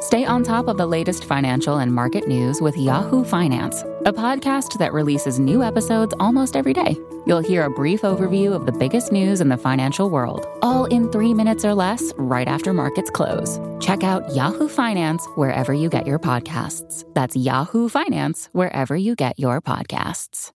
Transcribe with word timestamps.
Stay 0.00 0.24
on 0.24 0.44
top 0.44 0.68
of 0.68 0.76
the 0.76 0.86
latest 0.86 1.24
financial 1.24 1.78
and 1.78 1.92
market 1.92 2.28
news 2.28 2.60
with 2.60 2.76
Yahoo 2.76 3.24
Finance, 3.24 3.82
a 4.06 4.12
podcast 4.12 4.78
that 4.78 4.92
releases 4.92 5.40
new 5.40 5.62
episodes 5.62 6.14
almost 6.20 6.54
every 6.54 6.72
day. 6.72 6.96
You'll 7.26 7.40
hear 7.40 7.64
a 7.64 7.70
brief 7.70 8.02
overview 8.02 8.54
of 8.54 8.64
the 8.64 8.72
biggest 8.72 9.10
news 9.12 9.40
in 9.40 9.48
the 9.48 9.56
financial 9.56 10.08
world, 10.08 10.46
all 10.62 10.84
in 10.84 11.10
three 11.10 11.34
minutes 11.34 11.64
or 11.64 11.74
less, 11.74 12.12
right 12.16 12.46
after 12.46 12.72
markets 12.72 13.10
close. 13.10 13.58
Check 13.80 14.02
out 14.04 14.22
Yahoo 14.34 14.68
Finance 14.68 15.26
wherever 15.34 15.72
you 15.72 15.88
get 15.88 16.06
your 16.06 16.18
podcasts. 16.18 17.04
That's 17.14 17.34
Yahoo 17.34 17.88
Finance 17.88 18.48
wherever 18.52 18.96
you 18.96 19.16
get 19.16 19.38
your 19.38 19.60
podcasts. 19.60 20.52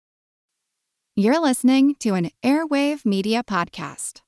You're 1.15 1.41
listening 1.41 1.95
to 1.95 2.13
an 2.13 2.29
Airwave 2.41 3.05
Media 3.05 3.43
Podcast. 3.43 4.21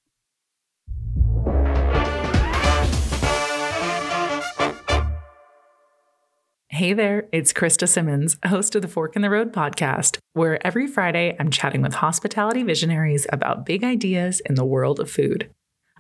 Hey 6.74 6.94
there, 6.94 7.28
it's 7.32 7.54
Krista 7.54 7.88
Simmons, 7.88 8.36
host 8.44 8.74
of 8.76 8.82
the 8.82 8.88
Fork 8.88 9.16
in 9.16 9.22
the 9.22 9.30
Road 9.30 9.54
podcast, 9.54 10.18
where 10.34 10.66
every 10.66 10.88
Friday 10.88 11.36
I'm 11.40 11.52
chatting 11.52 11.84
with 11.84 11.94
hospitality 11.94 12.64
visionaries 12.64 13.28
about 13.32 13.64
big 13.64 13.84
ideas 13.84 14.40
in 14.40 14.56
the 14.56 14.66
world 14.66 15.00
of 15.00 15.08
food. 15.08 15.52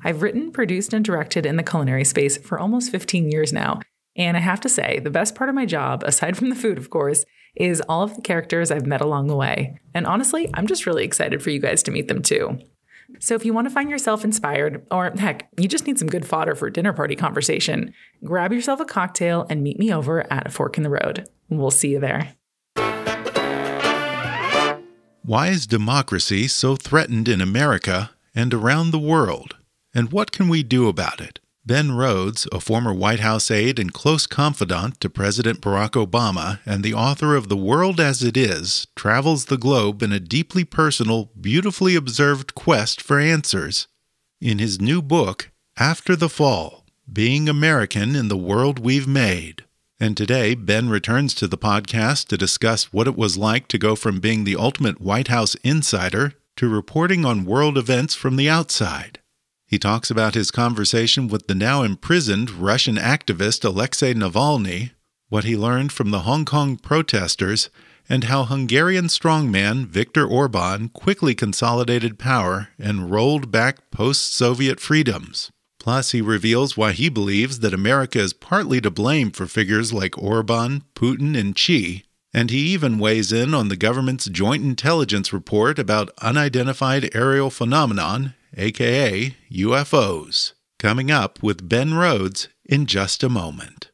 I've 0.04 0.24
written, 0.24 0.52
produced, 0.52 0.92
and 0.92 1.06
directed 1.06 1.46
in 1.46 1.58
the 1.58 1.64
culinary 1.64 2.04
space 2.04 2.38
for 2.38 2.58
almost 2.58 2.90
15 2.90 3.30
years 3.30 3.54
now, 3.54 3.82
and 4.18 4.36
I 4.36 4.40
have 4.40 4.60
to 4.62 4.68
say, 4.68 4.98
the 4.98 5.12
best 5.12 5.36
part 5.36 5.48
of 5.48 5.54
my 5.54 5.68
job, 5.68 6.02
aside 6.08 6.38
from 6.38 6.50
the 6.50 6.56
food, 6.56 6.80
of 6.80 6.90
course, 6.90 7.24
is 7.56 7.84
all 7.88 8.02
of 8.02 8.16
the 8.16 8.24
characters 8.24 8.72
I've 8.72 8.88
met 8.88 9.02
along 9.02 9.28
the 9.28 9.36
way. 9.36 9.80
And 9.94 10.08
honestly, 10.08 10.50
I'm 10.56 10.66
just 10.66 10.88
really 10.88 11.06
excited 11.06 11.44
for 11.44 11.52
you 11.52 11.60
guys 11.60 11.84
to 11.84 11.92
meet 11.92 12.08
them 12.08 12.24
too. 12.24 12.58
So 13.24 13.36
if 13.36 13.46
you 13.46 13.54
want 13.54 13.68
to 13.70 13.74
find 13.74 13.90
yourself 13.90 14.26
inspired, 14.26 14.86
or 14.92 15.10
heck, 15.12 15.48
you 15.56 15.70
just 15.70 15.88
need 15.88 15.98
some 15.98 16.10
good 16.10 16.28
fodder 16.28 16.56
for 16.56 16.70
dinner 16.70 16.92
party 16.92 17.16
conversation, 17.16 17.94
grab 18.22 18.52
yourself 18.52 18.82
a 18.82 18.86
cocktail 18.86 19.48
and 19.50 19.64
meet 19.64 19.80
me 19.80 19.94
over 19.94 20.30
at 20.30 20.48
a 20.48 20.50
fork 20.50 20.76
in 20.76 20.84
the 20.84 20.90
road. 20.90 21.30
We'll 21.48 21.72
see 21.72 21.92
you 21.92 22.02
there. 22.02 22.36
Why 25.24 25.48
is 25.48 25.66
democracy 25.66 26.50
so 26.50 26.76
threatened 26.76 27.30
in 27.30 27.40
America 27.40 28.12
and 28.36 28.54
around 28.54 28.92
the 28.92 29.00
world? 29.00 29.56
And 29.96 30.12
what 30.12 30.34
can 30.34 30.50
we 30.50 30.62
do 30.62 30.90
about 30.90 31.22
it? 31.22 31.40
Ben 31.66 31.94
Rhodes, 31.94 32.46
a 32.52 32.60
former 32.60 32.94
White 32.94 33.22
House 33.22 33.50
aide 33.50 33.80
and 33.80 33.94
close 33.94 34.28
confidant 34.28 35.00
to 35.00 35.10
President 35.10 35.62
Barack 35.62 35.92
Obama 35.92 36.60
and 36.66 36.84
the 36.84 36.94
author 36.94 37.38
of 37.38 37.48
The 37.48 37.56
World 37.56 38.02
as 38.02 38.22
It 38.22 38.36
Is, 38.36 38.88
travels 38.98 39.46
the 39.46 39.58
globe 39.58 40.04
in 40.04 40.12
a 40.12 40.20
deeply 40.20 40.66
personal, 40.66 41.32
beautifully 41.40 41.96
observed 41.96 42.54
quest 42.54 43.02
for 43.02 43.18
answers. 43.18 43.88
In 44.42 44.60
his 44.60 44.82
new 44.82 45.02
book, 45.02 45.52
After 45.78 46.18
the 46.18 46.28
Fall 46.28 46.86
Being 47.12 47.48
American 47.48 48.14
in 48.14 48.28
the 48.28 48.36
World 48.36 48.80
We've 48.80 49.08
Made. 49.08 49.64
And 50.02 50.18
today, 50.18 50.56
Ben 50.56 50.90
returns 50.90 51.34
to 51.36 51.48
the 51.48 51.58
podcast 51.58 52.28
to 52.28 52.38
discuss 52.38 52.92
what 52.92 53.08
it 53.08 53.16
was 53.16 53.38
like 53.38 53.70
to 53.70 53.78
go 53.78 53.96
from 53.96 54.20
being 54.20 54.44
the 54.44 54.58
ultimate 54.58 55.00
White 55.00 55.30
House 55.30 55.56
insider 55.64 56.34
to 56.58 56.68
reporting 56.68 57.24
on 57.24 57.46
world 57.46 57.78
events 57.78 58.16
from 58.16 58.36
the 58.36 58.50
outside. 58.50 59.20
He 59.74 59.80
talks 59.80 60.12
about 60.12 60.36
his 60.36 60.52
conversation 60.52 61.28
with 61.28 61.48
the 61.48 61.56
now 61.56 61.82
imprisoned 61.82 62.52
Russian 62.52 62.96
activist 62.96 63.66
Alexei 63.66 64.14
Navalny, 64.14 64.92
what 65.30 65.46
he 65.46 65.58
learned 65.58 65.92
from 65.92 66.12
the 66.12 66.20
Hong 66.20 66.46
Kong 66.46 66.78
protesters, 66.78 67.72
and 68.08 68.26
how 68.26 68.44
Hungarian 68.44 69.08
strongman 69.08 69.88
Viktor 69.88 70.28
Orban 70.28 70.90
quickly 70.90 71.34
consolidated 71.34 72.20
power 72.20 72.70
and 72.78 73.10
rolled 73.10 73.50
back 73.50 73.90
post 73.90 74.36
Soviet 74.36 74.80
freedoms. 74.80 75.50
Plus, 75.80 76.12
he 76.12 76.22
reveals 76.22 76.78
why 76.78 76.92
he 76.92 77.10
believes 77.10 77.62
that 77.62 77.74
America 77.74 78.20
is 78.20 78.32
partly 78.32 78.80
to 78.80 78.92
blame 78.92 79.32
for 79.32 79.48
figures 79.48 79.92
like 79.92 80.16
Orban, 80.20 80.84
Putin, 80.94 81.36
and 81.36 81.58
Xi, 81.58 82.04
and 82.32 82.52
he 82.52 82.60
even 82.60 83.00
weighs 83.00 83.32
in 83.32 83.56
on 83.56 83.70
the 83.70 83.76
government's 83.76 84.26
joint 84.26 84.64
intelligence 84.64 85.34
report 85.34 85.80
about 85.80 86.12
unidentified 86.22 87.10
aerial 87.16 87.50
phenomenon 87.50 88.36
aka 88.58 89.36
UFOs, 89.52 90.54
coming 90.80 91.10
up 91.10 91.42
with 91.42 91.68
Ben 91.68 91.94
Rhodes 91.94 92.50
in 92.66 92.86
just 92.86 93.24
a 93.24 93.30
moment. 93.30 93.92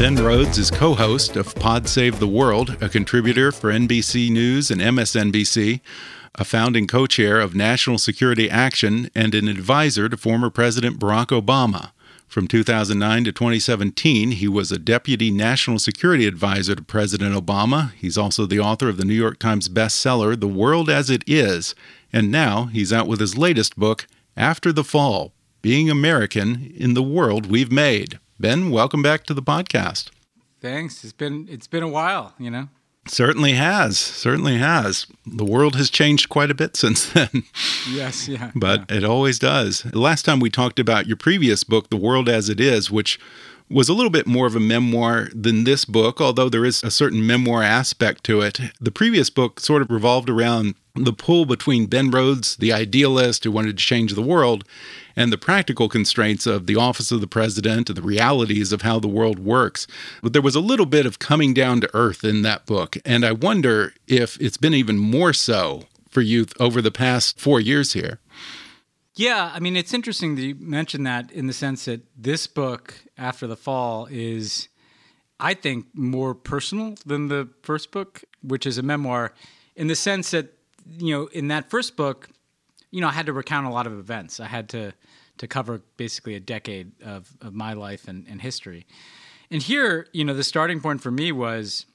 Ben 0.00 0.16
Rhodes 0.16 0.56
is 0.56 0.70
co 0.70 0.94
host 0.94 1.36
of 1.36 1.54
Pod 1.56 1.86
Save 1.86 2.20
the 2.20 2.26
World, 2.26 2.74
a 2.80 2.88
contributor 2.88 3.52
for 3.52 3.70
NBC 3.70 4.30
News 4.30 4.70
and 4.70 4.80
MSNBC 4.80 5.82
a 6.36 6.44
founding 6.46 6.86
co 6.86 7.06
chair 7.06 7.38
of 7.38 7.54
National 7.54 7.98
Security 7.98 8.48
Action, 8.48 9.10
and 9.14 9.34
an 9.34 9.46
advisor 9.46 10.08
to 10.08 10.16
former 10.16 10.48
President 10.48 10.98
Barack 10.98 11.38
Obama. 11.38 11.90
From 12.26 12.48
2009 12.48 13.24
to 13.24 13.32
2017, 13.32 14.30
he 14.30 14.48
was 14.48 14.72
a 14.72 14.78
deputy 14.78 15.30
national 15.30 15.78
security 15.78 16.26
advisor 16.26 16.74
to 16.74 16.82
President 16.82 17.34
Obama. 17.34 17.92
He's 17.92 18.16
also 18.16 18.46
the 18.46 18.58
author 18.58 18.88
of 18.88 18.96
the 18.96 19.04
New 19.04 19.12
York 19.12 19.38
Times 19.38 19.68
bestseller, 19.68 20.40
The 20.40 20.48
World 20.48 20.88
as 20.88 21.10
It 21.10 21.24
Is. 21.26 21.74
And 22.10 22.30
now 22.30 22.70
he's 22.72 22.90
out 22.90 23.06
with 23.06 23.20
his 23.20 23.36
latest 23.36 23.76
book, 23.76 24.06
After 24.34 24.72
the 24.72 24.82
Fall 24.82 25.34
Being 25.60 25.90
American 25.90 26.72
in 26.74 26.94
the 26.94 27.02
World 27.02 27.50
We've 27.50 27.70
Made. 27.70 28.18
Ben, 28.40 28.70
welcome 28.70 29.02
back 29.02 29.24
to 29.24 29.34
the 29.34 29.42
podcast. 29.42 30.08
Thanks. 30.62 31.04
It's 31.04 31.12
been 31.12 31.46
it's 31.50 31.66
been 31.66 31.82
a 31.82 31.88
while, 31.88 32.32
you 32.38 32.50
know. 32.50 32.68
Certainly 33.06 33.52
has. 33.52 33.98
Certainly 33.98 34.56
has. 34.56 35.06
The 35.26 35.44
world 35.44 35.76
has 35.76 35.90
changed 35.90 36.30
quite 36.30 36.50
a 36.50 36.54
bit 36.54 36.74
since 36.74 37.04
then. 37.12 37.42
Yes, 37.90 38.28
yeah. 38.28 38.50
but 38.54 38.90
yeah. 38.90 38.96
it 38.96 39.04
always 39.04 39.38
does. 39.38 39.82
The 39.82 40.00
last 40.00 40.24
time 40.24 40.40
we 40.40 40.48
talked 40.48 40.78
about 40.78 41.06
your 41.06 41.18
previous 41.18 41.64
book, 41.64 41.90
The 41.90 41.98
World 41.98 42.30
as 42.30 42.48
It 42.48 42.60
Is, 42.60 42.90
which 42.90 43.20
was 43.70 43.88
a 43.88 43.94
little 43.94 44.10
bit 44.10 44.26
more 44.26 44.46
of 44.46 44.56
a 44.56 44.60
memoir 44.60 45.28
than 45.32 45.62
this 45.62 45.84
book, 45.84 46.20
although 46.20 46.48
there 46.48 46.64
is 46.64 46.82
a 46.82 46.90
certain 46.90 47.24
memoir 47.24 47.62
aspect 47.62 48.24
to 48.24 48.40
it. 48.40 48.58
The 48.80 48.90
previous 48.90 49.30
book 49.30 49.60
sort 49.60 49.80
of 49.80 49.90
revolved 49.90 50.28
around 50.28 50.74
the 50.96 51.12
pull 51.12 51.46
between 51.46 51.86
Ben 51.86 52.10
Rhodes, 52.10 52.56
the 52.56 52.72
idealist 52.72 53.44
who 53.44 53.52
wanted 53.52 53.78
to 53.78 53.84
change 53.84 54.14
the 54.14 54.22
world, 54.22 54.64
and 55.14 55.32
the 55.32 55.38
practical 55.38 55.88
constraints 55.88 56.46
of 56.46 56.66
the 56.66 56.74
office 56.74 57.12
of 57.12 57.20
the 57.20 57.28
president 57.28 57.88
and 57.88 57.96
the 57.96 58.02
realities 58.02 58.72
of 58.72 58.82
how 58.82 58.98
the 58.98 59.08
world 59.08 59.38
works. 59.38 59.86
But 60.20 60.32
there 60.32 60.42
was 60.42 60.56
a 60.56 60.60
little 60.60 60.86
bit 60.86 61.06
of 61.06 61.20
coming 61.20 61.54
down 61.54 61.80
to 61.82 61.90
earth 61.94 62.24
in 62.24 62.42
that 62.42 62.66
book. 62.66 62.96
And 63.04 63.24
I 63.24 63.32
wonder 63.32 63.94
if 64.08 64.40
it's 64.40 64.56
been 64.56 64.74
even 64.74 64.98
more 64.98 65.32
so 65.32 65.84
for 66.08 66.22
you 66.22 66.46
over 66.58 66.82
the 66.82 66.90
past 66.90 67.38
four 67.38 67.60
years 67.60 67.92
here. 67.92 68.18
Yeah, 69.14 69.50
I 69.52 69.60
mean, 69.60 69.76
it's 69.76 69.92
interesting 69.92 70.36
that 70.36 70.42
you 70.42 70.54
mentioned 70.58 71.06
that 71.06 71.30
in 71.30 71.46
the 71.46 71.52
sense 71.52 71.84
that 71.84 72.02
this 72.16 72.46
book, 72.46 72.94
After 73.20 73.46
the 73.46 73.56
Fall, 73.56 74.08
is, 74.10 74.68
I 75.38 75.54
think, 75.54 75.86
more 75.94 76.34
personal 76.34 76.94
than 77.06 77.28
the 77.28 77.48
first 77.62 77.92
book, 77.92 78.24
which 78.42 78.66
is 78.66 78.78
a 78.78 78.82
memoir, 78.82 79.34
in 79.76 79.86
the 79.86 79.94
sense 79.94 80.32
that, 80.32 80.54
you 80.98 81.14
know, 81.14 81.26
in 81.26 81.48
that 81.48 81.70
first 81.70 81.96
book, 81.96 82.30
you 82.90 83.00
know, 83.00 83.08
I 83.08 83.12
had 83.12 83.26
to 83.26 83.32
recount 83.32 83.66
a 83.66 83.70
lot 83.70 83.86
of 83.86 83.92
events. 83.98 84.40
I 84.40 84.46
had 84.46 84.68
to 84.70 84.92
to 85.40 85.48
cover 85.48 85.80
basically 85.96 86.34
a 86.34 86.40
decade 86.40 86.92
of, 87.02 87.34
of 87.40 87.54
my 87.54 87.72
life 87.72 88.08
and, 88.08 88.26
and 88.28 88.42
history. 88.42 88.86
And 89.50 89.62
here, 89.62 90.06
you 90.12 90.22
know, 90.22 90.34
the 90.34 90.44
starting 90.44 90.80
point 90.80 91.00
for 91.00 91.10
me 91.10 91.32
was 91.32 91.86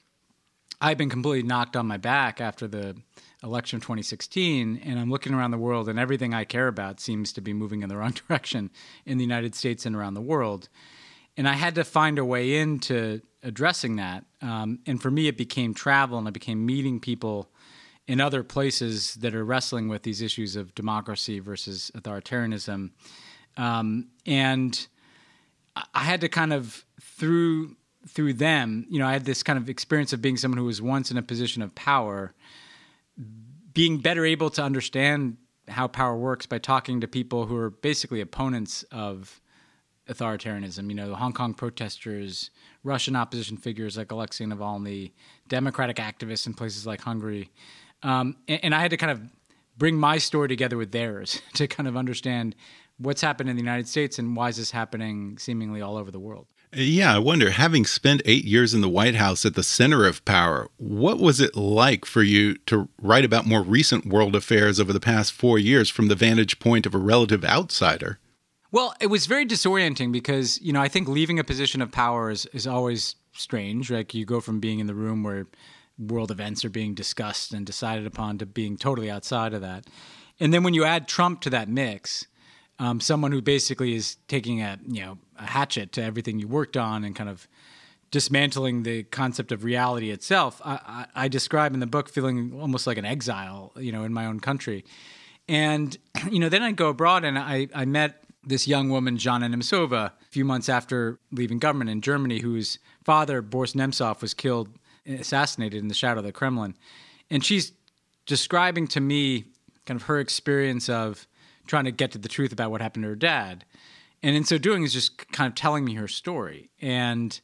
I've 0.80 0.98
been 0.98 1.08
completely 1.08 1.46
knocked 1.46 1.76
on 1.76 1.86
my 1.86 1.96
back 1.96 2.40
after 2.40 2.66
the 2.66 2.96
election 3.44 3.76
of 3.76 3.82
2016, 3.82 4.80
and 4.84 4.98
I'm 4.98 5.10
looking 5.10 5.32
around 5.32 5.52
the 5.52 5.58
world, 5.58 5.88
and 5.88 5.96
everything 5.96 6.34
I 6.34 6.42
care 6.42 6.66
about 6.66 6.98
seems 6.98 7.32
to 7.34 7.40
be 7.40 7.52
moving 7.52 7.82
in 7.82 7.88
the 7.88 7.96
wrong 7.98 8.14
direction 8.28 8.70
in 9.04 9.16
the 9.16 9.24
United 9.24 9.54
States 9.54 9.86
and 9.86 9.94
around 9.94 10.14
the 10.14 10.20
world. 10.20 10.68
And 11.36 11.48
I 11.48 11.52
had 11.54 11.74
to 11.74 11.84
find 11.84 12.18
a 12.18 12.24
way 12.24 12.56
into 12.56 13.20
addressing 13.42 13.96
that. 13.96 14.24
Um, 14.42 14.80
and 14.86 15.00
for 15.00 15.10
me, 15.10 15.28
it 15.28 15.36
became 15.36 15.74
travel, 15.74 16.18
and 16.18 16.26
I 16.26 16.30
became 16.30 16.64
meeting 16.64 17.00
people 17.00 17.50
in 18.06 18.20
other 18.20 18.42
places 18.42 19.14
that 19.16 19.34
are 19.34 19.44
wrestling 19.44 19.88
with 19.88 20.02
these 20.02 20.22
issues 20.22 20.56
of 20.56 20.74
democracy 20.74 21.40
versus 21.40 21.90
authoritarianism. 21.96 22.90
Um, 23.56 24.08
and 24.24 24.86
I 25.94 26.04
had 26.04 26.20
to 26.22 26.28
kind 26.28 26.52
of 26.52 26.84
through 27.00 27.76
through 28.08 28.34
them, 28.34 28.86
you 28.88 29.00
know, 29.00 29.06
I 29.06 29.12
had 29.12 29.24
this 29.24 29.42
kind 29.42 29.58
of 29.58 29.68
experience 29.68 30.12
of 30.12 30.22
being 30.22 30.36
someone 30.36 30.58
who 30.58 30.64
was 30.64 30.80
once 30.80 31.10
in 31.10 31.16
a 31.16 31.22
position 31.22 31.60
of 31.60 31.74
power, 31.74 32.34
being 33.74 33.98
better 33.98 34.24
able 34.24 34.48
to 34.50 34.62
understand 34.62 35.36
how 35.66 35.88
power 35.88 36.16
works 36.16 36.46
by 36.46 36.58
talking 36.58 37.00
to 37.00 37.08
people 37.08 37.46
who 37.46 37.56
are 37.56 37.70
basically 37.70 38.20
opponents 38.20 38.84
of 38.92 39.40
authoritarianism. 40.08 40.88
You 40.88 40.94
know, 40.94 41.08
the 41.08 41.16
Hong 41.16 41.32
Kong 41.32 41.54
protesters, 41.54 42.50
Russian 42.84 43.16
opposition 43.16 43.56
figures 43.56 43.96
like 43.96 44.12
Alexei 44.12 44.44
Navalny, 44.44 45.12
democratic 45.48 45.96
activists 45.96 46.46
in 46.46 46.54
places 46.54 46.86
like 46.86 47.00
Hungary. 47.00 47.50
Um, 48.02 48.36
and, 48.48 48.60
and 48.64 48.74
I 48.74 48.80
had 48.80 48.90
to 48.90 48.96
kind 48.96 49.12
of 49.12 49.20
bring 49.76 49.96
my 49.96 50.18
story 50.18 50.48
together 50.48 50.76
with 50.76 50.92
theirs 50.92 51.40
to 51.54 51.66
kind 51.66 51.88
of 51.88 51.96
understand 51.96 52.54
what's 52.98 53.20
happened 53.20 53.50
in 53.50 53.56
the 53.56 53.62
United 53.62 53.88
States 53.88 54.18
and 54.18 54.36
why 54.36 54.48
is 54.48 54.56
this 54.56 54.70
happening 54.70 55.38
seemingly 55.38 55.82
all 55.82 55.96
over 55.96 56.10
the 56.10 56.20
world. 56.20 56.46
Yeah, 56.72 57.14
I 57.14 57.18
wonder, 57.18 57.50
having 57.50 57.86
spent 57.86 58.22
eight 58.24 58.44
years 58.44 58.74
in 58.74 58.80
the 58.80 58.88
White 58.88 59.14
House 59.14 59.46
at 59.46 59.54
the 59.54 59.62
center 59.62 60.04
of 60.04 60.24
power, 60.24 60.68
what 60.78 61.18
was 61.18 61.40
it 61.40 61.56
like 61.56 62.04
for 62.04 62.22
you 62.22 62.56
to 62.66 62.88
write 63.00 63.24
about 63.24 63.46
more 63.46 63.62
recent 63.62 64.04
world 64.04 64.34
affairs 64.34 64.80
over 64.80 64.92
the 64.92 65.00
past 65.00 65.32
four 65.32 65.58
years 65.58 65.88
from 65.88 66.08
the 66.08 66.14
vantage 66.14 66.58
point 66.58 66.84
of 66.84 66.94
a 66.94 66.98
relative 66.98 67.44
outsider? 67.44 68.18
Well, 68.76 68.92
it 69.00 69.06
was 69.06 69.24
very 69.24 69.46
disorienting 69.46 70.12
because, 70.12 70.60
you 70.60 70.70
know, 70.70 70.82
I 70.82 70.88
think 70.88 71.08
leaving 71.08 71.38
a 71.38 71.44
position 71.44 71.80
of 71.80 71.90
power 71.90 72.30
is, 72.30 72.44
is 72.52 72.66
always 72.66 73.16
strange. 73.32 73.90
Like 73.90 74.12
you 74.12 74.26
go 74.26 74.38
from 74.38 74.60
being 74.60 74.80
in 74.80 74.86
the 74.86 74.94
room 74.94 75.22
where 75.22 75.46
world 75.98 76.30
events 76.30 76.62
are 76.62 76.68
being 76.68 76.92
discussed 76.92 77.54
and 77.54 77.64
decided 77.64 78.06
upon 78.06 78.36
to 78.36 78.44
being 78.44 78.76
totally 78.76 79.10
outside 79.10 79.54
of 79.54 79.62
that. 79.62 79.86
And 80.38 80.52
then 80.52 80.62
when 80.62 80.74
you 80.74 80.84
add 80.84 81.08
Trump 81.08 81.40
to 81.40 81.50
that 81.50 81.70
mix, 81.70 82.26
um, 82.78 83.00
someone 83.00 83.32
who 83.32 83.40
basically 83.40 83.94
is 83.94 84.18
taking 84.28 84.60
a 84.60 84.78
you 84.86 85.00
know 85.00 85.16
a 85.38 85.46
hatchet 85.46 85.92
to 85.92 86.02
everything 86.02 86.38
you 86.38 86.46
worked 86.46 86.76
on 86.76 87.02
and 87.02 87.16
kind 87.16 87.30
of 87.30 87.48
dismantling 88.10 88.82
the 88.82 89.04
concept 89.04 89.52
of 89.52 89.64
reality 89.64 90.10
itself. 90.10 90.60
I, 90.62 91.06
I, 91.14 91.24
I, 91.24 91.28
describe 91.28 91.72
in 91.72 91.80
the 91.80 91.86
book 91.86 92.10
feeling 92.10 92.52
almost 92.60 92.86
like 92.86 92.98
an 92.98 93.06
exile, 93.06 93.72
you 93.76 93.90
know, 93.90 94.04
in 94.04 94.12
my 94.12 94.26
own 94.26 94.38
country. 94.38 94.84
And 95.48 95.96
you 96.30 96.40
know, 96.40 96.50
then 96.50 96.62
I 96.62 96.72
go 96.72 96.90
abroad 96.90 97.24
and 97.24 97.38
I, 97.38 97.68
I 97.74 97.86
met 97.86 98.22
this 98.46 98.68
young 98.68 98.88
woman, 98.88 99.18
Zhanna 99.18 99.52
Nemtsova, 99.52 100.12
a 100.12 100.12
few 100.30 100.44
months 100.44 100.68
after 100.68 101.18
leaving 101.32 101.58
government 101.58 101.90
in 101.90 102.00
Germany, 102.00 102.38
whose 102.38 102.78
father, 103.04 103.42
Boris 103.42 103.72
Nemtsov, 103.72 104.22
was 104.22 104.34
killed, 104.34 104.68
assassinated 105.04 105.80
in 105.80 105.88
the 105.88 105.94
shadow 105.94 106.20
of 106.20 106.24
the 106.24 106.32
Kremlin. 106.32 106.76
And 107.28 107.44
she's 107.44 107.72
describing 108.24 108.86
to 108.88 109.00
me 109.00 109.46
kind 109.84 110.00
of 110.00 110.06
her 110.06 110.20
experience 110.20 110.88
of 110.88 111.26
trying 111.66 111.84
to 111.84 111.90
get 111.90 112.12
to 112.12 112.18
the 112.18 112.28
truth 112.28 112.52
about 112.52 112.70
what 112.70 112.80
happened 112.80 113.02
to 113.02 113.08
her 113.08 113.16
dad. 113.16 113.64
And 114.22 114.36
in 114.36 114.44
so 114.44 114.58
doing, 114.58 114.84
is 114.84 114.92
just 114.92 115.30
kind 115.32 115.48
of 115.48 115.56
telling 115.56 115.84
me 115.84 115.94
her 115.94 116.08
story. 116.08 116.70
And 116.80 117.38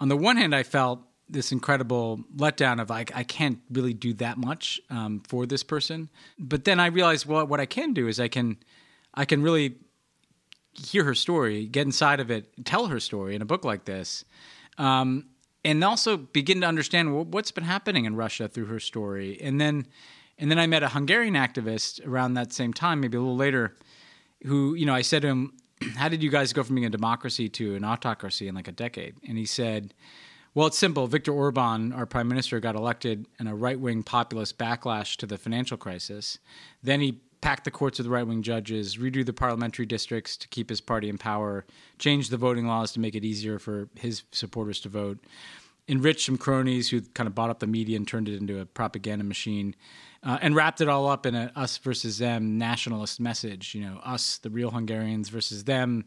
on 0.00 0.08
the 0.08 0.16
one 0.16 0.36
hand, 0.36 0.54
I 0.54 0.64
felt 0.64 1.00
this 1.28 1.52
incredible 1.52 2.20
letdown 2.36 2.80
of 2.80 2.90
like 2.90 3.14
I 3.14 3.22
can't 3.22 3.60
really 3.70 3.94
do 3.94 4.12
that 4.14 4.36
much 4.36 4.80
um, 4.90 5.22
for 5.26 5.46
this 5.46 5.62
person. 5.62 6.10
But 6.38 6.64
then 6.64 6.80
I 6.80 6.86
realized, 6.86 7.26
well, 7.26 7.46
what 7.46 7.60
I 7.60 7.66
can 7.66 7.94
do 7.94 8.08
is 8.08 8.18
I 8.18 8.28
can, 8.28 8.58
I 9.14 9.24
can 9.24 9.42
really 9.42 9.76
hear 10.74 11.04
her 11.04 11.14
story, 11.14 11.66
get 11.66 11.86
inside 11.86 12.20
of 12.20 12.30
it, 12.30 12.50
tell 12.64 12.86
her 12.86 13.00
story 13.00 13.34
in 13.34 13.42
a 13.42 13.44
book 13.44 13.64
like 13.64 13.84
this, 13.84 14.24
um, 14.78 15.26
and 15.64 15.82
also 15.84 16.16
begin 16.16 16.60
to 16.62 16.66
understand 16.66 17.32
what's 17.32 17.50
been 17.50 17.64
happening 17.64 18.04
in 18.04 18.16
Russia 18.16 18.48
through 18.48 18.66
her 18.66 18.80
story. 18.80 19.40
And 19.40 19.60
then 19.60 19.86
and 20.38 20.50
then 20.50 20.58
I 20.58 20.66
met 20.66 20.82
a 20.82 20.88
Hungarian 20.88 21.34
activist 21.34 22.04
around 22.06 22.34
that 22.34 22.52
same 22.52 22.72
time, 22.72 23.00
maybe 23.00 23.16
a 23.16 23.20
little 23.20 23.36
later, 23.36 23.76
who, 24.44 24.74
you 24.74 24.86
know, 24.86 24.94
I 24.94 25.02
said 25.02 25.22
to 25.22 25.28
him, 25.28 25.52
How 25.96 26.08
did 26.08 26.22
you 26.22 26.30
guys 26.30 26.52
go 26.52 26.62
from 26.62 26.74
being 26.76 26.86
a 26.86 26.90
democracy 26.90 27.48
to 27.50 27.74
an 27.76 27.84
autocracy 27.84 28.48
in 28.48 28.54
like 28.54 28.68
a 28.68 28.72
decade? 28.72 29.16
And 29.28 29.38
he 29.38 29.46
said, 29.46 29.94
Well, 30.54 30.66
it's 30.66 30.78
simple. 30.78 31.06
Viktor 31.06 31.32
Orban, 31.32 31.92
our 31.92 32.06
prime 32.06 32.28
minister, 32.28 32.58
got 32.60 32.74
elected 32.74 33.26
in 33.38 33.46
a 33.46 33.54
right 33.54 33.78
wing 33.78 34.02
populist 34.02 34.58
backlash 34.58 35.16
to 35.18 35.26
the 35.26 35.38
financial 35.38 35.76
crisis. 35.76 36.38
Then 36.82 37.00
he 37.00 37.20
packed 37.42 37.64
the 37.64 37.70
courts 37.70 37.98
with 37.98 38.06
right 38.06 38.26
wing 38.26 38.42
judges, 38.42 38.96
redo 38.96 39.26
the 39.26 39.32
parliamentary 39.32 39.84
districts 39.84 40.36
to 40.38 40.48
keep 40.48 40.70
his 40.70 40.80
party 40.80 41.10
in 41.10 41.18
power, 41.18 41.66
change 41.98 42.30
the 42.30 42.38
voting 42.38 42.66
laws 42.66 42.92
to 42.92 43.00
make 43.00 43.14
it 43.14 43.24
easier 43.24 43.58
for 43.58 43.88
his 43.94 44.22
supporters 44.32 44.80
to 44.80 44.88
vote, 44.88 45.18
enrich 45.88 46.24
some 46.24 46.38
cronies 46.38 46.88
who 46.88 47.00
kind 47.00 47.26
of 47.26 47.34
bought 47.34 47.50
up 47.50 47.58
the 47.58 47.66
media 47.66 47.96
and 47.96 48.08
turned 48.08 48.28
it 48.28 48.40
into 48.40 48.60
a 48.60 48.64
propaganda 48.64 49.24
machine 49.24 49.74
uh, 50.22 50.38
and 50.40 50.54
wrapped 50.54 50.80
it 50.80 50.88
all 50.88 51.08
up 51.08 51.26
in 51.26 51.34
a 51.34 51.52
us 51.56 51.76
versus 51.78 52.18
them 52.18 52.56
nationalist 52.56 53.20
message. 53.20 53.74
You 53.74 53.82
know, 53.82 54.00
us, 54.04 54.38
the 54.38 54.50
real 54.50 54.70
Hungarians, 54.70 55.28
versus 55.28 55.64
them, 55.64 56.04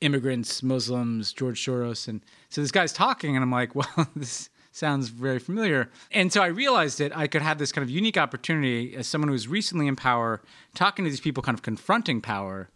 immigrants, 0.00 0.62
Muslims, 0.62 1.32
George 1.32 1.64
Soros. 1.64 2.06
And 2.06 2.24
so 2.48 2.60
this 2.60 2.70
guy's 2.70 2.92
talking, 2.92 3.36
and 3.36 3.42
I'm 3.42 3.50
like, 3.50 3.74
well, 3.74 4.08
this 4.14 4.48
sounds 4.76 5.08
very 5.08 5.38
familiar. 5.38 5.90
And 6.12 6.32
so 6.32 6.42
I 6.42 6.46
realized 6.46 6.98
that 6.98 7.16
I 7.16 7.26
could 7.26 7.42
have 7.42 7.58
this 7.58 7.72
kind 7.72 7.82
of 7.82 7.90
unique 7.90 8.18
opportunity 8.18 8.94
as 8.94 9.06
someone 9.06 9.28
who 9.28 9.32
was 9.32 9.48
recently 9.48 9.86
in 9.86 9.96
power, 9.96 10.42
talking 10.74 11.04
to 11.04 11.10
these 11.10 11.20
people, 11.20 11.42
kind 11.42 11.56
of 11.56 11.62
confronting 11.62 12.20
power. 12.20 12.68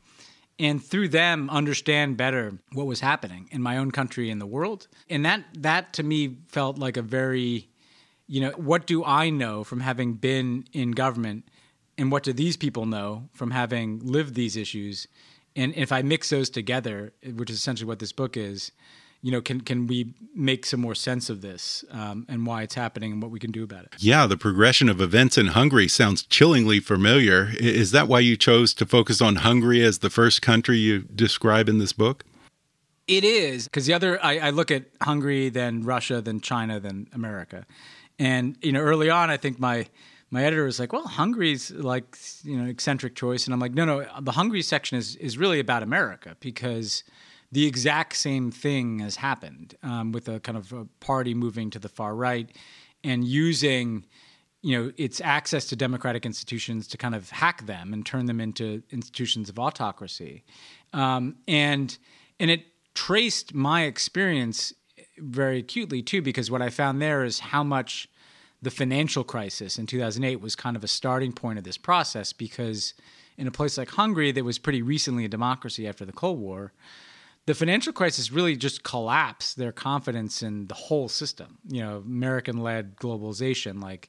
And 0.58 0.82
through 0.82 1.08
them, 1.08 1.49
understand 1.49 2.17
better 2.17 2.58
what 2.73 2.87
was 2.87 3.00
happening 3.00 3.49
in 3.50 3.62
my 3.62 3.79
own 3.79 3.91
country 3.91 4.31
and 4.31 4.41
the 4.41 4.47
world, 4.47 4.88
and 5.08 5.25
that 5.25 5.44
that 5.56 5.94
to 5.94 6.02
me 6.02 6.37
felt 6.49 6.76
like 6.76 6.99
a 6.99 7.02
very 7.02 7.70
you 8.31 8.41
know, 8.41 8.52
what 8.52 8.87
do 8.87 9.05
I 9.05 9.29
know 9.29 9.64
from 9.64 9.81
having 9.81 10.12
been 10.12 10.64
in 10.73 10.93
government, 10.93 11.49
and 11.99 12.12
what 12.12 12.23
do 12.23 12.32
these 12.32 12.56
people 12.56 12.87
know 12.87 13.29
from 13.32 13.50
having 13.50 13.99
lived 14.05 14.37
these 14.37 14.56
issues? 14.56 15.08
And 15.56 15.75
if 15.75 15.91
I 15.91 16.02
mix 16.02 16.31
those 16.31 16.49
together, 16.49 17.12
which 17.35 17.50
is 17.50 17.56
essentially 17.56 17.88
what 17.88 17.99
this 17.99 18.12
book 18.12 18.37
is, 18.37 18.70
you 19.22 19.31
know, 19.31 19.40
can 19.40 19.61
can 19.61 19.87
we 19.87 20.14
make 20.34 20.64
some 20.64 20.81
more 20.81 20.94
sense 20.94 21.28
of 21.28 21.43
this 21.43 21.84
um, 21.90 22.25
and 22.28 22.46
why 22.46 22.62
it's 22.62 22.75
happening 22.75 23.12
and 23.12 23.22
what 23.22 23.31
we 23.31 23.38
can 23.38 23.50
do 23.50 23.62
about 23.62 23.84
it? 23.84 23.94
Yeah, 23.99 24.26
the 24.26 24.37
progression 24.37 24.88
of 24.88 25.00
events 25.00 25.37
in 25.37 25.49
Hungary 25.49 25.88
sounds 25.88 26.22
chillingly 26.22 26.81
familiar. 26.81 27.50
Is 27.58 27.90
that 27.90 28.08
why 28.08 28.20
you 28.20 28.37
chose 28.37 28.72
to 28.75 28.87
focus 28.87 29.20
on 29.20 29.37
Hungary 29.37 29.82
as 29.82 29.99
the 29.99 30.11
first 30.11 30.40
country 30.40 30.78
you 30.78 31.00
describe 31.00 31.69
in 31.69 31.78
this 31.78 31.93
book? 31.93 32.25
It 33.06 33.25
is 33.25 33.64
because 33.64 33.87
the 33.87 33.93
other 33.93 34.25
I, 34.25 34.38
I 34.38 34.50
look 34.50 34.70
at 34.70 34.84
Hungary, 35.02 35.49
then 35.49 35.82
Russia, 35.82 36.23
then 36.23 36.40
China, 36.40 36.81
then 36.81 37.08
America, 37.12 37.66
and 38.19 38.56
you 38.62 38.73
know, 38.73 38.81
early 38.81 39.11
on, 39.11 39.31
I 39.31 39.37
think 39.37 39.58
my 39.58 39.87
my 40.31 40.44
editor 40.44 40.64
was 40.64 40.81
like, 40.81 40.93
"Well, 40.93 41.06
Hungary's 41.06 41.70
like 41.73 42.16
you 42.43 42.56
know 42.56 42.70
eccentric 42.70 43.16
choice," 43.16 43.46
and 43.46 43.52
I'm 43.52 43.61
like, 43.61 43.75
"No, 43.75 43.84
no, 43.84 44.06
the 44.20 44.32
Hungary 44.32 44.62
section 44.62 44.96
is 44.96 45.16
is 45.16 45.37
really 45.37 45.61
about 45.61 45.82
America 45.82 46.37
because." 46.40 47.05
The 47.52 47.67
exact 47.67 48.17
same 48.17 48.50
thing 48.50 49.00
has 49.00 49.17
happened 49.17 49.75
um, 49.82 50.12
with 50.12 50.29
a 50.29 50.41
kind 50.41 50.56
of 50.56 50.73
a 50.73 50.85
party 51.00 51.35
moving 51.35 51.70
to 51.70 51.79
the 51.79 51.88
far 51.88 52.14
right 52.14 52.50
and 53.02 53.25
using 53.25 54.05
you 54.62 54.79
know 54.79 54.93
its 54.97 55.20
access 55.23 55.67
to 55.67 55.76
democratic 55.76 56.26
institutions 56.26 56.87
to 56.88 56.99
kind 56.99 57.14
of 57.14 57.31
hack 57.31 57.67
them 57.67 57.93
and 57.93 58.05
turn 58.05 58.26
them 58.26 58.41
into 58.41 58.82
institutions 58.91 59.49
of 59.49 59.58
autocracy 59.58 60.44
um, 60.93 61.37
and 61.49 61.97
and 62.38 62.50
it 62.50 62.64
traced 62.94 63.55
my 63.55 63.85
experience 63.85 64.75
very 65.19 65.58
acutely 65.58 66.02
too, 66.02 66.23
because 66.23 66.50
what 66.50 66.62
I 66.62 66.70
found 66.70 67.00
there 67.00 67.25
is 67.25 67.41
how 67.41 67.62
much 67.62 68.08
the 68.62 68.70
financial 68.70 69.25
crisis 69.25 69.79
in 69.79 69.87
2008 69.87 70.41
was 70.41 70.55
kind 70.56 70.76
of 70.76 70.85
a 70.85 70.88
starting 70.88 71.33
point 71.33 71.59
of 71.59 71.64
this 71.64 71.78
process. 71.78 72.33
Because 72.33 72.95
in 73.38 73.47
a 73.47 73.50
place 73.50 73.78
like 73.78 73.90
Hungary, 73.90 74.33
that 74.33 74.45
was 74.45 74.59
pretty 74.59 74.83
recently 74.83 75.25
a 75.25 75.28
democracy 75.28 75.87
after 75.87 76.04
the 76.04 76.12
Cold 76.12 76.40
War, 76.40 76.73
the 77.50 77.54
financial 77.57 77.92
crisis 77.92 78.30
really 78.30 78.54
just 78.54 78.85
collapsed 78.85 79.57
their 79.57 79.73
confidence 79.73 80.40
in 80.40 80.69
the 80.69 80.75
whole 80.75 81.09
system. 81.09 81.59
You 81.69 81.83
know, 81.83 81.97
American-led 81.97 82.95
globalization. 82.95 83.83
Like 83.83 84.09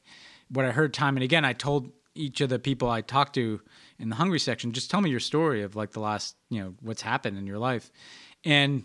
what 0.49 0.63
I 0.63 0.69
heard 0.69 0.93
time 0.93 1.17
and 1.17 1.23
again, 1.23 1.43
I 1.43 1.53
told 1.53 1.91
each 2.13 2.39
of 2.41 2.49
the 2.49 2.59
people 2.59 2.87
I 2.87 3.01
talked 3.01 3.33
to 3.35 3.59
in 3.97 4.09
the 4.09 4.15
Hungary 4.15 4.37
section, 4.37 4.73
just 4.73 4.91
tell 4.91 5.01
me 5.01 5.09
your 5.09 5.19
story 5.19 5.63
of 5.63 5.75
like 5.75 5.89
the 5.89 6.01
last, 6.01 6.35
you 6.51 6.61
know, 6.61 6.75
what's 6.81 7.01
happened 7.01 7.39
in 7.39 7.47
your 7.47 7.57
life, 7.57 7.91
and 8.45 8.83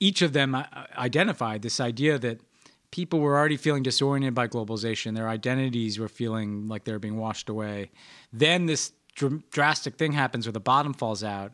each 0.00 0.20
of 0.20 0.34
them 0.34 0.54
uh, 0.54 0.64
identified 0.98 1.62
this 1.62 1.80
idea 1.80 2.18
that 2.18 2.42
people 2.90 3.20
were 3.20 3.38
already 3.38 3.56
feeling 3.56 3.82
disoriented 3.82 4.34
by 4.34 4.48
globalization. 4.48 5.14
Their 5.14 5.30
identities 5.30 5.98
were 5.98 6.08
feeling 6.08 6.68
like 6.68 6.84
they 6.84 6.92
were 6.92 6.98
being 6.98 7.16
washed 7.16 7.48
away. 7.48 7.90
Then 8.34 8.66
this 8.66 8.92
dr- 9.14 9.48
drastic 9.50 9.96
thing 9.96 10.12
happens 10.12 10.46
where 10.46 10.52
the 10.52 10.60
bottom 10.60 10.92
falls 10.92 11.24
out, 11.24 11.52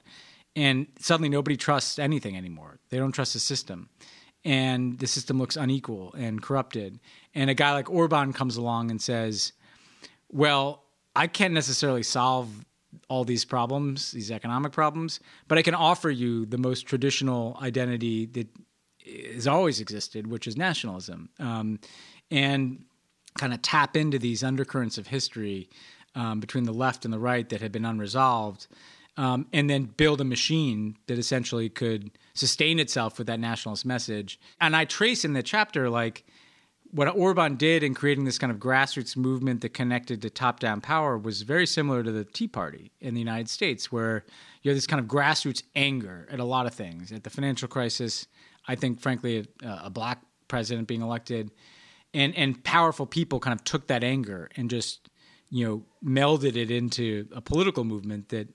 and 0.57 0.87
suddenly 0.99 1.29
nobody 1.29 1.57
trusts 1.57 1.99
anything 1.99 2.37
anymore. 2.37 2.79
They 2.91 2.99
don't 2.99 3.13
trust 3.13 3.35
the 3.35 3.41
system. 3.41 3.89
And 4.45 4.99
the 4.99 5.07
system 5.07 5.39
looks 5.39 5.57
unequal 5.57 6.15
and 6.15 6.43
corrupted. 6.43 6.99
And 7.35 7.51
a 7.51 7.55
guy 7.55 7.73
like 7.73 7.91
Orban 7.91 8.33
comes 8.33 8.57
along 8.57 8.91
and 8.91 9.01
says, 9.01 9.53
Well, 10.31 10.85
I 11.15 11.27
can't 11.27 11.53
necessarily 11.53 12.03
solve 12.03 12.65
all 13.09 13.25
these 13.25 13.45
problems, 13.45 14.13
these 14.13 14.31
economic 14.31 14.73
problems, 14.73 15.21
but 15.47 15.59
I 15.59 15.63
can 15.63 15.75
offer 15.75 16.11
you 16.11 16.47
the 16.47 16.59
most 16.59 16.87
traditional 16.87 17.59
identity 17.61 18.27
that 18.27 18.49
has 19.33 19.47
always 19.47 19.81
existed, 19.81 20.27
which 20.27 20.47
is 20.47 20.57
nationalism, 20.57 21.29
um, 21.39 21.79
and 22.31 22.85
kind 23.39 23.53
of 23.53 23.63
tap 23.63 23.97
into 23.97 24.19
these 24.19 24.43
undercurrents 24.43 24.99
of 24.99 25.07
history 25.07 25.69
um, 26.15 26.41
between 26.41 26.65
the 26.65 26.73
left 26.73 27.05
and 27.05 27.15
the 27.15 27.19
right 27.19 27.49
that 27.49 27.61
had 27.61 27.73
been 27.73 27.85
unresolved, 27.85 28.67
um, 29.21 29.47
and 29.53 29.69
then 29.69 29.85
build 29.85 30.19
a 30.23 30.25
machine 30.25 30.97
that 31.07 31.19
essentially 31.19 31.69
could 31.69 32.11
sustain 32.33 32.81
itself 32.81 33.19
with 33.19 33.27
that 33.27 33.39
nationalist 33.39 33.85
message. 33.85 34.41
And 34.63 34.75
I 34.75 34.87
trace 34.87 35.27
in 35.27 35.35
the 35.35 35.43
chapter 35.43 35.91
like 35.91 36.25
what 36.91 37.07
Orban 37.15 37.57
did 37.57 37.83
in 37.83 37.93
creating 37.93 38.25
this 38.25 38.39
kind 38.39 38.51
of 38.51 38.57
grassroots 38.57 39.19
movement 39.19 39.61
that 39.61 39.75
connected 39.75 40.23
to 40.23 40.31
top 40.31 40.59
down 40.59 40.81
power 40.81 41.19
was 41.19 41.43
very 41.43 41.67
similar 41.67 42.03
to 42.03 42.11
the 42.11 42.25
Tea 42.25 42.49
Party 42.49 42.93
in 42.99 43.13
the 43.13 43.21
United 43.21 43.51
States, 43.51 43.93
where 43.93 44.25
you 44.63 44.71
have 44.71 44.77
this 44.77 44.87
kind 44.87 45.01
of 45.01 45.07
grassroots 45.07 45.63
anger 45.77 46.27
at 46.31 46.41
a 46.41 46.45
lot 46.45 46.65
of 46.65 46.73
things. 46.73 47.13
At 47.13 47.23
the 47.23 47.31
financial 47.31 47.69
crisis, 47.69 48.27
I 48.69 48.75
think, 48.75 49.03
frankly, 49.03 49.47
a, 49.63 49.81
a 49.85 49.91
black 49.91 50.23
president 50.49 50.89
being 50.89 51.03
elected, 51.03 51.51
and 52.15 52.35
and 52.37 52.65
powerful 52.65 53.05
people 53.05 53.39
kind 53.39 53.55
of 53.55 53.65
took 53.65 53.87
that 53.89 54.03
anger 54.03 54.49
and 54.57 54.71
just 54.71 55.11
you 55.51 55.67
know 55.69 55.83
melded 56.03 56.57
it 56.57 56.71
into 56.71 57.29
a 57.35 57.43
political 57.43 57.85
movement 57.85 58.31
that 58.31 58.49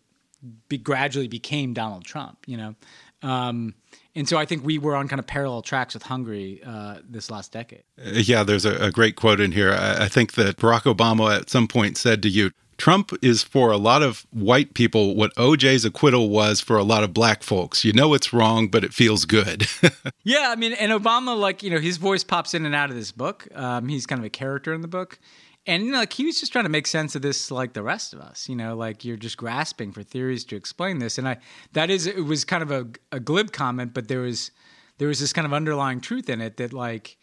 be, 0.69 0.77
gradually 0.77 1.27
became 1.27 1.73
Donald 1.73 2.05
Trump. 2.05 2.39
You 2.47 2.57
know, 2.57 2.75
um, 3.21 3.75
and 4.15 4.27
so 4.29 4.37
I 4.37 4.45
think 4.45 4.63
we 4.63 4.77
were 4.77 4.95
on 4.95 5.07
kind 5.07 5.19
of 5.19 5.27
parallel 5.27 5.61
tracks 5.61 5.93
with 5.93 6.03
Hungary 6.03 6.61
uh, 6.65 6.99
this 7.07 7.29
last 7.29 7.51
decade. 7.51 7.83
Uh, 7.99 8.11
yeah, 8.13 8.43
there's 8.43 8.65
a, 8.65 8.75
a, 8.77 8.91
great 8.91 9.15
quote 9.15 9.39
in 9.39 9.51
here. 9.51 9.71
I, 9.71 10.05
I 10.05 10.07
think 10.07 10.33
that 10.33 10.57
Barack 10.57 10.83
Obama 10.83 11.35
at 11.35 11.49
some 11.49 11.67
point 11.67 11.97
said 11.97 12.21
to 12.23 12.29
you, 12.29 12.51
Trump 12.77 13.11
is 13.21 13.41
for 13.41 13.71
a 13.71 13.77
lot 13.77 14.03
of 14.03 14.25
white 14.31 14.73
people 14.73 15.15
what 15.15 15.33
OJ's 15.35 15.85
acquittal 15.85 16.29
was 16.29 16.59
for 16.59 16.77
a 16.77 16.83
lot 16.83 17.03
of 17.03 17.13
black 17.13 17.41
folks. 17.41 17.85
You 17.85 17.93
know 17.93 18.13
it's 18.13 18.33
wrong, 18.33 18.67
but 18.67 18.83
it 18.83 18.93
feels 18.93 19.25
good. 19.25 19.67
yeah, 20.23 20.49
I 20.49 20.55
mean, 20.55 20.73
and 20.73 20.91
Obama, 20.91 21.37
like, 21.37 21.63
you 21.63 21.69
know, 21.69 21.79
his 21.79 21.97
voice 21.97 22.23
pops 22.23 22.53
in 22.53 22.65
and 22.65 22.75
out 22.75 22.89
of 22.89 22.95
this 22.95 23.11
book. 23.11 23.47
Um, 23.55 23.87
he's 23.87 24.05
kind 24.05 24.19
of 24.19 24.25
a 24.25 24.29
character 24.29 24.73
in 24.73 24.81
the 24.81 24.87
book 24.87 25.19
and 25.67 25.83
you 25.83 25.91
know, 25.91 25.99
like 25.99 26.13
he 26.13 26.25
was 26.25 26.39
just 26.39 26.51
trying 26.51 26.65
to 26.65 26.69
make 26.69 26.87
sense 26.87 27.15
of 27.15 27.21
this 27.21 27.51
like 27.51 27.73
the 27.73 27.83
rest 27.83 28.13
of 28.13 28.19
us 28.19 28.47
you 28.49 28.55
know 28.55 28.75
like 28.75 29.03
you're 29.03 29.17
just 29.17 29.37
grasping 29.37 29.91
for 29.91 30.03
theories 30.03 30.45
to 30.45 30.55
explain 30.55 30.99
this. 30.99 31.17
And 31.17 31.27
i 31.27 31.37
that 31.73 31.89
is 31.89 32.07
it 32.07 32.25
was 32.25 32.45
kind 32.45 32.63
of 32.63 32.71
a, 32.71 32.87
a 33.11 33.19
glib 33.19 33.51
comment 33.51 33.93
but 33.93 34.07
there 34.07 34.21
was 34.21 34.51
there 34.97 35.07
was 35.07 35.19
this 35.19 35.33
kind 35.33 35.45
of 35.45 35.53
underlying 35.53 36.01
truth 36.01 36.29
in 36.29 36.41
it 36.41 36.57
that 36.57 36.73
like 36.73 37.17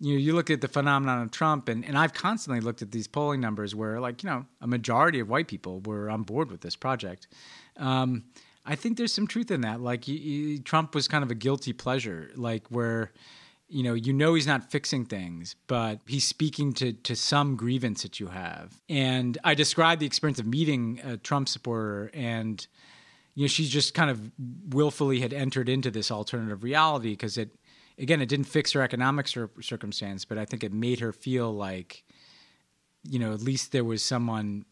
you 0.00 0.14
know 0.14 0.18
you 0.18 0.34
look 0.34 0.50
at 0.50 0.60
the 0.60 0.68
phenomenon 0.68 1.22
of 1.22 1.30
trump 1.30 1.68
and, 1.68 1.84
and 1.84 1.96
i've 1.96 2.12
constantly 2.12 2.60
looked 2.60 2.82
at 2.82 2.92
these 2.92 3.06
polling 3.06 3.40
numbers 3.40 3.74
where 3.74 4.00
like 4.00 4.22
you 4.22 4.28
know 4.28 4.44
a 4.60 4.66
majority 4.66 5.20
of 5.20 5.28
white 5.28 5.48
people 5.48 5.80
were 5.80 6.10
on 6.10 6.22
board 6.22 6.50
with 6.50 6.60
this 6.60 6.76
project. 6.76 7.28
Um, 7.76 8.24
i 8.64 8.74
think 8.74 8.96
there's 8.96 9.12
some 9.12 9.26
truth 9.26 9.50
in 9.50 9.60
that. 9.60 9.80
Like 9.80 10.08
you, 10.08 10.16
you, 10.16 10.58
trump 10.58 10.94
was 10.94 11.08
kind 11.08 11.22
of 11.22 11.30
a 11.30 11.34
guilty 11.34 11.72
pleasure 11.72 12.30
like 12.36 12.66
where 12.68 13.12
you 13.68 13.82
know, 13.82 13.94
you 13.94 14.12
know 14.12 14.34
he's 14.34 14.46
not 14.46 14.70
fixing 14.70 15.04
things, 15.04 15.56
but 15.66 16.00
he's 16.06 16.26
speaking 16.26 16.72
to 16.74 16.92
to 16.92 17.16
some 17.16 17.56
grievance 17.56 18.02
that 18.02 18.20
you 18.20 18.28
have. 18.28 18.80
And 18.88 19.38
I 19.44 19.54
described 19.54 20.00
the 20.00 20.06
experience 20.06 20.38
of 20.38 20.46
meeting 20.46 21.00
a 21.04 21.16
Trump 21.16 21.48
supporter 21.48 22.10
and 22.14 22.66
you 23.34 23.44
know, 23.44 23.48
she 23.48 23.66
just 23.66 23.92
kind 23.92 24.10
of 24.10 24.30
willfully 24.70 25.20
had 25.20 25.34
entered 25.34 25.68
into 25.68 25.90
this 25.90 26.10
alternative 26.10 26.62
reality 26.62 27.10
because 27.10 27.36
it 27.36 27.50
again, 27.98 28.20
it 28.20 28.28
didn't 28.28 28.46
fix 28.46 28.72
her 28.72 28.82
economic 28.82 29.28
cir- 29.28 29.50
circumstance, 29.60 30.24
but 30.24 30.38
I 30.38 30.44
think 30.44 30.62
it 30.62 30.72
made 30.72 31.00
her 31.00 31.12
feel 31.12 31.52
like 31.52 32.04
you 33.08 33.18
know, 33.18 33.32
at 33.32 33.40
least 33.40 33.72
there 33.72 33.84
was 33.84 34.02
someone 34.02 34.64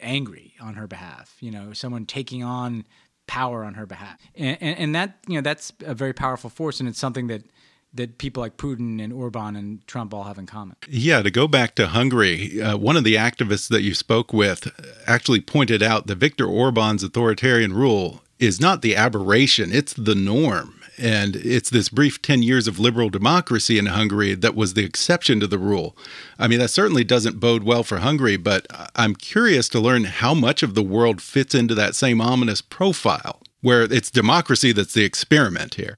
angry 0.00 0.54
on 0.60 0.74
her 0.74 0.86
behalf, 0.86 1.36
you 1.40 1.50
know, 1.50 1.72
someone 1.72 2.06
taking 2.06 2.42
on 2.42 2.86
power 3.26 3.64
on 3.64 3.74
her 3.74 3.86
behalf. 3.86 4.18
And, 4.34 4.58
and, 4.60 4.78
and 4.78 4.94
that, 4.94 5.18
you 5.28 5.34
know, 5.34 5.40
that's 5.40 5.72
a 5.84 5.94
very 5.94 6.12
powerful 6.12 6.50
force 6.50 6.80
and 6.80 6.88
it's 6.88 6.98
something 6.98 7.28
that 7.28 7.44
that 7.92 8.18
people 8.18 8.40
like 8.40 8.56
Putin 8.56 9.02
and 9.02 9.12
Orban 9.12 9.56
and 9.56 9.86
Trump 9.86 10.14
all 10.14 10.24
have 10.24 10.38
in 10.38 10.46
common. 10.46 10.76
Yeah, 10.88 11.22
to 11.22 11.30
go 11.30 11.48
back 11.48 11.74
to 11.76 11.88
Hungary, 11.88 12.62
uh, 12.62 12.76
one 12.76 12.96
of 12.96 13.04
the 13.04 13.16
activists 13.16 13.68
that 13.68 13.82
you 13.82 13.94
spoke 13.94 14.32
with 14.32 14.70
actually 15.06 15.40
pointed 15.40 15.82
out 15.82 16.06
that 16.06 16.18
Viktor 16.18 16.46
Orban's 16.46 17.02
authoritarian 17.02 17.72
rule 17.72 18.22
is 18.38 18.60
not 18.60 18.82
the 18.82 18.96
aberration, 18.96 19.70
it's 19.72 19.92
the 19.92 20.14
norm. 20.14 20.76
And 20.98 21.36
it's 21.36 21.70
this 21.70 21.88
brief 21.88 22.20
10 22.20 22.42
years 22.42 22.68
of 22.68 22.78
liberal 22.78 23.08
democracy 23.08 23.78
in 23.78 23.86
Hungary 23.86 24.34
that 24.34 24.54
was 24.54 24.74
the 24.74 24.84
exception 24.84 25.40
to 25.40 25.46
the 25.46 25.58
rule. 25.58 25.96
I 26.38 26.46
mean, 26.46 26.58
that 26.58 26.68
certainly 26.68 27.04
doesn't 27.04 27.40
bode 27.40 27.62
well 27.62 27.82
for 27.82 27.98
Hungary, 27.98 28.36
but 28.36 28.66
I'm 28.94 29.14
curious 29.14 29.68
to 29.70 29.80
learn 29.80 30.04
how 30.04 30.34
much 30.34 30.62
of 30.62 30.74
the 30.74 30.82
world 30.82 31.22
fits 31.22 31.54
into 31.54 31.74
that 31.74 31.94
same 31.94 32.20
ominous 32.20 32.60
profile, 32.60 33.40
where 33.62 33.82
it's 33.84 34.10
democracy 34.10 34.72
that's 34.72 34.92
the 34.92 35.04
experiment 35.04 35.74
here. 35.74 35.96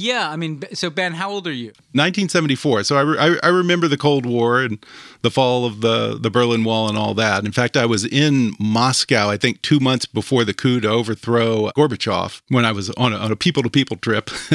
Yeah, 0.00 0.30
I 0.30 0.36
mean, 0.36 0.62
so 0.72 0.90
Ben, 0.90 1.14
how 1.14 1.30
old 1.30 1.46
are 1.46 1.52
you? 1.52 1.68
1974. 1.92 2.84
So 2.84 2.96
I, 2.96 3.00
re- 3.00 3.38
I, 3.42 3.48
remember 3.48 3.88
the 3.88 3.96
Cold 3.96 4.26
War 4.26 4.62
and 4.62 4.84
the 5.22 5.30
fall 5.30 5.64
of 5.64 5.80
the, 5.80 6.18
the 6.20 6.30
Berlin 6.30 6.64
Wall 6.64 6.88
and 6.88 6.98
all 6.98 7.14
that. 7.14 7.44
In 7.44 7.52
fact, 7.52 7.76
I 7.76 7.86
was 7.86 8.04
in 8.04 8.54
Moscow, 8.58 9.28
I 9.28 9.36
think, 9.36 9.62
two 9.62 9.80
months 9.80 10.06
before 10.06 10.44
the 10.44 10.54
coup 10.54 10.80
to 10.80 10.88
overthrow 10.88 11.70
Gorbachev 11.76 12.42
when 12.48 12.64
I 12.64 12.72
was 12.72 12.90
on 12.90 13.12
a 13.12 13.36
people 13.36 13.62
to 13.62 13.70
people 13.70 13.96
trip. 13.96 14.30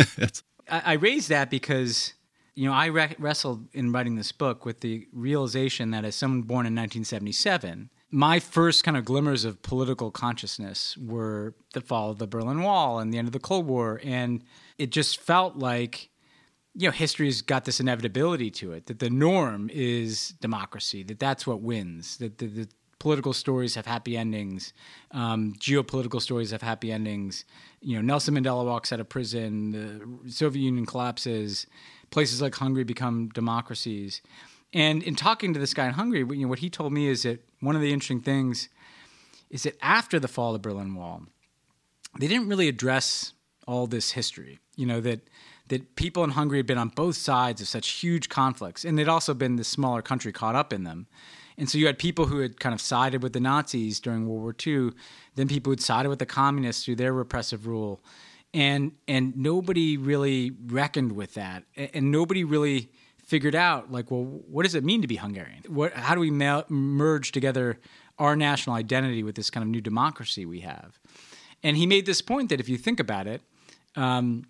I, 0.69 0.81
I 0.85 0.93
raised 0.93 1.29
that 1.29 1.49
because 1.49 2.13
you 2.55 2.67
know, 2.67 2.73
I 2.73 2.87
re- 2.87 3.15
wrestled 3.17 3.67
in 3.73 3.91
writing 3.91 4.15
this 4.15 4.31
book 4.31 4.65
with 4.65 4.81
the 4.81 5.07
realization 5.13 5.91
that 5.91 6.05
as 6.05 6.15
someone 6.15 6.41
born 6.41 6.65
in 6.65 6.75
1977, 6.75 7.89
my 8.11 8.39
first 8.39 8.83
kind 8.83 8.97
of 8.97 9.05
glimmers 9.05 9.45
of 9.45 9.61
political 9.61 10.11
consciousness 10.11 10.97
were 10.97 11.55
the 11.73 11.81
fall 11.81 12.11
of 12.11 12.17
the 12.17 12.27
Berlin 12.27 12.61
Wall 12.61 12.99
and 12.99 13.13
the 13.13 13.17
end 13.17 13.27
of 13.27 13.31
the 13.31 13.39
Cold 13.39 13.65
War. 13.65 14.01
And 14.03 14.43
it 14.77 14.91
just 14.91 15.19
felt 15.19 15.57
like, 15.57 16.09
you 16.75 16.87
know, 16.87 16.91
history's 16.91 17.41
got 17.41 17.65
this 17.65 17.79
inevitability 17.79 18.49
to 18.51 18.73
it 18.73 18.85
that 18.85 18.99
the 18.99 19.09
norm 19.09 19.69
is 19.73 20.29
democracy, 20.39 21.03
that 21.03 21.19
that's 21.19 21.45
what 21.45 21.61
wins, 21.61 22.17
that 22.17 22.37
the, 22.37 22.47
the 22.47 22.67
political 22.99 23.33
stories 23.33 23.73
have 23.73 23.87
happy 23.87 24.15
endings, 24.15 24.73
um, 25.09 25.53
geopolitical 25.59 26.21
stories 26.21 26.51
have 26.51 26.61
happy 26.61 26.91
endings. 26.91 27.45
You 27.81 27.95
know, 27.95 28.01
Nelson 28.01 28.35
Mandela 28.35 28.63
walks 28.63 28.93
out 28.93 28.99
of 28.99 29.09
prison, 29.09 29.71
the 29.71 30.31
Soviet 30.31 30.61
Union 30.61 30.85
collapses, 30.85 31.65
places 32.11 32.43
like 32.43 32.53
Hungary 32.53 32.83
become 32.83 33.29
democracies. 33.29 34.21
And 34.71 35.01
in 35.01 35.15
talking 35.15 35.53
to 35.53 35.59
this 35.59 35.73
guy 35.73 35.87
in 35.87 35.93
Hungary, 35.93 36.19
you 36.19 36.43
know, 36.43 36.47
what 36.47 36.59
he 36.59 36.69
told 36.69 36.93
me 36.93 37.07
is 37.07 37.23
that 37.23 37.43
one 37.59 37.75
of 37.75 37.81
the 37.81 37.91
interesting 37.91 38.21
things 38.21 38.69
is 39.49 39.63
that 39.63 39.77
after 39.81 40.19
the 40.19 40.27
fall 40.27 40.55
of 40.55 40.61
the 40.61 40.69
Berlin 40.69 40.93
Wall, 40.93 41.23
they 42.19 42.27
didn't 42.27 42.47
really 42.47 42.67
address 42.67 43.33
all 43.67 43.87
this 43.87 44.11
history. 44.11 44.59
You 44.75 44.85
know 44.85 45.01
that 45.01 45.21
that 45.67 45.95
people 45.95 46.23
in 46.23 46.31
Hungary 46.31 46.59
had 46.59 46.65
been 46.67 46.77
on 46.77 46.89
both 46.89 47.15
sides 47.15 47.61
of 47.61 47.67
such 47.67 47.89
huge 47.89 48.29
conflicts, 48.29 48.83
and 48.83 48.97
they'd 48.97 49.07
also 49.07 49.33
been 49.33 49.55
this 49.55 49.67
smaller 49.67 50.01
country 50.01 50.31
caught 50.31 50.55
up 50.55 50.73
in 50.73 50.83
them. 50.83 51.07
And 51.57 51.69
so 51.69 51.77
you 51.77 51.85
had 51.85 51.97
people 51.99 52.25
who 52.25 52.39
had 52.39 52.59
kind 52.59 52.73
of 52.73 52.81
sided 52.81 53.23
with 53.23 53.33
the 53.33 53.39
Nazis 53.39 53.99
during 53.99 54.27
World 54.27 54.41
War 54.41 54.55
II, 54.65 54.91
then 55.35 55.47
people 55.47 55.71
who'd 55.71 55.81
sided 55.81 56.09
with 56.09 56.19
the 56.19 56.25
communists 56.25 56.83
through 56.83 56.95
their 56.95 57.13
repressive 57.13 57.67
rule, 57.67 58.03
and 58.53 58.93
and 59.07 59.35
nobody 59.37 59.97
really 59.97 60.51
reckoned 60.65 61.13
with 61.13 61.35
that, 61.35 61.63
and 61.75 62.11
nobody 62.11 62.43
really 62.43 62.91
figured 63.31 63.55
out 63.55 63.89
like, 63.89 64.11
well, 64.11 64.23
what 64.25 64.63
does 64.63 64.75
it 64.75 64.83
mean 64.83 65.01
to 65.01 65.07
be 65.07 65.15
Hungarian? 65.15 65.63
What, 65.69 65.93
how 65.93 66.15
do 66.15 66.19
we 66.19 66.31
merge 66.31 67.31
together 67.31 67.79
our 68.19 68.35
national 68.35 68.75
identity 68.75 69.23
with 69.23 69.35
this 69.35 69.49
kind 69.49 69.63
of 69.63 69.69
new 69.69 69.79
democracy 69.79 70.45
we 70.45 70.59
have? 70.59 70.99
And 71.63 71.77
he 71.77 71.85
made 71.85 72.05
this 72.05 72.21
point 72.21 72.49
that 72.49 72.59
if 72.59 72.67
you 72.67 72.77
think 72.77 72.99
about 72.99 73.27
it, 73.27 73.41
um, 73.95 74.45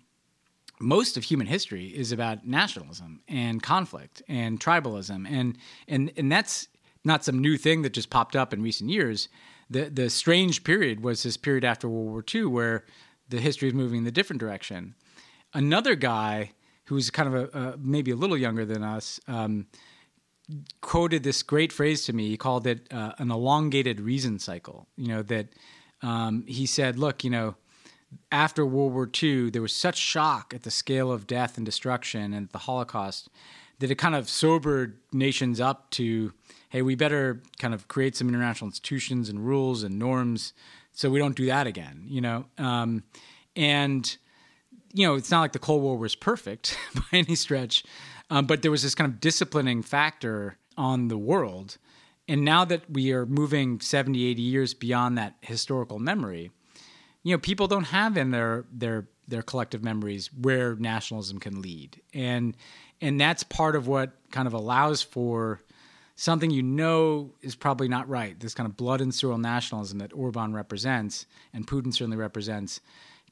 most 0.80 1.16
of 1.16 1.24
human 1.24 1.46
history 1.46 1.86
is 1.86 2.12
about 2.12 2.46
nationalism 2.46 3.22
and 3.28 3.62
conflict 3.62 4.22
and 4.28 4.60
tribalism, 4.60 5.28
and 5.30 5.56
and 5.88 6.12
and 6.16 6.30
that's 6.30 6.68
not 7.04 7.24
some 7.24 7.40
new 7.40 7.56
thing 7.56 7.82
that 7.82 7.92
just 7.92 8.10
popped 8.10 8.36
up 8.36 8.52
in 8.52 8.62
recent 8.62 8.90
years. 8.90 9.28
The 9.70 9.84
the 9.90 10.10
strange 10.10 10.64
period 10.64 11.02
was 11.02 11.22
this 11.22 11.36
period 11.36 11.64
after 11.64 11.88
World 11.88 12.08
War 12.08 12.24
II 12.34 12.46
where 12.46 12.84
the 13.28 13.40
history 13.40 13.68
is 13.68 13.74
moving 13.74 14.00
in 14.00 14.06
a 14.06 14.10
different 14.10 14.40
direction. 14.40 14.94
Another 15.54 15.94
guy 15.94 16.52
who's 16.84 17.10
kind 17.10 17.34
of 17.34 17.54
a, 17.54 17.78
maybe 17.78 18.10
a 18.10 18.16
little 18.16 18.36
younger 18.36 18.64
than 18.64 18.82
us, 18.82 19.20
um, 19.28 19.66
quoted 20.80 21.22
this 21.22 21.42
great 21.42 21.72
phrase 21.72 22.04
to 22.04 22.12
me. 22.12 22.28
He 22.28 22.36
called 22.36 22.66
it 22.66 22.86
uh, 22.92 23.12
an 23.18 23.30
elongated 23.30 24.00
reason 24.00 24.38
cycle. 24.38 24.88
You 24.96 25.08
know 25.08 25.22
that 25.22 25.48
um, 26.02 26.44
he 26.46 26.66
said, 26.66 26.98
"Look, 26.98 27.24
you 27.24 27.30
know." 27.30 27.54
After 28.30 28.64
World 28.64 28.92
War 28.92 29.10
II, 29.22 29.50
there 29.50 29.62
was 29.62 29.74
such 29.74 29.96
shock 29.96 30.52
at 30.54 30.62
the 30.62 30.70
scale 30.70 31.10
of 31.12 31.26
death 31.26 31.56
and 31.56 31.66
destruction 31.66 32.32
and 32.32 32.48
the 32.50 32.58
Holocaust 32.58 33.28
that 33.78 33.90
it 33.90 33.96
kind 33.96 34.14
of 34.14 34.28
sobered 34.28 34.98
nations 35.12 35.60
up 35.60 35.90
to, 35.90 36.32
hey, 36.68 36.82
we 36.82 36.94
better 36.94 37.42
kind 37.58 37.74
of 37.74 37.88
create 37.88 38.14
some 38.14 38.28
international 38.28 38.68
institutions 38.68 39.28
and 39.28 39.44
rules 39.44 39.82
and 39.82 39.98
norms 39.98 40.52
so 40.92 41.10
we 41.10 41.18
don't 41.18 41.36
do 41.36 41.46
that 41.46 41.66
again, 41.66 42.04
you 42.06 42.20
know. 42.20 42.44
Um, 42.58 43.02
and 43.56 44.16
you 44.92 45.06
know, 45.06 45.14
it's 45.14 45.30
not 45.30 45.40
like 45.40 45.52
the 45.52 45.58
Cold 45.58 45.82
War 45.82 45.96
was 45.96 46.14
perfect 46.14 46.78
by 46.94 47.02
any 47.18 47.34
stretch, 47.34 47.82
um, 48.30 48.46
but 48.46 48.62
there 48.62 48.70
was 48.70 48.82
this 48.82 48.94
kind 48.94 49.10
of 49.10 49.20
disciplining 49.20 49.82
factor 49.82 50.58
on 50.76 51.08
the 51.08 51.18
world. 51.18 51.78
And 52.28 52.44
now 52.44 52.64
that 52.66 52.88
we 52.90 53.12
are 53.12 53.26
moving 53.26 53.80
70, 53.80 54.24
80 54.26 54.42
years 54.42 54.74
beyond 54.74 55.18
that 55.18 55.34
historical 55.40 55.98
memory, 55.98 56.50
you 57.22 57.34
know, 57.34 57.38
people 57.38 57.66
don't 57.68 57.84
have 57.84 58.16
in 58.16 58.30
their 58.30 58.64
their 58.72 59.08
their 59.28 59.42
collective 59.42 59.82
memories 59.82 60.30
where 60.32 60.74
nationalism 60.76 61.38
can 61.38 61.62
lead. 61.62 62.00
And 62.12 62.56
and 63.00 63.20
that's 63.20 63.42
part 63.42 63.76
of 63.76 63.86
what 63.86 64.12
kind 64.30 64.46
of 64.46 64.54
allows 64.54 65.02
for 65.02 65.62
something 66.14 66.50
you 66.50 66.62
know 66.62 67.32
is 67.40 67.54
probably 67.54 67.88
not 67.88 68.08
right. 68.08 68.38
This 68.38 68.54
kind 68.54 68.68
of 68.68 68.76
blood 68.76 69.00
and 69.00 69.14
soil 69.14 69.38
nationalism 69.38 69.98
that 69.98 70.12
Orban 70.12 70.52
represents 70.52 71.26
and 71.52 71.66
Putin 71.66 71.92
certainly 71.92 72.16
represents 72.16 72.80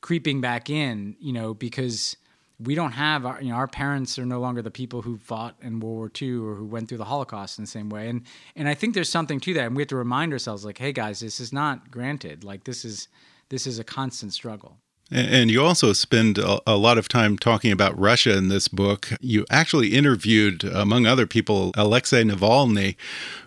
creeping 0.01 0.41
back 0.41 0.71
in, 0.71 1.17
you 1.21 1.33
know, 1.33 1.53
because 1.55 2.17
we 2.59 2.75
don't 2.75 2.93
have 2.93 3.25
our, 3.25 3.41
you 3.41 3.51
know, 3.51 3.55
our 3.55 3.69
parents 3.69 4.19
are 4.19 4.27
no 4.27 4.41
longer 4.41 4.63
the 4.63 4.71
people 4.71 5.03
who 5.03 5.17
fought 5.19 5.57
in 5.63 5.81
World 5.81 5.97
War 5.97 6.11
II 6.21 6.33
or 6.37 6.55
who 6.55 6.65
went 6.65 6.89
through 6.89 6.99
the 6.99 7.05
Holocaust 7.05 7.59
in 7.59 7.65
the 7.65 7.71
same 7.71 7.89
way. 7.91 8.09
And, 8.09 8.23
and 8.57 8.69
I 8.69 8.75
think 8.75 8.95
there's 8.95 9.09
something 9.09 9.41
to 9.41 9.55
that. 9.55 9.67
And 9.67 9.77
we 9.77 9.83
have 9.83 9.89
to 9.89 9.97
remind 9.97 10.33
ourselves 10.33 10.65
like, 10.65 10.79
Hey 10.79 10.93
guys, 10.93 11.21
this 11.21 11.41
is 11.41 11.53
not 11.53 11.91
granted. 11.91 12.45
Like 12.45 12.65
this 12.65 12.85
is, 12.85 13.09
this 13.51 13.67
is 13.67 13.79
a 13.79 13.85
constant 13.85 14.33
struggle. 14.33 14.79
And 15.13 15.51
you 15.51 15.61
also 15.61 15.93
spend 15.93 16.39
a 16.39 16.77
lot 16.77 16.97
of 16.97 17.09
time 17.09 17.37
talking 17.37 17.73
about 17.73 17.99
Russia 17.99 18.37
in 18.37 18.47
this 18.47 18.69
book. 18.69 19.11
You 19.21 19.45
actually 19.51 19.89
interviewed, 19.89 20.63
among 20.63 21.05
other 21.05 21.27
people, 21.27 21.73
Alexei 21.75 22.23
Navalny, 22.23 22.95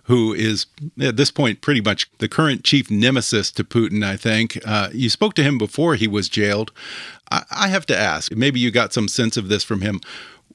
who 0.03 0.33
is 0.33 0.65
at 1.00 1.15
this 1.15 1.31
point 1.31 1.62
pretty 1.62 1.79
much 1.79 2.12
the 2.17 2.27
current 2.27 2.65
chief 2.65 2.91
nemesis 2.91 3.50
to 3.51 3.63
Putin, 3.63 4.03
I 4.03 4.17
think. 4.17 4.60
Uh, 4.65 4.89
you 4.91 5.10
spoke 5.10 5.36
to 5.36 5.43
him 5.43 5.57
before 5.57 5.95
he 5.95 6.05
was 6.05 6.27
jailed. 6.27 6.74
I, 7.31 7.45
I 7.50 7.67
have 7.69 7.86
to 7.86 7.98
ask, 7.98 8.33
maybe 8.36 8.60
you 8.60 8.69
got 8.69 8.91
some 8.91 9.07
sense 9.07 9.38
of 9.38 9.48
this 9.48 9.63
from 9.63 9.79
him. 9.79 10.01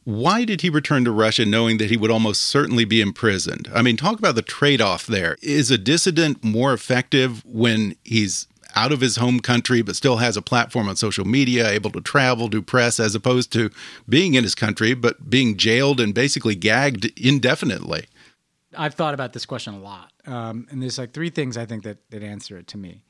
Why 0.04 0.44
did 0.44 0.60
he 0.60 0.68
return 0.68 1.06
to 1.06 1.10
Russia 1.10 1.46
knowing 1.46 1.78
that 1.78 1.90
he 1.90 1.96
would 1.96 2.10
almost 2.10 2.42
certainly 2.42 2.84
be 2.84 3.00
imprisoned? 3.00 3.70
I 3.74 3.80
mean, 3.80 3.96
talk 3.96 4.18
about 4.18 4.34
the 4.34 4.42
trade 4.42 4.82
off 4.82 5.06
there. 5.06 5.38
Is 5.40 5.70
a 5.70 5.78
dissident 5.78 6.44
more 6.44 6.74
effective 6.74 7.42
when 7.46 7.96
he's 8.04 8.46
out 8.78 8.92
of 8.92 9.00
his 9.00 9.16
home 9.16 9.40
country, 9.40 9.82
but 9.82 9.96
still 9.96 10.18
has 10.18 10.36
a 10.36 10.42
platform 10.42 10.88
on 10.88 10.94
social 10.94 11.24
media, 11.24 11.68
able 11.68 11.90
to 11.90 12.00
travel, 12.00 12.46
do 12.46 12.62
press, 12.62 13.00
as 13.00 13.14
opposed 13.14 13.52
to 13.52 13.70
being 14.08 14.34
in 14.34 14.44
his 14.44 14.54
country, 14.54 14.94
but 14.94 15.28
being 15.28 15.56
jailed 15.56 16.00
and 16.00 16.14
basically 16.14 16.54
gagged 16.54 17.06
indefinitely. 17.18 18.06
I've 18.76 18.94
thought 18.94 19.14
about 19.14 19.32
this 19.32 19.46
question 19.46 19.74
a 19.74 19.80
lot. 19.80 20.12
Um, 20.26 20.68
and 20.70 20.80
there's 20.80 20.98
like 20.98 21.12
three 21.12 21.30
things 21.30 21.56
I 21.56 21.66
think 21.66 21.82
that, 21.82 21.98
that 22.10 22.22
answer 22.22 22.56
it 22.56 22.68
to 22.68 22.78
me. 22.78 23.02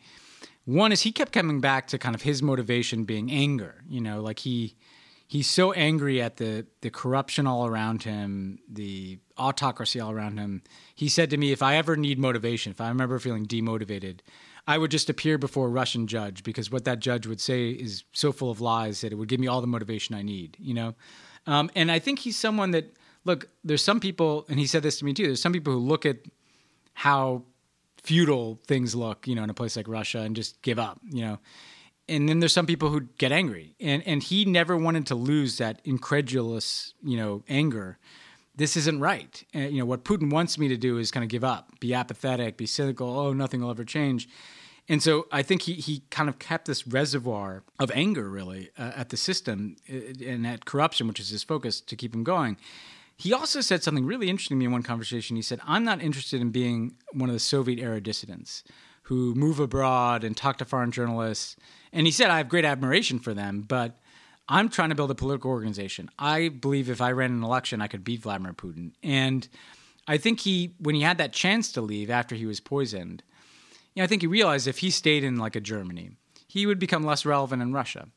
One 0.65 0.91
is 0.91 1.03
he 1.03 1.13
kept 1.13 1.33
coming 1.33 1.61
back 1.61 1.87
to 1.89 1.99
kind 1.99 2.15
of 2.15 2.23
his 2.23 2.43
motivation 2.43 3.05
being 3.05 3.31
anger. 3.31 3.83
You 3.89 4.01
know, 4.01 4.21
like 4.23 4.39
he 4.39 4.75
he's 5.27 5.49
so 5.49 5.73
angry 5.73 6.21
at 6.23 6.37
the 6.37 6.67
the 6.81 6.91
corruption 6.91 7.47
all 7.47 7.67
around 7.67 8.03
him, 8.03 8.59
the 8.71 9.19
autocracy 9.37 10.01
all 10.01 10.11
around 10.11 10.39
him. 10.39 10.63
He 10.95 11.09
said 11.09 11.31
to 11.31 11.37
me, 11.37 11.53
if 11.53 11.63
I 11.63 11.77
ever 11.77 11.97
need 11.97 12.19
motivation, 12.19 12.71
if 12.71 12.81
I 12.81 12.89
remember 12.89 13.19
feeling 13.19 13.47
demotivated, 13.47 14.21
I 14.69 14.77
would 14.77 14.91
just 14.91 15.09
appear 15.09 15.39
before 15.39 15.67
a 15.67 15.71
Russian 15.71 16.07
judge 16.07 16.45
because 16.45 16.71
what 16.71 16.85
that 16.85 16.99
judge 16.99 17.27
would 17.27 17.41
say 17.41 17.71
is 17.71 18.05
so 18.13 18.33
full 18.33 18.51
of 18.51 18.61
lies 18.61 19.01
that 19.01 19.13
it 19.13 19.15
would 19.15 19.29
give 19.29 19.41
me 19.41 19.47
all 19.47 19.63
the 19.63 19.67
motivation 19.67 20.15
I 20.15 20.21
need, 20.21 20.59
you 20.61 20.75
know? 20.75 20.95
Um, 21.47 21.71
and 21.75 21.91
I 21.91 21.99
think 21.99 22.19
he's 22.19 22.37
someone 22.37 22.73
that, 22.73 22.95
look, 23.25 23.49
there's 23.65 23.83
some 23.83 23.99
people, 23.99 24.45
and 24.51 24.59
he 24.59 24.67
said 24.67 24.83
this 24.83 24.99
to 24.99 25.07
me 25.07 25.15
too, 25.15 25.25
there's 25.25 25.41
some 25.41 25.55
people 25.55 25.73
who 25.73 25.79
look 25.79 26.05
at 26.05 26.19
how 26.93 27.45
feudal 28.03 28.61
things 28.67 28.95
look, 28.95 29.27
you 29.27 29.35
know, 29.35 29.43
in 29.43 29.49
a 29.49 29.55
place 29.55 29.75
like 29.75 29.89
Russia 29.89 30.21
and 30.21 30.37
just 30.37 30.61
give 30.61 30.79
up, 30.79 31.01
you 31.11 31.23
know? 31.23 31.39
And 32.07 32.29
then 32.29 32.41
there's 32.41 32.53
some 32.53 32.67
people 32.67 32.91
who 32.91 33.01
get 33.17 33.33
angry. 33.33 33.75
And, 33.81 34.07
and 34.07 34.23
he 34.23 34.45
never 34.45 34.77
wanted 34.77 35.07
to 35.07 35.15
lose 35.15 35.57
that 35.59 35.81
incredulous, 35.85 36.93
you 37.03 37.17
know, 37.17 37.43
anger 37.49 37.99
this 38.59 38.77
isn't 38.77 38.99
right. 38.99 39.45
And, 39.55 39.73
you 39.73 39.79
know, 39.79 39.87
what 39.87 40.05
Putin 40.05 40.33
wants 40.33 40.59
me 40.59 40.67
to 40.67 40.77
do 40.77 40.99
is 40.99 41.13
kind 41.13 41.23
of 41.23 41.31
give 41.31 41.45
up, 41.45 41.79
be 41.79 41.95
apathetic, 41.95 42.57
be 42.57 42.67
cynical. 42.67 43.09
Oh, 43.17 43.33
nothing 43.33 43.61
will 43.61 43.71
ever 43.71 43.85
change. 43.85 44.29
And 44.89 45.03
so 45.03 45.27
I 45.31 45.43
think 45.43 45.63
he, 45.63 45.75
he 45.75 46.03
kind 46.11 46.29
of 46.29 46.39
kept 46.39 46.67
this 46.67 46.87
reservoir 46.87 47.63
of 47.79 47.91
anger, 47.95 48.29
really, 48.29 48.71
uh, 48.79 48.93
at 48.97 49.11
the 49.11 49.17
system 49.17 49.77
uh, 49.91 50.25
and 50.25 50.47
at 50.47 50.65
corruption, 50.65 51.07
which 51.07 51.21
is 51.21 51.29
his 51.29 51.43
focus 51.43 51.81
to 51.83 51.97
keep 51.97 52.15
him 52.15 52.25
going. 52.25 52.57
He 53.17 53.33
also 53.33 53.61
said 53.61 53.83
something 53.83 54.07
really 54.07 54.31
interesting 54.31 54.57
to 54.57 54.59
me 54.59 54.67
in 54.67 54.73
one 54.73 54.83
conversation. 54.83 55.37
He 55.37 55.43
said, 55.43 55.61
I'm 55.67 55.85
not 55.85 56.01
interested 56.01 56.41
in 56.41 56.51
being 56.51 56.95
one 57.13 57.29
of 57.29 57.35
the 57.35 57.41
Soviet 57.41 57.83
era 57.83 58.01
dissidents 58.01 58.63
who 59.03 59.35
move 59.35 59.59
abroad 59.59 60.23
and 60.23 60.37
talk 60.37 60.59
to 60.59 60.65
foreign 60.65 60.93
journalists. 60.93 61.57
And 61.93 62.07
he 62.07 62.13
said, 62.13 62.31
I 62.31 62.39
have 62.39 62.49
great 62.49 62.65
admiration 62.65 63.19
for 63.19 63.35
them, 63.35 63.63
but 63.67 63.99
I'm 64.49 64.69
trying 64.69 64.91
to 64.91 64.95
build 64.95 65.11
a 65.11 65.15
political 65.15 65.51
organization. 65.51 66.11
I 66.19 66.49
believe 66.49 66.89
if 66.89 67.01
I 67.01 67.13
ran 67.13 67.33
an 67.33 67.43
election, 67.43 67.83
I 67.83 67.89
could 67.89 68.05
beat 68.05 68.21
Vladimir 68.21 68.53
Putin. 68.53 68.93
And 69.03 69.49
I 70.07 70.17
think 70.17 70.41
he, 70.41 70.75
when 70.79 70.95
he 70.95 71.03
had 71.03 71.19
that 71.19 71.33
chance 71.33 71.73
to 71.73 71.81
leave 71.81 72.11
after 72.11 72.35
he 72.35 72.47
was 72.47 72.61
poisoned, 72.61 73.23
know, 73.99 74.05
I 74.05 74.07
think 74.07 74.23
he 74.23 74.29
realized 74.29 74.67
if 74.67 74.79
he 74.79 74.91
stayed 74.91 75.25
in 75.25 75.37
like 75.37 75.57
a 75.57 75.61
Germany, 75.61 76.13
he 76.47 76.67
would 76.67 76.79
become 76.79 77.05
less 77.05 77.27
relevant 77.27 77.63
in 77.63 77.73
Russia. 77.73 78.09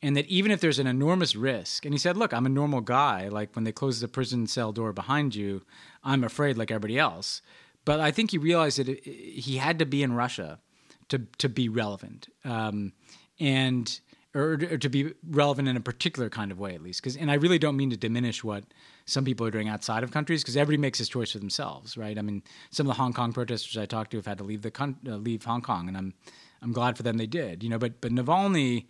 And 0.00 0.16
that 0.16 0.26
even 0.26 0.52
if 0.52 0.60
there's 0.60 0.78
an 0.78 0.86
enormous 0.86 1.34
risk, 1.34 1.84
and 1.84 1.92
he 1.92 1.98
said, 1.98 2.16
Look, 2.16 2.32
I'm 2.32 2.46
a 2.46 2.50
normal 2.50 2.80
guy. 2.80 3.28
Like 3.28 3.54
when 3.56 3.64
they 3.64 3.72
close 3.72 4.00
the 4.00 4.08
prison 4.08 4.46
cell 4.46 4.72
door 4.72 4.92
behind 4.92 5.34
you, 5.34 5.62
I'm 6.04 6.22
afraid 6.22 6.56
like 6.56 6.70
everybody 6.70 6.98
else. 6.98 7.42
But 7.84 8.00
I 8.00 8.10
think 8.10 8.30
he 8.30 8.38
realized 8.38 8.78
that 8.78 9.04
he 9.04 9.56
had 9.56 9.78
to 9.80 9.86
be 9.86 10.02
in 10.02 10.12
Russia 10.12 10.60
to, 11.08 11.20
to 11.38 11.48
be 11.48 11.68
relevant. 11.68 12.28
Um, 12.44 12.92
and 13.40 14.00
or, 14.34 14.58
or, 14.70 14.78
to 14.78 14.88
be 14.88 15.12
relevant 15.26 15.68
in 15.68 15.76
a 15.76 15.80
particular 15.80 16.28
kind 16.28 16.52
of 16.52 16.58
way 16.58 16.74
at 16.74 16.82
least 16.82 17.00
because 17.00 17.16
and 17.16 17.30
i 17.30 17.34
really 17.34 17.58
don't 17.58 17.76
mean 17.76 17.90
to 17.90 17.96
diminish 17.96 18.44
what 18.44 18.64
some 19.06 19.24
people 19.24 19.46
are 19.46 19.50
doing 19.50 19.68
outside 19.68 20.02
of 20.02 20.10
countries 20.10 20.42
because 20.42 20.56
everybody 20.56 20.80
makes 20.80 20.98
his 20.98 21.08
choice 21.08 21.32
for 21.32 21.38
themselves 21.38 21.96
right? 21.96 22.18
I 22.18 22.22
mean 22.22 22.42
some 22.70 22.86
of 22.86 22.88
the 22.94 23.00
hong 23.00 23.12
kong 23.12 23.32
protesters 23.32 23.76
i 23.76 23.86
talked 23.86 24.10
to 24.12 24.18
have 24.18 24.26
had 24.26 24.38
to 24.38 24.44
leave 24.44 24.62
the 24.62 24.70
con- 24.70 24.98
uh, 25.06 25.16
leave 25.16 25.44
hong 25.44 25.62
kong 25.62 25.88
and 25.88 25.96
i'm 25.96 26.14
i'm 26.62 26.72
glad 26.72 26.96
for 26.96 27.02
them 27.02 27.16
they 27.16 27.26
did 27.26 27.62
you 27.62 27.70
know 27.70 27.78
but 27.78 28.00
but 28.00 28.12
navalny 28.12 28.86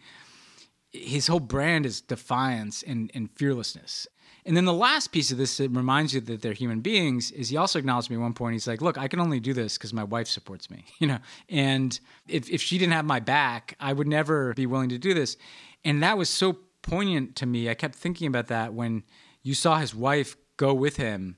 his 0.90 1.26
whole 1.26 1.40
brand 1.40 1.84
is 1.84 2.00
defiance 2.00 2.82
and, 2.82 3.10
and 3.14 3.30
fearlessness 3.36 4.06
and 4.48 4.56
then 4.56 4.64
the 4.64 4.72
last 4.72 5.12
piece 5.12 5.30
of 5.30 5.36
this 5.36 5.58
that 5.58 5.68
reminds 5.72 6.14
you 6.14 6.22
that 6.22 6.40
they're 6.40 6.54
human 6.54 6.80
beings 6.80 7.30
is 7.32 7.50
he 7.50 7.58
also 7.58 7.78
acknowledged 7.78 8.08
me 8.08 8.16
at 8.16 8.22
one 8.22 8.32
point. 8.32 8.54
He's 8.54 8.66
like, 8.66 8.80
"Look, 8.80 8.96
I 8.96 9.06
can 9.06 9.20
only 9.20 9.40
do 9.40 9.52
this 9.52 9.76
because 9.76 9.92
my 9.92 10.04
wife 10.04 10.26
supports 10.26 10.70
me, 10.70 10.86
you 10.98 11.06
know. 11.06 11.18
And 11.50 12.00
if 12.26 12.48
if 12.48 12.62
she 12.62 12.78
didn't 12.78 12.94
have 12.94 13.04
my 13.04 13.20
back, 13.20 13.76
I 13.78 13.92
would 13.92 14.08
never 14.08 14.54
be 14.54 14.64
willing 14.64 14.88
to 14.88 14.98
do 14.98 15.12
this." 15.12 15.36
And 15.84 16.02
that 16.02 16.16
was 16.16 16.30
so 16.30 16.56
poignant 16.80 17.36
to 17.36 17.46
me. 17.46 17.68
I 17.68 17.74
kept 17.74 17.94
thinking 17.94 18.26
about 18.26 18.46
that 18.46 18.72
when 18.72 19.02
you 19.42 19.52
saw 19.52 19.76
his 19.76 19.94
wife 19.94 20.34
go 20.56 20.72
with 20.72 20.96
him. 20.96 21.36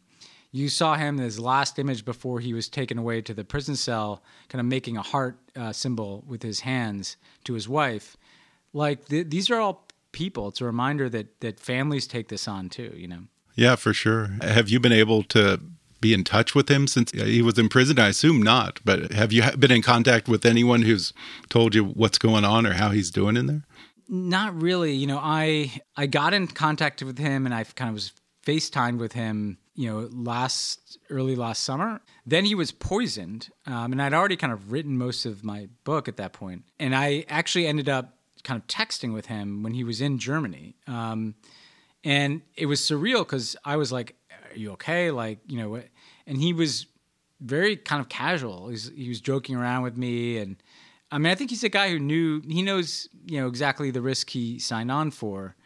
You 0.52 0.68
saw 0.68 0.94
him 0.94 1.16
in 1.18 1.24
his 1.24 1.40
last 1.40 1.80
image 1.80 2.04
before 2.04 2.38
he 2.38 2.54
was 2.54 2.68
taken 2.68 2.96
away 2.96 3.22
to 3.22 3.34
the 3.34 3.44
prison 3.44 3.74
cell, 3.74 4.22
kind 4.48 4.60
of 4.60 4.66
making 4.66 4.96
a 4.96 5.02
heart 5.02 5.40
uh, 5.56 5.72
symbol 5.72 6.24
with 6.28 6.44
his 6.44 6.60
hands 6.60 7.16
to 7.44 7.54
his 7.54 7.68
wife. 7.68 8.16
Like 8.72 9.06
th- 9.08 9.30
these 9.30 9.50
are 9.50 9.58
all 9.58 9.88
people. 10.12 10.48
It's 10.48 10.60
a 10.60 10.64
reminder 10.64 11.08
that 11.08 11.40
that 11.40 11.60
families 11.60 12.06
take 12.06 12.28
this 12.28 12.48
on 12.48 12.68
too. 12.68 12.92
You 12.96 13.08
know. 13.08 13.22
Yeah, 13.54 13.76
for 13.76 13.92
sure. 13.92 14.30
Have 14.42 14.68
you 14.68 14.80
been 14.80 14.92
able 14.92 15.22
to 15.24 15.60
be 16.00 16.14
in 16.14 16.24
touch 16.24 16.54
with 16.54 16.70
him 16.70 16.86
since 16.86 17.10
he 17.12 17.42
was 17.42 17.58
in 17.58 17.68
prison? 17.68 17.98
I 17.98 18.08
assume 18.08 18.42
not, 18.42 18.80
but 18.84 19.12
have 19.12 19.32
you 19.32 19.42
been 19.58 19.70
in 19.70 19.82
contact 19.82 20.28
with 20.28 20.46
anyone 20.46 20.82
who's 20.82 21.12
told 21.48 21.74
you 21.74 21.84
what's 21.84 22.18
going 22.18 22.44
on 22.44 22.66
or 22.66 22.72
how 22.74 22.90
he's 22.90 23.10
doing 23.10 23.36
in 23.36 23.46
there? 23.46 23.62
Not 24.08 24.60
really. 24.60 24.92
You 24.92 25.06
know, 25.06 25.20
I 25.22 25.80
I 25.96 26.06
got 26.06 26.34
in 26.34 26.46
contact 26.48 27.02
with 27.02 27.18
him 27.18 27.46
and 27.46 27.54
I 27.54 27.64
kind 27.64 27.88
of 27.88 27.94
was 27.94 28.12
FaceTimed 28.44 28.98
with 28.98 29.12
him, 29.12 29.58
you 29.74 29.88
know, 29.88 30.08
last 30.12 30.98
early 31.10 31.36
last 31.36 31.62
summer. 31.62 32.00
Then 32.26 32.44
he 32.44 32.54
was 32.54 32.72
poisoned, 32.72 33.50
um, 33.66 33.92
and 33.92 34.02
I'd 34.02 34.14
already 34.14 34.36
kind 34.36 34.52
of 34.52 34.72
written 34.72 34.96
most 34.96 35.26
of 35.26 35.44
my 35.44 35.68
book 35.84 36.08
at 36.08 36.16
that 36.16 36.32
point. 36.32 36.64
And 36.78 36.94
I 36.94 37.24
actually 37.28 37.66
ended 37.66 37.88
up 37.88 38.16
kind 38.44 38.60
of 38.60 38.66
texting 38.66 39.12
with 39.12 39.26
him 39.26 39.62
when 39.62 39.74
he 39.74 39.84
was 39.84 40.00
in 40.00 40.18
Germany. 40.18 40.76
Um, 40.86 41.34
and 42.04 42.42
it 42.56 42.66
was 42.66 42.80
surreal 42.80 43.20
because 43.20 43.56
I 43.64 43.76
was 43.76 43.92
like, 43.92 44.16
"Are 44.30 44.56
you 44.56 44.72
okay?" 44.72 45.10
Like, 45.10 45.40
you 45.46 45.58
know, 45.58 45.82
and 46.26 46.38
he 46.38 46.52
was 46.52 46.86
very 47.40 47.76
kind 47.76 48.00
of 48.00 48.08
casual. 48.08 48.68
He's, 48.68 48.90
he 48.94 49.08
was 49.08 49.20
joking 49.20 49.56
around 49.56 49.82
with 49.82 49.96
me, 49.96 50.38
and 50.38 50.56
I 51.12 51.18
mean, 51.18 51.30
I 51.30 51.34
think 51.34 51.50
he's 51.50 51.64
a 51.64 51.68
guy 51.68 51.90
who 51.90 51.98
knew 51.98 52.42
he 52.48 52.62
knows, 52.62 53.08
you 53.26 53.40
know, 53.40 53.48
exactly 53.48 53.90
the 53.90 54.02
risk 54.02 54.30
he 54.30 54.58
signed 54.58 54.90
on 54.90 55.10
for, 55.10 55.56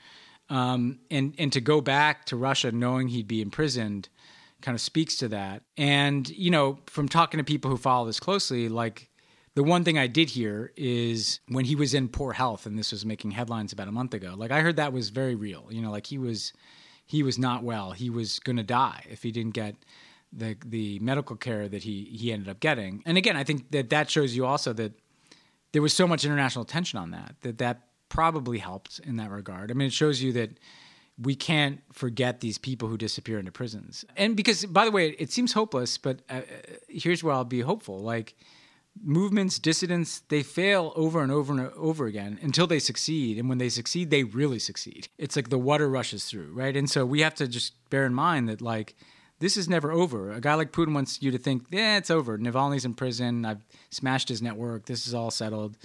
um, 0.49 0.99
and 1.11 1.35
and 1.39 1.53
to 1.53 1.61
go 1.61 1.81
back 1.81 2.25
to 2.27 2.37
Russia 2.37 2.73
knowing 2.73 3.09
he'd 3.09 3.29
be 3.29 3.43
imprisoned, 3.43 4.09
kind 4.61 4.75
of 4.75 4.81
speaks 4.81 5.17
to 5.19 5.29
that. 5.29 5.63
And 5.77 6.29
you 6.31 6.51
know, 6.51 6.79
from 6.87 7.09
talking 7.09 7.39
to 7.39 7.45
people 7.45 7.71
who 7.71 7.77
follow 7.77 8.07
this 8.07 8.19
closely, 8.19 8.69
like 8.69 9.11
the 9.55 9.63
one 9.63 9.85
thing 9.85 9.99
I 9.99 10.07
did 10.07 10.31
hear 10.31 10.73
is 10.77 11.41
when 11.49 11.65
he 11.65 11.77
was 11.77 11.95
in 11.95 12.09
poor 12.09 12.33
health, 12.33 12.67
and 12.67 12.79
this 12.79 12.91
was 12.91 13.07
making 13.07 13.33
headlines 13.33 13.73
about 13.73 13.89
a 13.89 13.93
month 13.93 14.13
ago. 14.15 14.35
Like 14.37 14.51
I 14.51 14.61
heard 14.61 14.77
that 14.77 14.93
was 14.93 15.11
very 15.11 15.35
real. 15.35 15.67
You 15.71 15.81
know, 15.81 15.91
like 15.91 16.07
he 16.07 16.19
was 16.19 16.53
he 17.07 17.23
was 17.23 17.39
not 17.39 17.63
well. 17.63 17.93
He 17.93 18.11
was 18.11 18.39
going 18.41 18.57
to 18.57 18.63
die 18.65 19.05
if 19.09 19.23
he 19.23 19.31
didn't 19.31 19.55
get 19.55 19.77
the 20.33 20.57
the 20.65 20.99
medical 20.99 21.37
care 21.37 21.69
that 21.69 21.85
he 21.85 22.05
he 22.05 22.33
ended 22.33 22.49
up 22.49 22.61
getting. 22.61 23.03
And 23.07 23.17
again, 23.17 23.37
I 23.37 23.45
think 23.45 23.71
that 23.71 23.91
that 23.91 24.11
shows 24.11 24.35
you 24.35 24.45
also 24.45 24.73
that 24.73 24.93
there 25.73 25.83
was 25.83 25.93
so 25.93 26.07
much 26.09 26.25
international 26.25 26.65
attention 26.65 26.99
on 26.99 27.13
that 27.13 27.37
that 27.43 27.59
that 27.59 27.83
probably 28.09 28.59
helped 28.59 29.01
in 29.01 29.17
that 29.17 29.31
regard. 29.31 29.71
I 29.71 29.75
mean, 29.75 29.87
it 29.87 29.93
shows 29.93 30.21
you 30.21 30.33
that 30.33 30.51
we 31.17 31.37
can't 31.37 31.81
forget 31.93 32.41
these 32.41 32.59
people 32.59 32.89
who 32.89 32.97
disappear 32.97 33.39
into 33.39 33.53
prisons. 33.53 34.05
And 34.17 34.37
because, 34.37 34.67
by 34.67 34.85
the 34.85 34.91
way, 34.91 35.11
it 35.11 35.31
seems 35.31 35.53
hopeless, 35.53 35.97
but 35.97 36.23
uh, 36.29 36.41
here's 36.89 37.23
where 37.23 37.33
I'll 37.33 37.45
be 37.45 37.61
hopeful. 37.61 38.01
Like 38.01 38.35
movements, 39.03 39.59
dissidents, 39.59 40.21
they 40.29 40.43
fail 40.43 40.93
over 40.95 41.23
and 41.23 41.33
over 41.33 41.53
and 41.53 41.73
over 41.75 42.07
again 42.07 42.39
until 42.43 42.67
they 42.67 42.79
succeed. 42.79 43.39
And 43.39 43.49
when 43.49 43.59
they 43.59 43.69
succeed, 43.69 44.11
they 44.11 44.25
really 44.25 44.59
succeed. 44.59 45.09
It's 45.19 45.37
like 45.37 45.49
the 45.49 45.59
water 45.59 45.89
rushes 45.89 46.27
through, 46.27 46.53
right? 46.53 46.77
And 46.77 46.89
so 46.89 47.05
we 47.05 47.21
have 47.21 47.35
to 47.37 47.49
just 47.49 47.75
bear 47.91 48.07
in 48.07 48.15
mind 48.15 48.49
that, 48.49 48.61
like, 48.61 48.95
this 49.41 49.57
is 49.57 49.69
never 49.69 49.91
over. 49.91 50.31
A 50.31 50.41
guy 50.41 50.55
like 50.55 50.73
Putin 50.73 50.95
wants 50.95 51.21
you 51.21 51.31
to 51.33 51.39
think, 51.39 51.67
yeah, 51.71 51.97
it's 51.97 52.11
over. 52.11 52.39
Navalny's 52.39 52.85
in 52.85 52.95
prison. 52.95 53.45
I've 53.45 53.65
smashed 53.91 54.29
his 54.29 54.41
network. 54.41 54.87
This 54.87 55.07
is 55.07 55.15
all 55.15 55.31
settled. 55.31 55.77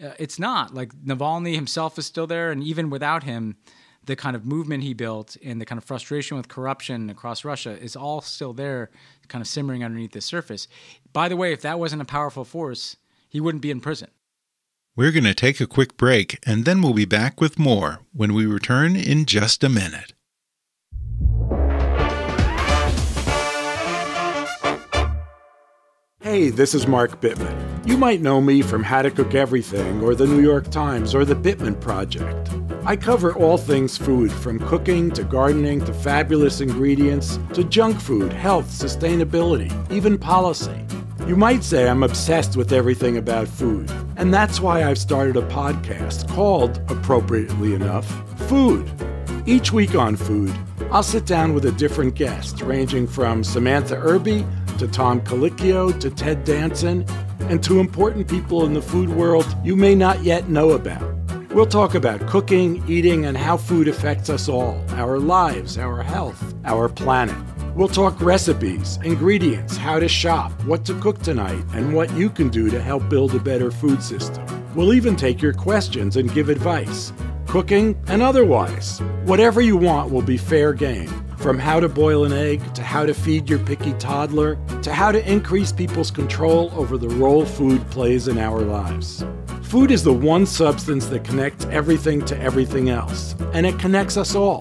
Uh, 0.00 0.12
it's 0.18 0.38
not. 0.38 0.74
Like, 0.74 0.92
Navalny 0.94 1.54
himself 1.54 1.98
is 1.98 2.06
still 2.06 2.26
there. 2.26 2.50
And 2.50 2.62
even 2.62 2.90
without 2.90 3.24
him, 3.24 3.56
the 4.04 4.16
kind 4.16 4.34
of 4.34 4.44
movement 4.46 4.82
he 4.82 4.94
built 4.94 5.36
and 5.44 5.60
the 5.60 5.66
kind 5.66 5.78
of 5.78 5.84
frustration 5.84 6.36
with 6.36 6.48
corruption 6.48 7.10
across 7.10 7.44
Russia 7.44 7.78
is 7.80 7.96
all 7.96 8.20
still 8.20 8.52
there, 8.52 8.90
kind 9.28 9.42
of 9.42 9.48
simmering 9.48 9.84
underneath 9.84 10.12
the 10.12 10.20
surface. 10.20 10.68
By 11.12 11.28
the 11.28 11.36
way, 11.36 11.52
if 11.52 11.62
that 11.62 11.78
wasn't 11.78 12.02
a 12.02 12.06
powerful 12.06 12.44
force, 12.44 12.96
he 13.28 13.40
wouldn't 13.40 13.62
be 13.62 13.70
in 13.70 13.80
prison. 13.80 14.10
We're 14.96 15.12
going 15.12 15.24
to 15.24 15.34
take 15.34 15.60
a 15.60 15.66
quick 15.66 15.96
break 15.96 16.38
and 16.44 16.64
then 16.64 16.82
we'll 16.82 16.94
be 16.94 17.04
back 17.04 17.40
with 17.40 17.58
more 17.58 18.00
when 18.12 18.34
we 18.34 18.46
return 18.46 18.96
in 18.96 19.24
just 19.24 19.62
a 19.62 19.68
minute. 19.68 20.14
Hey, 26.22 26.50
this 26.50 26.74
is 26.74 26.86
Mark 26.86 27.22
Bittman. 27.22 27.88
You 27.88 27.96
might 27.96 28.20
know 28.20 28.42
me 28.42 28.60
from 28.60 28.82
How 28.82 29.00
to 29.00 29.10
Cook 29.10 29.34
Everything 29.34 30.02
or 30.02 30.14
the 30.14 30.26
New 30.26 30.42
York 30.42 30.70
Times 30.70 31.14
or 31.14 31.24
the 31.24 31.34
Bittman 31.34 31.80
Project. 31.80 32.50
I 32.84 32.94
cover 32.94 33.34
all 33.34 33.56
things 33.56 33.96
food, 33.96 34.30
from 34.30 34.58
cooking 34.58 35.10
to 35.12 35.24
gardening 35.24 35.82
to 35.86 35.94
fabulous 35.94 36.60
ingredients 36.60 37.38
to 37.54 37.64
junk 37.64 37.98
food, 37.98 38.34
health, 38.34 38.66
sustainability, 38.66 39.72
even 39.90 40.18
policy. 40.18 40.84
You 41.26 41.36
might 41.36 41.64
say 41.64 41.88
I'm 41.88 42.02
obsessed 42.02 42.54
with 42.54 42.70
everything 42.70 43.16
about 43.16 43.48
food, 43.48 43.90
and 44.18 44.32
that's 44.34 44.60
why 44.60 44.84
I've 44.84 44.98
started 44.98 45.38
a 45.38 45.48
podcast 45.48 46.28
called, 46.28 46.82
appropriately 46.90 47.72
enough, 47.72 48.06
Food. 48.46 48.90
Each 49.46 49.72
week 49.72 49.94
on 49.94 50.16
Food, 50.16 50.54
I'll 50.90 51.02
sit 51.02 51.24
down 51.24 51.54
with 51.54 51.64
a 51.64 51.72
different 51.72 52.14
guest, 52.14 52.60
ranging 52.60 53.06
from 53.06 53.42
Samantha 53.42 53.96
Irby 53.96 54.44
to 54.80 54.88
Tom 54.88 55.20
Colicchio 55.20 56.00
to 56.00 56.08
Ted 56.08 56.42
Danson, 56.44 57.04
and 57.50 57.62
to 57.62 57.80
important 57.80 58.26
people 58.26 58.64
in 58.64 58.72
the 58.72 58.80
food 58.80 59.10
world 59.10 59.46
you 59.62 59.76
may 59.76 59.94
not 59.94 60.22
yet 60.22 60.48
know 60.48 60.70
about. 60.70 61.02
We'll 61.50 61.66
talk 61.66 61.94
about 61.94 62.26
cooking, 62.26 62.82
eating, 62.88 63.26
and 63.26 63.36
how 63.36 63.58
food 63.58 63.88
affects 63.88 64.30
us 64.30 64.48
all 64.48 64.82
our 64.92 65.18
lives, 65.18 65.76
our 65.76 66.02
health, 66.02 66.54
our 66.64 66.88
planet. 66.88 67.36
We'll 67.74 67.88
talk 67.88 68.18
recipes, 68.22 68.98
ingredients, 69.04 69.76
how 69.76 69.98
to 69.98 70.08
shop, 70.08 70.50
what 70.64 70.86
to 70.86 70.98
cook 70.98 71.18
tonight, 71.18 71.62
and 71.74 71.94
what 71.94 72.10
you 72.14 72.30
can 72.30 72.48
do 72.48 72.70
to 72.70 72.80
help 72.80 73.06
build 73.10 73.34
a 73.34 73.38
better 73.38 73.70
food 73.70 74.02
system. 74.02 74.46
We'll 74.74 74.94
even 74.94 75.14
take 75.14 75.42
your 75.42 75.52
questions 75.52 76.16
and 76.16 76.32
give 76.32 76.48
advice, 76.48 77.12
cooking 77.46 78.02
and 78.06 78.22
otherwise. 78.22 79.00
Whatever 79.24 79.60
you 79.60 79.76
want 79.76 80.10
will 80.10 80.22
be 80.22 80.38
fair 80.38 80.72
game. 80.72 81.10
From 81.40 81.58
how 81.58 81.80
to 81.80 81.88
boil 81.88 82.26
an 82.26 82.34
egg, 82.34 82.74
to 82.74 82.82
how 82.82 83.06
to 83.06 83.14
feed 83.14 83.48
your 83.48 83.60
picky 83.60 83.94
toddler, 83.94 84.58
to 84.82 84.92
how 84.92 85.10
to 85.10 85.26
increase 85.26 85.72
people's 85.72 86.10
control 86.10 86.70
over 86.74 86.98
the 86.98 87.08
role 87.08 87.46
food 87.46 87.80
plays 87.90 88.28
in 88.28 88.36
our 88.36 88.60
lives. 88.60 89.24
Food 89.62 89.90
is 89.90 90.04
the 90.04 90.12
one 90.12 90.44
substance 90.44 91.06
that 91.06 91.24
connects 91.24 91.64
everything 91.66 92.22
to 92.26 92.38
everything 92.38 92.90
else, 92.90 93.34
and 93.54 93.64
it 93.64 93.78
connects 93.78 94.18
us 94.18 94.34
all. 94.34 94.60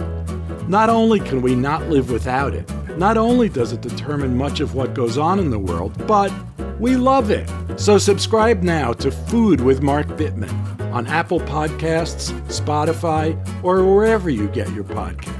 Not 0.69 0.89
only 0.89 1.19
can 1.19 1.41
we 1.41 1.53
not 1.53 1.89
live 1.89 2.11
without 2.11 2.53
it, 2.53 2.71
not 2.97 3.17
only 3.17 3.49
does 3.49 3.73
it 3.73 3.81
determine 3.81 4.37
much 4.37 4.61
of 4.61 4.73
what 4.73 4.93
goes 4.93 5.17
on 5.17 5.37
in 5.37 5.49
the 5.49 5.59
world, 5.59 6.07
but 6.07 6.31
we 6.79 6.95
love 6.95 7.29
it. 7.29 7.49
So 7.75 7.97
subscribe 7.97 8.63
now 8.63 8.93
to 8.93 9.11
Food 9.11 9.59
with 9.59 9.81
Mark 9.81 10.07
Bittman 10.07 10.79
on 10.93 11.07
Apple 11.07 11.41
Podcasts, 11.41 12.31
Spotify, 12.47 13.35
or 13.65 13.83
wherever 13.83 14.29
you 14.29 14.47
get 14.47 14.71
your 14.73 14.85
podcasts. 14.85 15.38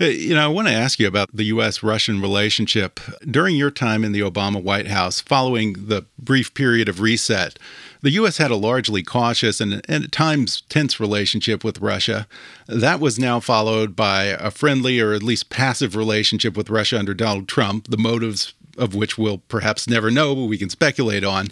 Uh, 0.00 0.04
You 0.06 0.34
know, 0.34 0.44
I 0.44 0.48
want 0.48 0.68
to 0.68 0.74
ask 0.74 0.98
you 1.00 1.08
about 1.08 1.34
the 1.34 1.44
U.S. 1.44 1.82
Russian 1.82 2.20
relationship. 2.20 3.00
During 3.28 3.56
your 3.56 3.70
time 3.70 4.04
in 4.04 4.12
the 4.12 4.20
Obama 4.20 4.62
White 4.62 4.88
House, 4.88 5.20
following 5.20 5.72
the 5.72 6.04
brief 6.18 6.54
period 6.54 6.88
of 6.88 7.00
reset, 7.00 7.58
the 8.02 8.10
U.S. 8.12 8.38
had 8.38 8.50
a 8.50 8.56
largely 8.56 9.02
cautious 9.02 9.60
and, 9.60 9.82
and 9.88 10.04
at 10.04 10.12
times 10.12 10.62
tense 10.68 11.00
relationship 11.00 11.64
with 11.64 11.80
Russia. 11.80 12.26
That 12.68 13.00
was 13.00 13.18
now 13.18 13.40
followed 13.40 13.96
by 13.96 14.24
a 14.24 14.50
friendly 14.50 15.00
or 15.00 15.12
at 15.14 15.22
least 15.22 15.50
passive 15.50 15.96
relationship 15.96 16.56
with 16.56 16.70
Russia 16.70 16.98
under 16.98 17.14
Donald 17.14 17.48
Trump, 17.48 17.88
the 17.88 17.96
motives 17.96 18.54
of 18.76 18.94
which 18.94 19.18
we'll 19.18 19.38
perhaps 19.48 19.88
never 19.88 20.10
know, 20.10 20.36
but 20.36 20.44
we 20.44 20.58
can 20.58 20.70
speculate 20.70 21.24
on. 21.24 21.48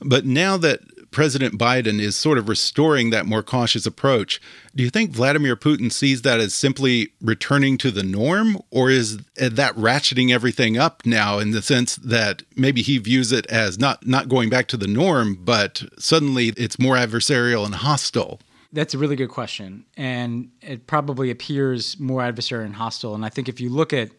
But 0.00 0.26
now 0.26 0.56
that 0.56 0.80
President 1.10 1.58
Biden 1.58 2.00
is 2.00 2.16
sort 2.16 2.38
of 2.38 2.48
restoring 2.48 3.10
that 3.10 3.26
more 3.26 3.42
cautious 3.42 3.86
approach. 3.86 4.40
Do 4.74 4.82
you 4.82 4.90
think 4.90 5.10
Vladimir 5.10 5.56
Putin 5.56 5.92
sees 5.92 6.22
that 6.22 6.40
as 6.40 6.54
simply 6.54 7.12
returning 7.20 7.78
to 7.78 7.90
the 7.90 8.02
norm, 8.02 8.58
or 8.70 8.90
is 8.90 9.18
that 9.36 9.74
ratcheting 9.76 10.30
everything 10.30 10.76
up 10.76 11.04
now 11.04 11.38
in 11.38 11.50
the 11.52 11.62
sense 11.62 11.96
that 11.96 12.42
maybe 12.54 12.82
he 12.82 12.98
views 12.98 13.32
it 13.32 13.46
as 13.46 13.78
not 13.78 14.06
not 14.06 14.28
going 14.28 14.50
back 14.50 14.68
to 14.68 14.76
the 14.76 14.86
norm, 14.86 15.38
but 15.40 15.82
suddenly 15.98 16.48
it's 16.56 16.78
more 16.78 16.96
adversarial 16.96 17.64
and 17.64 17.76
hostile? 17.76 18.40
That's 18.72 18.94
a 18.94 18.98
really 18.98 19.16
good 19.16 19.30
question, 19.30 19.84
and 19.96 20.50
it 20.60 20.86
probably 20.86 21.30
appears 21.30 21.98
more 21.98 22.20
adversarial 22.20 22.66
and 22.66 22.74
hostile. 22.74 23.14
And 23.14 23.24
I 23.24 23.28
think 23.28 23.48
if 23.48 23.60
you 23.60 23.70
look 23.70 23.92
at 23.92 24.10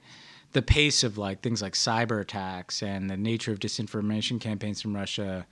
the 0.53 0.61
pace 0.61 1.03
of 1.03 1.17
like 1.17 1.41
things 1.41 1.61
like 1.61 1.73
cyber 1.73 2.21
attacks 2.21 2.81
and 2.81 3.09
the 3.09 3.17
nature 3.17 3.51
of 3.51 3.59
disinformation 3.59 4.39
campaigns 4.39 4.81
from 4.81 4.95
Russia, 4.95 5.45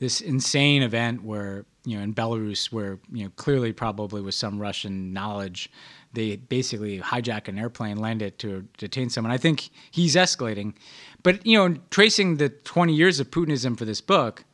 this 0.00 0.20
insane 0.20 0.82
event 0.82 1.22
where 1.22 1.64
you 1.84 1.96
know 1.96 2.02
in 2.02 2.12
Belarus, 2.12 2.72
where 2.72 2.98
you 3.12 3.24
know 3.24 3.30
clearly 3.36 3.72
probably 3.72 4.20
with 4.20 4.34
some 4.34 4.58
Russian 4.58 5.12
knowledge, 5.12 5.70
they 6.12 6.36
basically 6.36 6.98
hijack 6.98 7.46
an 7.46 7.58
airplane, 7.58 7.98
land 7.98 8.22
it 8.22 8.38
to 8.40 8.66
detain 8.78 9.10
someone. 9.10 9.30
I 9.30 9.38
think 9.38 9.70
he's 9.90 10.16
escalating, 10.16 10.74
but 11.22 11.46
you 11.46 11.56
know 11.56 11.76
tracing 11.90 12.38
the 12.38 12.48
20 12.48 12.92
years 12.92 13.20
of 13.20 13.30
Putinism 13.30 13.78
for 13.78 13.84
this 13.84 14.00
book, 14.00 14.44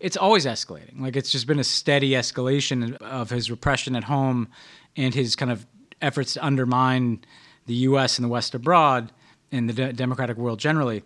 it's 0.00 0.16
always 0.16 0.44
escalating. 0.44 1.00
Like 1.00 1.16
it's 1.16 1.30
just 1.30 1.46
been 1.46 1.60
a 1.60 1.64
steady 1.64 2.10
escalation 2.10 2.96
of 2.96 3.30
his 3.30 3.50
repression 3.50 3.96
at 3.96 4.04
home 4.04 4.48
and 4.96 5.14
his 5.14 5.36
kind 5.36 5.50
of 5.50 5.64
efforts 6.02 6.34
to 6.34 6.44
undermine 6.44 7.24
the 7.66 7.74
U.S. 7.74 8.18
and 8.18 8.24
the 8.24 8.28
West 8.28 8.54
abroad 8.54 9.12
and 9.52 9.68
the 9.68 9.72
de- 9.72 9.92
democratic 9.92 10.36
world 10.36 10.58
generally. 10.58 11.02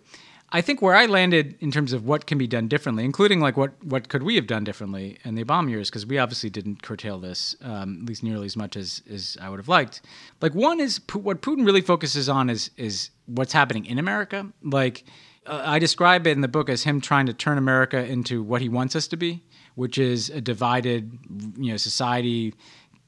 I 0.55 0.61
think 0.61 0.83
where 0.83 0.95
I 0.95 1.07
landed 1.07 1.55
in 1.61 1.71
terms 1.71 1.93
of 1.93 2.05
what 2.05 2.27
can 2.27 2.37
be 2.37 2.45
done 2.45 2.67
differently, 2.67 3.03
including 3.03 3.39
like 3.39 3.57
what 3.57 3.71
what 3.83 4.07
could 4.07 4.21
we 4.21 4.35
have 4.35 4.45
done 4.45 4.63
differently 4.63 5.17
in 5.25 5.33
the 5.33 5.43
Obama 5.43 5.71
years, 5.71 5.89
because 5.89 6.05
we 6.05 6.19
obviously 6.19 6.51
didn't 6.51 6.83
curtail 6.83 7.17
this 7.19 7.55
um, 7.63 8.01
at 8.03 8.09
least 8.09 8.21
nearly 8.21 8.45
as 8.45 8.55
much 8.55 8.77
as 8.77 9.01
as 9.11 9.35
I 9.41 9.49
would 9.49 9.57
have 9.57 9.67
liked. 9.67 10.03
Like 10.41 10.53
one 10.53 10.79
is 10.79 11.01
what 11.11 11.41
Putin 11.41 11.65
really 11.65 11.81
focuses 11.81 12.29
on 12.29 12.51
is 12.51 12.69
is 12.77 13.09
what's 13.25 13.51
happening 13.51 13.85
in 13.87 13.97
America. 13.97 14.47
Like 14.61 15.05
uh, 15.47 15.63
I 15.65 15.79
describe 15.79 16.27
it 16.27 16.31
in 16.31 16.41
the 16.41 16.47
book 16.47 16.69
as 16.69 16.83
him 16.83 17.01
trying 17.01 17.25
to 17.25 17.33
turn 17.33 17.57
America 17.57 18.05
into 18.05 18.43
what 18.43 18.61
he 18.61 18.69
wants 18.69 18.95
us 18.95 19.07
to 19.07 19.17
be, 19.17 19.43
which 19.73 19.97
is 19.97 20.29
a 20.29 20.39
divided, 20.39 21.17
you 21.57 21.71
know, 21.71 21.77
society 21.77 22.53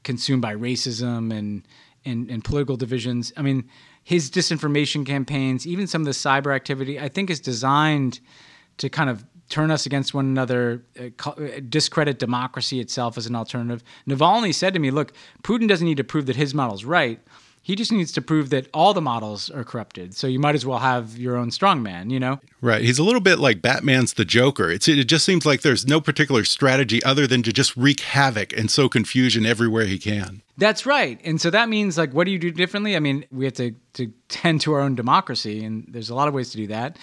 consumed 0.02 0.42
by 0.42 0.56
racism 0.56 1.32
and 1.32 1.62
and, 2.04 2.28
and 2.28 2.42
political 2.44 2.76
divisions. 2.76 3.32
I 3.36 3.42
mean 3.42 3.68
his 4.06 4.30
disinformation 4.30 5.04
campaigns, 5.04 5.66
even 5.66 5.88
some 5.88 6.02
of 6.02 6.06
the 6.06 6.12
cyber 6.12 6.54
activity, 6.54 7.00
I 7.00 7.08
think 7.08 7.28
is 7.28 7.40
designed 7.40 8.20
to 8.76 8.88
kind 8.88 9.10
of 9.10 9.24
turn 9.48 9.72
us 9.72 9.84
against 9.84 10.14
one 10.14 10.26
another, 10.26 10.84
uh, 10.96 11.34
discredit 11.68 12.20
democracy 12.20 12.78
itself 12.78 13.18
as 13.18 13.26
an 13.26 13.34
alternative. 13.34 13.82
Navalny 14.08 14.54
said 14.54 14.74
to 14.74 14.78
me, 14.78 14.92
look, 14.92 15.12
Putin 15.42 15.66
doesn't 15.66 15.84
need 15.84 15.96
to 15.96 16.04
prove 16.04 16.26
that 16.26 16.36
his 16.36 16.54
model's 16.54 16.84
right. 16.84 17.18
He 17.66 17.74
just 17.74 17.90
needs 17.90 18.12
to 18.12 18.22
prove 18.22 18.50
that 18.50 18.68
all 18.72 18.94
the 18.94 19.02
models 19.02 19.50
are 19.50 19.64
corrupted. 19.64 20.14
So 20.14 20.28
you 20.28 20.38
might 20.38 20.54
as 20.54 20.64
well 20.64 20.78
have 20.78 21.18
your 21.18 21.36
own 21.36 21.50
strongman, 21.50 22.12
you 22.12 22.20
know? 22.20 22.38
Right. 22.60 22.80
He's 22.80 23.00
a 23.00 23.02
little 23.02 23.20
bit 23.20 23.40
like 23.40 23.60
Batman's 23.60 24.14
the 24.14 24.24
Joker. 24.24 24.70
It's 24.70 24.86
it 24.86 25.02
just 25.06 25.24
seems 25.24 25.44
like 25.44 25.62
there's 25.62 25.84
no 25.84 26.00
particular 26.00 26.44
strategy 26.44 27.02
other 27.02 27.26
than 27.26 27.42
to 27.42 27.52
just 27.52 27.76
wreak 27.76 28.02
havoc 28.02 28.56
and 28.56 28.70
sow 28.70 28.88
confusion 28.88 29.44
everywhere 29.44 29.84
he 29.84 29.98
can. 29.98 30.42
That's 30.56 30.86
right. 30.86 31.20
And 31.24 31.40
so 31.40 31.50
that 31.50 31.68
means 31.68 31.98
like 31.98 32.12
what 32.12 32.26
do 32.26 32.30
you 32.30 32.38
do 32.38 32.52
differently? 32.52 32.94
I 32.94 33.00
mean, 33.00 33.24
we 33.32 33.46
have 33.46 33.54
to 33.54 33.74
to 33.94 34.12
tend 34.28 34.60
to 34.60 34.72
our 34.72 34.80
own 34.80 34.94
democracy 34.94 35.64
and 35.64 35.86
there's 35.88 36.08
a 36.08 36.14
lot 36.14 36.28
of 36.28 36.34
ways 36.34 36.50
to 36.50 36.56
do 36.56 36.68
that. 36.68 36.96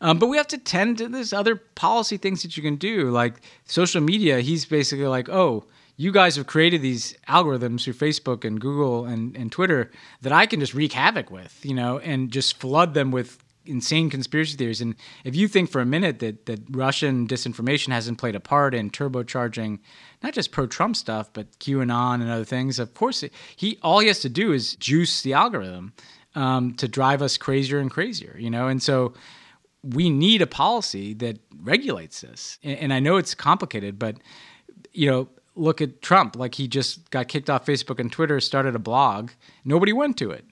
Um, 0.00 0.18
but 0.18 0.26
we 0.26 0.36
have 0.36 0.48
to 0.48 0.58
tend 0.58 0.98
to 0.98 1.06
this 1.06 1.32
other 1.32 1.54
policy 1.54 2.16
things 2.16 2.42
that 2.42 2.56
you 2.56 2.62
can 2.64 2.74
do, 2.74 3.10
like 3.10 3.34
social 3.66 4.00
media. 4.00 4.40
He's 4.40 4.64
basically 4.64 5.06
like, 5.06 5.28
oh, 5.28 5.64
you 5.98 6.12
guys 6.12 6.36
have 6.36 6.46
created 6.46 6.80
these 6.80 7.14
algorithms 7.28 7.82
through 7.82 7.94
Facebook 7.94 8.44
and 8.44 8.60
Google 8.60 9.04
and, 9.04 9.36
and 9.36 9.50
Twitter 9.50 9.90
that 10.22 10.32
I 10.32 10.46
can 10.46 10.60
just 10.60 10.72
wreak 10.72 10.92
havoc 10.92 11.28
with, 11.30 11.58
you 11.64 11.74
know, 11.74 11.98
and 11.98 12.30
just 12.30 12.58
flood 12.58 12.94
them 12.94 13.10
with 13.10 13.42
insane 13.66 14.08
conspiracy 14.08 14.56
theories. 14.56 14.80
And 14.80 14.94
if 15.24 15.34
you 15.34 15.48
think 15.48 15.70
for 15.70 15.80
a 15.80 15.84
minute 15.84 16.20
that 16.20 16.46
that 16.46 16.60
Russian 16.70 17.26
disinformation 17.26 17.92
hasn't 17.92 18.16
played 18.16 18.36
a 18.36 18.40
part 18.40 18.74
in 18.74 18.90
turbocharging 18.90 19.80
not 20.22 20.34
just 20.34 20.52
pro-Trump 20.52 20.96
stuff, 20.96 21.30
but 21.32 21.58
QAnon 21.58 22.22
and 22.22 22.30
other 22.30 22.44
things, 22.44 22.78
of 22.78 22.94
course, 22.94 23.24
he 23.56 23.78
all 23.82 23.98
he 23.98 24.06
has 24.06 24.20
to 24.20 24.28
do 24.28 24.52
is 24.52 24.76
juice 24.76 25.22
the 25.22 25.32
algorithm 25.34 25.92
um, 26.36 26.74
to 26.74 26.86
drive 26.86 27.22
us 27.22 27.36
crazier 27.36 27.80
and 27.80 27.90
crazier, 27.90 28.36
you 28.38 28.50
know. 28.50 28.68
And 28.68 28.80
so 28.80 29.14
we 29.82 30.10
need 30.10 30.42
a 30.42 30.46
policy 30.46 31.12
that 31.14 31.38
regulates 31.60 32.20
this. 32.20 32.58
And, 32.62 32.78
and 32.78 32.92
I 32.92 33.00
know 33.00 33.16
it's 33.16 33.34
complicated, 33.34 33.98
but 33.98 34.16
you 34.92 35.10
know, 35.10 35.28
look 35.58 35.80
at 35.80 36.02
Trump. 36.02 36.36
Like 36.36 36.54
he 36.54 36.68
just 36.68 37.10
got 37.10 37.28
kicked 37.28 37.50
off 37.50 37.66
Facebook 37.66 37.98
and 37.98 38.10
Twitter, 38.10 38.40
started 38.40 38.74
a 38.74 38.78
blog. 38.78 39.30
Nobody 39.64 39.92
went 39.92 40.16
to 40.18 40.30
it. 40.30 40.44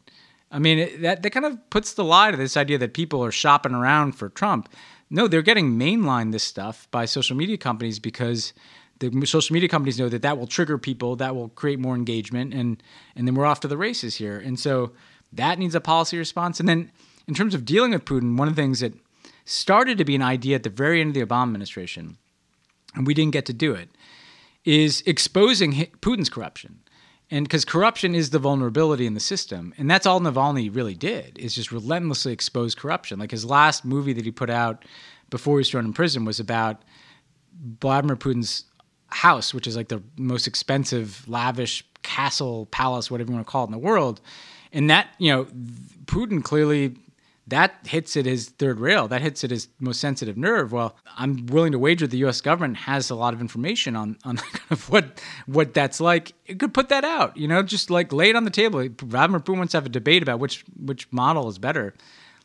I 0.50 0.58
mean, 0.58 0.78
it, 0.78 1.02
that 1.02 1.22
that 1.22 1.30
kind 1.30 1.46
of 1.46 1.70
puts 1.70 1.94
the 1.94 2.04
lie 2.04 2.30
to 2.30 2.36
this 2.36 2.56
idea 2.56 2.78
that 2.78 2.94
people 2.94 3.24
are 3.24 3.32
shopping 3.32 3.74
around 3.74 4.12
for 4.12 4.28
Trump. 4.28 4.68
No, 5.10 5.28
they're 5.28 5.42
getting 5.42 5.78
mainline 5.78 6.32
this 6.32 6.44
stuff 6.44 6.88
by 6.90 7.04
social 7.04 7.36
media 7.36 7.56
companies 7.56 7.98
because 7.98 8.52
the 8.98 9.26
social 9.26 9.54
media 9.54 9.68
companies 9.68 9.98
know 9.98 10.08
that 10.08 10.22
that 10.22 10.38
will 10.38 10.46
trigger 10.46 10.78
people, 10.78 11.16
that 11.16 11.34
will 11.34 11.48
create 11.50 11.78
more 11.78 11.94
engagement, 11.94 12.54
and 12.54 12.82
and 13.14 13.26
then 13.26 13.34
we're 13.34 13.46
off 13.46 13.60
to 13.60 13.68
the 13.68 13.76
races 13.76 14.16
here. 14.16 14.38
And 14.38 14.58
so 14.58 14.92
that 15.32 15.58
needs 15.58 15.74
a 15.74 15.80
policy 15.80 16.18
response. 16.18 16.60
And 16.60 16.68
then 16.68 16.90
in 17.26 17.34
terms 17.34 17.54
of 17.54 17.64
dealing 17.64 17.90
with 17.90 18.04
Putin, 18.04 18.38
one 18.38 18.48
of 18.48 18.56
the 18.56 18.62
things 18.62 18.80
that 18.80 18.94
started 19.44 19.98
to 19.98 20.04
be 20.04 20.14
an 20.14 20.22
idea 20.22 20.56
at 20.56 20.62
the 20.62 20.70
very 20.70 21.00
end 21.00 21.10
of 21.10 21.14
the 21.14 21.26
Obama 21.26 21.44
administration, 21.44 22.16
and 22.94 23.06
we 23.06 23.14
didn't 23.14 23.32
get 23.32 23.46
to 23.46 23.52
do 23.52 23.74
it, 23.74 23.88
is 24.66 25.02
exposing 25.06 25.72
Putin's 26.02 26.28
corruption. 26.28 26.80
And 27.30 27.44
because 27.44 27.64
corruption 27.64 28.14
is 28.14 28.30
the 28.30 28.38
vulnerability 28.38 29.06
in 29.06 29.14
the 29.14 29.20
system, 29.20 29.72
and 29.78 29.90
that's 29.90 30.06
all 30.06 30.20
Navalny 30.20 30.74
really 30.74 30.94
did 30.94 31.38
is 31.38 31.54
just 31.54 31.72
relentlessly 31.72 32.32
expose 32.32 32.74
corruption. 32.74 33.18
Like 33.18 33.30
his 33.30 33.44
last 33.44 33.84
movie 33.84 34.12
that 34.12 34.24
he 34.24 34.30
put 34.30 34.50
out 34.50 34.84
before 35.30 35.56
he 35.56 35.58
was 35.58 35.70
thrown 35.70 35.86
in 35.86 35.92
prison 35.92 36.24
was 36.24 36.38
about 36.38 36.82
Vladimir 37.80 38.16
Putin's 38.16 38.64
house, 39.08 39.54
which 39.54 39.66
is 39.66 39.76
like 39.76 39.88
the 39.88 40.02
most 40.16 40.46
expensive, 40.46 41.28
lavish 41.28 41.84
castle, 42.02 42.66
palace, 42.66 43.10
whatever 43.10 43.30
you 43.30 43.34
want 43.34 43.46
to 43.46 43.50
call 43.50 43.64
it 43.64 43.68
in 43.68 43.72
the 43.72 43.78
world. 43.78 44.20
And 44.72 44.90
that, 44.90 45.08
you 45.18 45.32
know, 45.32 45.46
Putin 46.04 46.44
clearly 46.44 46.96
that 47.48 47.74
hits 47.86 48.16
at 48.16 48.26
his 48.26 48.48
third 48.48 48.80
rail. 48.80 49.06
That 49.06 49.22
hits 49.22 49.44
at 49.44 49.50
his 49.50 49.68
most 49.78 50.00
sensitive 50.00 50.36
nerve. 50.36 50.72
Well, 50.72 50.96
I'm 51.16 51.46
willing 51.46 51.72
to 51.72 51.78
wager 51.78 52.06
the 52.06 52.18
U.S. 52.18 52.40
government 52.40 52.76
has 52.78 53.08
a 53.08 53.14
lot 53.14 53.34
of 53.34 53.40
information 53.40 53.94
on 53.94 54.16
on 54.24 54.36
kind 54.52 54.72
of 54.72 54.90
what 54.90 55.22
what 55.46 55.74
that's 55.74 56.00
like. 56.00 56.32
It 56.46 56.58
could 56.58 56.74
put 56.74 56.88
that 56.88 57.04
out, 57.04 57.36
you 57.36 57.46
know, 57.46 57.62
just 57.62 57.90
like 57.90 58.12
lay 58.12 58.30
it 58.30 58.36
on 58.36 58.44
the 58.44 58.50
table. 58.50 58.86
Vladimir 59.00 59.40
Putin 59.40 59.58
wants 59.58 59.72
to 59.72 59.76
have 59.76 59.86
a 59.86 59.90
debate 59.90 60.22
about 60.22 60.40
which 60.40 60.64
which 60.76 61.10
model 61.12 61.48
is 61.48 61.58
better. 61.58 61.94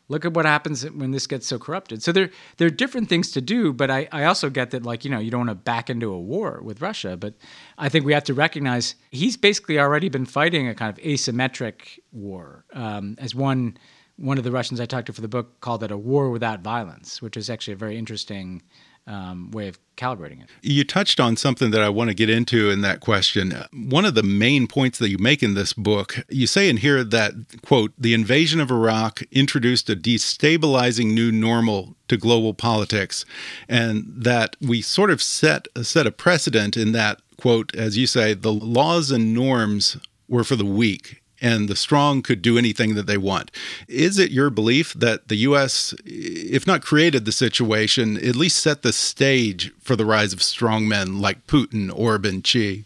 Look 0.08 0.24
at 0.24 0.34
what 0.34 0.44
happens 0.44 0.82
when 0.90 1.10
this 1.12 1.26
gets 1.26 1.46
so 1.46 1.58
corrupted. 1.58 2.02
So 2.02 2.12
there 2.12 2.30
there 2.58 2.66
are 2.66 2.70
different 2.70 3.08
things 3.08 3.32
to 3.32 3.40
do, 3.40 3.72
but 3.72 3.90
I, 3.90 4.08
I 4.12 4.24
also 4.24 4.50
get 4.50 4.70
that 4.72 4.84
like, 4.84 5.04
you 5.04 5.10
know, 5.10 5.18
you 5.18 5.30
don't 5.30 5.46
want 5.46 5.50
to 5.50 5.54
back 5.54 5.88
into 5.90 6.12
a 6.12 6.20
war 6.20 6.60
with 6.62 6.80
Russia. 6.82 7.16
But 7.16 7.34
I 7.78 7.88
think 7.88 8.04
we 8.04 8.12
have 8.12 8.24
to 8.24 8.34
recognize 8.34 8.94
he's 9.10 9.36
basically 9.36 9.80
already 9.80 10.08
been 10.08 10.26
fighting 10.26 10.68
a 10.68 10.74
kind 10.74 10.96
of 10.96 11.02
asymmetric 11.02 11.98
war. 12.12 12.64
Um, 12.72 13.16
as 13.18 13.34
one 13.34 13.78
one 14.16 14.38
of 14.38 14.44
the 14.44 14.52
Russians 14.52 14.80
I 14.80 14.86
talked 14.86 15.06
to 15.06 15.12
for 15.12 15.20
the 15.20 15.28
book 15.28 15.60
called 15.60 15.82
it 15.82 15.90
a 15.90 15.96
war 15.96 16.30
without 16.30 16.60
violence, 16.60 17.20
which 17.20 17.36
is 17.36 17.50
actually 17.50 17.74
a 17.74 17.76
very 17.76 17.96
interesting 17.96 18.62
um, 19.06 19.50
way 19.50 19.68
of 19.68 19.78
calibrating 19.96 20.42
it. 20.42 20.48
You 20.62 20.84
touched 20.84 21.18
on 21.18 21.36
something 21.36 21.70
that 21.72 21.82
I 21.82 21.88
want 21.88 22.08
to 22.08 22.14
get 22.14 22.30
into 22.30 22.70
in 22.70 22.82
that 22.82 23.00
question. 23.00 23.52
One 23.72 24.04
of 24.04 24.14
the 24.14 24.22
main 24.22 24.66
points 24.66 24.98
that 24.98 25.10
you 25.10 25.18
make 25.18 25.42
in 25.42 25.54
this 25.54 25.72
book, 25.72 26.24
you 26.28 26.46
say 26.46 26.68
in 26.68 26.76
here 26.78 27.02
that, 27.02 27.32
quote, 27.62 27.92
the 27.98 28.14
invasion 28.14 28.60
of 28.60 28.70
Iraq 28.70 29.22
introduced 29.32 29.90
a 29.90 29.96
destabilizing 29.96 31.14
new 31.14 31.32
normal 31.32 31.96
to 32.08 32.16
global 32.16 32.54
politics, 32.54 33.24
and 33.68 34.04
that 34.06 34.56
we 34.60 34.82
sort 34.82 35.10
of 35.10 35.22
set, 35.22 35.66
a 35.74 35.84
set 35.84 36.06
a 36.06 36.12
precedent 36.12 36.76
in 36.76 36.92
that, 36.92 37.20
quote, 37.40 37.74
as 37.74 37.96
you 37.96 38.06
say, 38.06 38.34
the 38.34 38.52
laws 38.52 39.10
and 39.10 39.34
norms 39.34 39.96
were 40.28 40.44
for 40.44 40.56
the 40.56 40.64
weak 40.64 41.21
and 41.42 41.68
the 41.68 41.76
strong 41.76 42.22
could 42.22 42.40
do 42.40 42.56
anything 42.56 42.94
that 42.94 43.06
they 43.06 43.18
want. 43.18 43.50
Is 43.88 44.18
it 44.18 44.30
your 44.30 44.48
belief 44.48 44.94
that 44.94 45.28
the 45.28 45.36
U.S., 45.36 45.92
if 46.06 46.66
not 46.66 46.82
created 46.82 47.24
the 47.24 47.32
situation, 47.32 48.16
at 48.16 48.36
least 48.36 48.58
set 48.58 48.82
the 48.82 48.92
stage 48.92 49.72
for 49.80 49.96
the 49.96 50.06
rise 50.06 50.32
of 50.32 50.38
strongmen 50.38 51.20
like 51.20 51.46
Putin, 51.46 51.92
Orban, 51.94 52.42
Xi? 52.42 52.84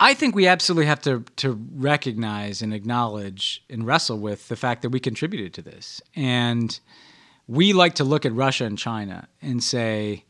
I 0.00 0.12
think 0.12 0.34
we 0.34 0.48
absolutely 0.48 0.86
have 0.86 1.00
to 1.02 1.24
to 1.36 1.52
recognize 1.76 2.60
and 2.60 2.74
acknowledge 2.74 3.62
and 3.70 3.86
wrestle 3.86 4.18
with 4.18 4.48
the 4.48 4.56
fact 4.56 4.82
that 4.82 4.90
we 4.90 4.98
contributed 4.98 5.54
to 5.54 5.62
this. 5.62 6.02
And 6.16 6.78
we 7.46 7.72
like 7.72 7.94
to 7.94 8.04
look 8.04 8.26
at 8.26 8.32
Russia 8.32 8.64
and 8.64 8.76
China 8.76 9.28
and 9.40 9.62
say, 9.62 10.24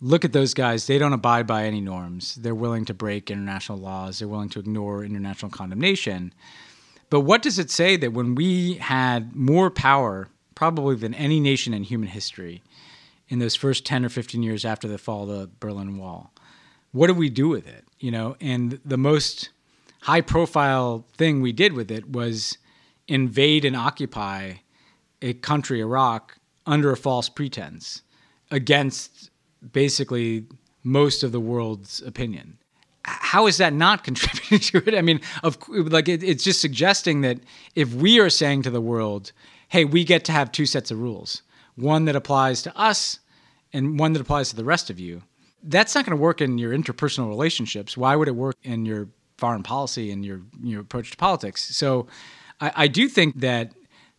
look 0.00 0.24
at 0.24 0.32
those 0.32 0.54
guys. 0.54 0.86
They 0.86 0.98
don't 0.98 1.12
abide 1.12 1.46
by 1.46 1.64
any 1.64 1.80
norms. 1.80 2.34
They're 2.34 2.54
willing 2.54 2.84
to 2.86 2.94
break 2.94 3.30
international 3.30 3.78
laws. 3.78 4.18
They're 4.18 4.28
willing 4.28 4.48
to 4.50 4.58
ignore 4.58 5.04
international 5.04 5.50
condemnation. 5.50 6.32
But 7.10 7.20
what 7.20 7.42
does 7.42 7.58
it 7.58 7.70
say 7.70 7.96
that 7.96 8.12
when 8.12 8.34
we 8.34 8.74
had 8.74 9.34
more 9.34 9.70
power, 9.70 10.28
probably 10.54 10.96
than 10.96 11.14
any 11.14 11.38
nation 11.40 11.72
in 11.72 11.84
human 11.84 12.08
history, 12.08 12.62
in 13.28 13.38
those 13.38 13.56
first 13.56 13.84
10 13.84 14.04
or 14.04 14.08
15 14.08 14.42
years 14.42 14.64
after 14.64 14.88
the 14.88 14.98
fall 14.98 15.22
of 15.22 15.28
the 15.28 15.50
Berlin 15.60 15.98
Wall, 15.98 16.32
what 16.92 17.08
did 17.08 17.16
we 17.16 17.28
do 17.28 17.48
with 17.48 17.66
it? 17.66 17.84
You 17.98 18.10
know, 18.10 18.36
and 18.40 18.80
the 18.84 18.98
most 18.98 19.50
high 20.02 20.20
profile 20.20 21.04
thing 21.16 21.40
we 21.40 21.52
did 21.52 21.72
with 21.72 21.90
it 21.90 22.08
was 22.10 22.58
invade 23.08 23.64
and 23.64 23.76
occupy 23.76 24.54
a 25.22 25.34
country, 25.34 25.80
Iraq, 25.80 26.38
under 26.66 26.90
a 26.90 26.96
false 26.96 27.28
pretense 27.28 28.02
against 28.50 29.30
basically 29.72 30.46
most 30.82 31.22
of 31.22 31.32
the 31.32 31.40
world's 31.40 32.00
opinion 32.02 32.58
how 33.06 33.46
is 33.46 33.56
that 33.58 33.72
not 33.72 34.04
contributing 34.04 34.58
to 34.58 34.88
it? 34.88 34.96
I 34.96 35.02
mean, 35.02 35.20
of 35.42 35.58
like 35.68 36.08
it, 36.08 36.22
it's 36.22 36.44
just 36.44 36.60
suggesting 36.60 37.20
that 37.22 37.38
if 37.74 37.94
we 37.94 38.18
are 38.20 38.30
saying 38.30 38.62
to 38.62 38.70
the 38.70 38.80
world, 38.80 39.32
"Hey, 39.68 39.84
we 39.84 40.04
get 40.04 40.24
to 40.26 40.32
have 40.32 40.52
two 40.52 40.66
sets 40.66 40.90
of 40.90 41.00
rules, 41.00 41.42
one 41.76 42.04
that 42.06 42.16
applies 42.16 42.62
to 42.62 42.76
us 42.76 43.20
and 43.72 43.98
one 43.98 44.12
that 44.12 44.20
applies 44.20 44.50
to 44.50 44.56
the 44.56 44.64
rest 44.64 44.90
of 44.90 44.98
you," 44.98 45.22
that's 45.62 45.94
not 45.94 46.04
going 46.04 46.16
to 46.16 46.22
work 46.22 46.40
in 46.40 46.58
your 46.58 46.72
interpersonal 46.72 47.28
relationships. 47.28 47.96
Why 47.96 48.16
would 48.16 48.28
it 48.28 48.36
work 48.36 48.56
in 48.62 48.84
your 48.84 49.08
foreign 49.38 49.62
policy 49.62 50.10
and 50.10 50.24
your 50.24 50.40
your 50.62 50.80
approach 50.80 51.12
to 51.12 51.16
politics? 51.16 51.64
So, 51.76 52.08
I, 52.60 52.72
I 52.74 52.88
do 52.88 53.08
think 53.08 53.40
that 53.40 53.72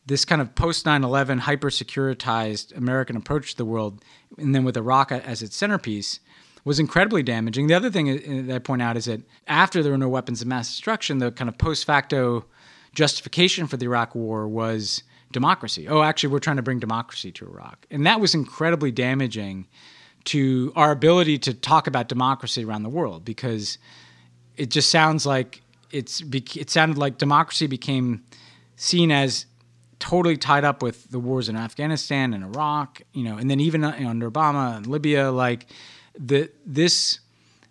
this 0.05 0.23
kind 0.23 0.41
of 0.41 0.55
post 0.55 0.85
9/11 0.85 1.39
hyper 1.39 1.69
securitized 1.69 2.75
American 2.75 3.17
approach 3.17 3.51
to 3.51 3.57
the 3.57 3.65
world, 3.65 4.03
and 4.37 4.55
then 4.55 4.63
with 4.63 4.77
Iraq 4.77 5.11
as 5.11 5.41
its 5.41 5.57
centerpiece 5.57 6.21
was 6.67 6.79
incredibly 6.79 7.23
damaging. 7.23 7.67
The 7.67 7.73
other 7.73 7.89
thing 7.89 8.09
uh, 8.09 8.13
uh, 8.15 8.41
that 8.47 8.55
I 8.55 8.59
point 8.59 8.81
out 8.81 8.97
is 8.97 9.05
that 9.05 9.21
after 9.47 9.81
there 9.81 9.93
were 9.93 9.97
no 9.97 10.09
weapons 10.09 10.41
of 10.41 10.47
mass 10.47 10.67
destruction, 10.67 11.19
the 11.19 11.31
kind 11.31 11.47
of 11.47 11.57
post 11.57 11.85
facto 11.85 12.45
justification 12.93 13.67
for 13.67 13.77
the 13.77 13.85
Iraq 13.85 14.13
war 14.13 14.47
was 14.49 15.01
democracy. 15.31 15.87
Oh, 15.87 16.01
actually, 16.01 16.29
we're 16.29 16.39
trying 16.39 16.57
to 16.57 16.61
bring 16.61 16.79
democracy 16.79 17.31
to 17.31 17.45
Iraq. 17.45 17.85
And 17.89 18.05
that 18.05 18.19
was 18.19 18.35
incredibly 18.35 18.91
damaging 18.91 19.65
to 20.25 20.73
our 20.75 20.91
ability 20.91 21.37
to 21.39 21.53
talk 21.53 21.87
about 21.87 22.09
democracy 22.09 22.65
around 22.65 22.83
the 22.83 22.89
world 22.89 23.23
because 23.23 23.77
it 24.57 24.69
just 24.69 24.89
sounds 24.89 25.25
like 25.25 25.61
it's 25.91 26.21
it 26.21 26.69
sounded 26.69 26.97
like 26.97 27.17
democracy 27.17 27.67
became 27.67 28.25
seen 28.75 29.09
as 29.09 29.45
totally 29.99 30.35
tied 30.35 30.65
up 30.65 30.83
with 30.83 31.09
the 31.11 31.19
wars 31.19 31.47
in 31.47 31.55
Afghanistan 31.55 32.33
and 32.33 32.43
Iraq, 32.43 33.01
you 33.13 33.23
know, 33.23 33.37
and 33.37 33.49
then 33.49 33.61
even 33.61 33.85
uh, 33.85 33.97
under 34.05 34.29
Obama 34.29 34.75
and 34.75 34.85
Libya 34.85 35.31
like 35.31 35.65
the 36.17 36.49
this 36.65 37.19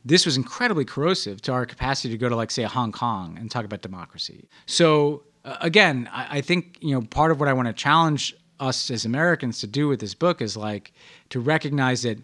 this 0.04 0.24
was 0.24 0.37
incredibly 0.37 0.85
corrosive 0.85 1.42
to 1.42 1.52
our 1.52 1.66
capacity 1.66 2.11
to 2.11 2.18
go 2.18 2.28
to 2.28 2.37
like 2.37 2.50
say 2.50 2.62
Hong 2.62 2.92
Kong 2.92 3.37
and 3.38 3.50
talk 3.50 3.64
about 3.64 3.82
democracy. 3.82 4.48
So 4.66 5.24
uh, 5.44 5.56
again, 5.61 6.09
I, 6.12 6.38
I 6.38 6.40
think 6.40 6.78
you 6.80 6.94
know 6.94 7.02
part 7.02 7.30
of 7.30 7.40
what 7.40 7.48
I 7.48 7.52
want 7.52 7.68
to 7.68 7.74
challenge 7.74 8.35
us 8.61 8.90
as 8.90 9.04
Americans 9.04 9.61
to 9.61 9.66
do 9.66 9.88
with 9.88 10.00
this 10.00 10.14
book 10.14 10.40
is 10.40 10.56
like 10.56 10.92
to 11.30 11.40
recognize 11.40 12.02
that 12.02 12.18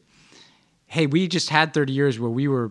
hey, 0.86 1.06
we 1.06 1.26
just 1.26 1.48
had 1.48 1.72
30 1.72 1.92
years 1.92 2.18
where 2.20 2.30
we 2.30 2.46
were 2.46 2.70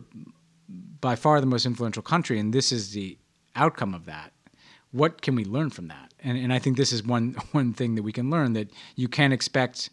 by 1.01 1.15
far 1.15 1.41
the 1.41 1.47
most 1.47 1.65
influential 1.65 2.03
country, 2.03 2.37
and 2.37 2.53
this 2.53 2.71
is 2.71 2.91
the 2.91 3.17
outcome 3.55 3.95
of 3.95 4.05
that. 4.05 4.31
what 4.91 5.21
can 5.23 5.35
we 5.35 5.43
learn 5.45 5.69
from 5.69 5.87
that? 5.87 6.13
And 6.23 6.37
and 6.37 6.53
I 6.53 6.59
think 6.59 6.77
this 6.77 6.91
is 6.93 7.03
one 7.03 7.35
one 7.51 7.73
thing 7.73 7.95
that 7.95 8.03
we 8.03 8.11
can 8.11 8.29
learn 8.29 8.53
that 8.53 8.69
you 8.95 9.07
can't 9.07 9.33
expect 9.33 9.89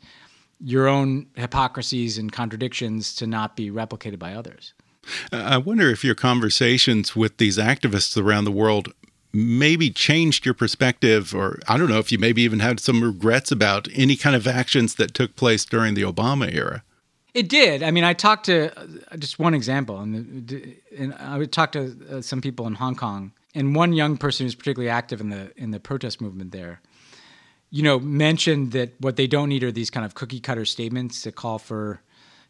your 0.61 0.89
own 0.89 1.27
hypocrisies 1.35 2.19
and 2.19 2.33
contradictions 2.33 3.15
to 3.17 3.27
not 3.27 3.57
be 3.57 3.71
replicated 3.71 4.19
by 4.19 4.35
others. 4.35 4.75
I 5.33 5.59
wonder 5.59 5.91
if 5.91 6.05
your 6.05 6.15
conversations 6.15 7.17
with 7.17 7.39
these 7.39 7.59
activists 7.59 8.21
around 8.21 8.45
the 8.45 8.53
world 8.53 8.93
maybe 9.33 9.91
changed 9.91 10.45
your 10.45 10.55
perspective, 10.55 11.35
or 11.35 11.59
I 11.69 11.77
don't 11.77 11.89
know 11.89 11.99
if 11.99 12.11
you 12.11 12.19
maybe 12.19 12.43
even 12.43 12.61
had 12.61 12.81
some 12.81 13.03
regrets 13.03 13.51
about 13.51 13.89
any 13.95 14.17
kind 14.17 14.35
of 14.35 14.47
actions 14.47 14.97
that 14.97 15.15
took 15.15 15.37
place 15.37 15.65
during 15.65 15.95
the 15.95 16.03
Obama 16.03 16.53
era. 16.53 16.83
It 17.35 17.49
did. 17.49 17.83
I 17.83 17.91
mean, 17.91 18.05
I 18.05 18.15
talked 18.15 18.47
to 18.47 18.77
uh, 18.77 19.17
just 19.17 19.39
one 19.39 19.55
example, 19.55 20.01
and, 20.01 20.77
and 20.97 21.15
I 21.15 21.39
would 21.39 21.53
talk 21.53 21.73
to 21.73 21.95
uh, 22.11 22.21
some 22.23 22.41
people 22.41 22.67
in 22.67 22.75
Hong 22.75 22.97
Kong, 22.97 23.33
and 23.55 23.77
one 23.77 23.93
young 23.93 24.17
person 24.17 24.47
who's 24.47 24.55
particularly 24.55 24.91
active 24.91 25.21
in 25.21 25.29
the 25.29 25.53
in 25.57 25.71
the 25.71 25.81
protest 25.81 26.21
movement 26.21 26.53
there, 26.53 26.81
you 27.71 27.83
know, 27.83 27.99
mentioned 27.99 28.73
that 28.73 28.95
what 29.01 29.17
they 29.17 29.27
don't 29.27 29.49
need 29.49 29.63
are 29.63 29.73
these 29.73 29.91
kind 29.91 30.07
of 30.07 30.15
cookie 30.15 30.41
cutter 30.41 30.65
statements 30.65 31.25
that 31.25 31.35
call 31.35 31.59
for 31.59 32.01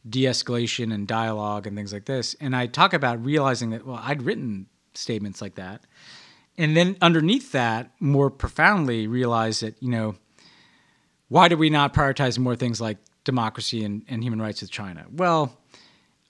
de-escalation 0.09 0.95
and 0.95 1.07
dialogue 1.09 1.67
and 1.67 1.77
things 1.77 1.93
like 1.93 2.05
this. 2.05 2.35
And 2.41 2.55
I 2.55 2.67
talk 2.67 2.93
about 2.93 3.25
realizing 3.25 3.71
that 3.71 3.85
well, 3.85 4.01
I'd 4.03 4.23
written 4.23 4.67
statements 4.95 5.41
like 5.41 5.57
that, 5.57 5.85
and 6.57 6.77
then 6.77 6.97
underneath 7.01 7.53
that, 7.53 7.93
more 8.01 8.31
profoundly, 8.31 9.07
realize 9.07 9.61
that 9.61 9.75
you 9.81 9.91
know, 9.91 10.17
why 11.29 11.49
do 11.49 11.57
we 11.57 11.71
not 11.71 11.95
prioritize 11.95 12.39
more 12.39 12.57
things 12.57 12.81
like 12.81 12.99
democracy 13.25 13.85
and, 13.85 14.05
and 14.09 14.23
human 14.23 14.41
rights 14.41 14.61
with 14.61 14.71
China? 14.71 15.05
Well, 15.13 15.59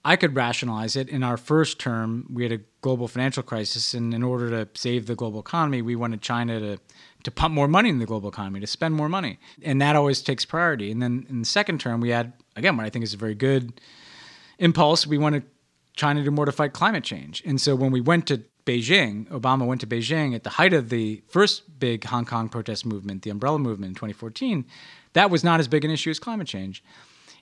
I 0.03 0.15
could 0.15 0.35
rationalize 0.35 0.95
it. 0.95 1.09
In 1.09 1.23
our 1.23 1.37
first 1.37 1.79
term, 1.79 2.27
we 2.31 2.43
had 2.43 2.51
a 2.51 2.61
global 2.81 3.07
financial 3.07 3.43
crisis, 3.43 3.93
and 3.93 4.13
in 4.13 4.23
order 4.23 4.49
to 4.49 4.79
save 4.79 5.05
the 5.05 5.15
global 5.15 5.39
economy, 5.39 5.81
we 5.81 5.95
wanted 5.95 6.21
China 6.21 6.59
to 6.59 6.77
to 7.23 7.31
pump 7.31 7.53
more 7.53 7.67
money 7.67 7.89
in 7.89 7.99
the 7.99 8.05
global 8.05 8.29
economy, 8.29 8.59
to 8.59 8.67
spend 8.67 8.95
more 8.95 9.09
money, 9.09 9.39
and 9.61 9.81
that 9.81 9.95
always 9.95 10.21
takes 10.21 10.45
priority. 10.45 10.91
And 10.91 11.01
then 11.01 11.25
in 11.29 11.39
the 11.39 11.45
second 11.45 11.79
term, 11.79 12.01
we 12.01 12.09
had 12.09 12.33
again 12.55 12.77
what 12.77 12.85
I 12.85 12.89
think 12.89 13.03
is 13.03 13.13
a 13.13 13.17
very 13.17 13.35
good 13.35 13.81
impulse. 14.57 15.05
We 15.05 15.17
wanted 15.17 15.43
China 15.95 16.21
to 16.21 16.25
do 16.25 16.31
more 16.31 16.45
to 16.45 16.51
fight 16.51 16.73
climate 16.73 17.03
change, 17.03 17.43
and 17.45 17.59
so 17.59 17.75
when 17.75 17.91
we 17.91 18.01
went 18.01 18.27
to 18.27 18.43
Beijing, 18.65 19.27
Obama 19.29 19.65
went 19.65 19.81
to 19.81 19.87
Beijing 19.87 20.35
at 20.35 20.43
the 20.43 20.51
height 20.51 20.73
of 20.73 20.89
the 20.89 21.23
first 21.27 21.79
big 21.79 22.03
Hong 22.03 22.25
Kong 22.25 22.49
protest 22.49 22.85
movement, 22.85 23.23
the 23.23 23.31
Umbrella 23.31 23.57
Movement 23.57 23.89
in 23.89 23.95
2014 23.95 24.65
that 25.13 25.29
was 25.29 25.43
not 25.43 25.59
as 25.59 25.67
big 25.67 25.85
an 25.85 25.91
issue 25.91 26.09
as 26.09 26.19
climate 26.19 26.47
change. 26.47 26.83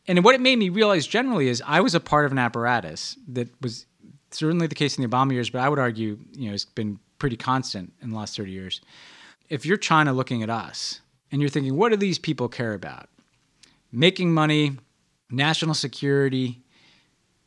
And 0.07 0.23
what 0.23 0.35
it 0.35 0.41
made 0.41 0.57
me 0.57 0.69
realize 0.69 1.05
generally 1.05 1.49
is 1.49 1.61
I 1.65 1.81
was 1.81 1.95
a 1.95 1.99
part 1.99 2.25
of 2.25 2.31
an 2.31 2.37
apparatus 2.37 3.17
that 3.27 3.49
was 3.61 3.85
certainly 4.31 4.67
the 4.67 4.75
case 4.75 4.97
in 4.97 5.01
the 5.01 5.09
Obama 5.09 5.33
years, 5.33 5.49
but 5.49 5.59
I 5.59 5.69
would 5.69 5.79
argue, 5.79 6.17
you 6.33 6.47
know, 6.47 6.53
it's 6.53 6.65
been 6.65 6.99
pretty 7.19 7.35
constant 7.35 7.91
in 8.01 8.11
the 8.11 8.15
last 8.15 8.37
30 8.37 8.51
years. 8.51 8.81
If 9.49 9.65
you're 9.65 9.77
China 9.77 10.13
looking 10.13 10.43
at 10.43 10.49
us 10.49 11.01
and 11.31 11.41
you're 11.41 11.49
thinking, 11.49 11.75
what 11.75 11.89
do 11.89 11.97
these 11.97 12.19
people 12.19 12.49
care 12.49 12.73
about? 12.73 13.09
Making 13.91 14.33
money, 14.33 14.77
national 15.29 15.73
security, 15.73 16.61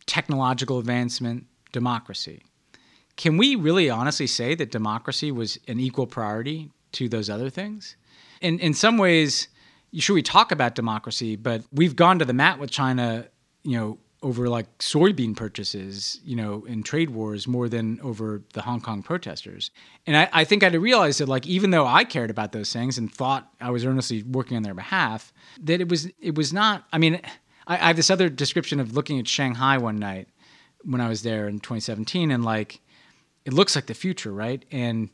technological 0.06 0.78
advancement, 0.78 1.46
democracy. 1.72 2.42
Can 3.16 3.36
we 3.36 3.54
really 3.54 3.90
honestly 3.90 4.26
say 4.26 4.54
that 4.54 4.70
democracy 4.70 5.30
was 5.30 5.58
an 5.68 5.78
equal 5.78 6.06
priority 6.06 6.70
to 6.92 7.08
those 7.08 7.28
other 7.28 7.50
things? 7.50 7.96
In 8.40 8.58
in 8.58 8.72
some 8.72 8.96
ways, 8.96 9.48
sure 9.94 10.14
we 10.14 10.22
talk 10.22 10.52
about 10.52 10.74
democracy, 10.74 11.36
but 11.36 11.62
we've 11.72 11.96
gone 11.96 12.18
to 12.18 12.24
the 12.24 12.32
mat 12.32 12.58
with 12.58 12.70
China, 12.70 13.26
you 13.62 13.76
know, 13.76 13.98
over 14.22 14.48
like 14.48 14.78
soybean 14.78 15.34
purchases, 15.34 16.20
you 16.24 16.36
know, 16.36 16.64
in 16.66 16.82
trade 16.82 17.10
wars 17.10 17.48
more 17.48 17.68
than 17.68 17.98
over 18.02 18.42
the 18.52 18.62
Hong 18.62 18.80
Kong 18.80 19.02
protesters. 19.02 19.70
And 20.06 20.16
I, 20.16 20.28
I 20.32 20.44
think 20.44 20.62
I 20.62 20.66
had 20.66 20.74
to 20.74 20.80
realize 20.80 21.18
that 21.18 21.28
like 21.28 21.46
even 21.46 21.70
though 21.70 21.86
I 21.86 22.04
cared 22.04 22.30
about 22.30 22.52
those 22.52 22.72
things 22.72 22.98
and 22.98 23.12
thought 23.12 23.50
I 23.60 23.70
was 23.70 23.84
earnestly 23.84 24.22
working 24.22 24.56
on 24.56 24.62
their 24.62 24.74
behalf, 24.74 25.32
that 25.62 25.80
it 25.80 25.88
was 25.88 26.08
it 26.20 26.34
was 26.34 26.52
not 26.52 26.84
I 26.92 26.98
mean, 26.98 27.20
I, 27.66 27.74
I 27.74 27.86
have 27.88 27.96
this 27.96 28.10
other 28.10 28.28
description 28.28 28.78
of 28.78 28.94
looking 28.94 29.18
at 29.18 29.26
Shanghai 29.26 29.78
one 29.78 29.98
night 29.98 30.28
when 30.82 31.00
I 31.00 31.08
was 31.08 31.22
there 31.22 31.48
in 31.48 31.60
2017 31.60 32.30
and 32.30 32.44
like 32.44 32.80
it 33.46 33.54
looks 33.54 33.74
like 33.74 33.86
the 33.86 33.94
future, 33.94 34.32
right? 34.32 34.64
And 34.70 35.08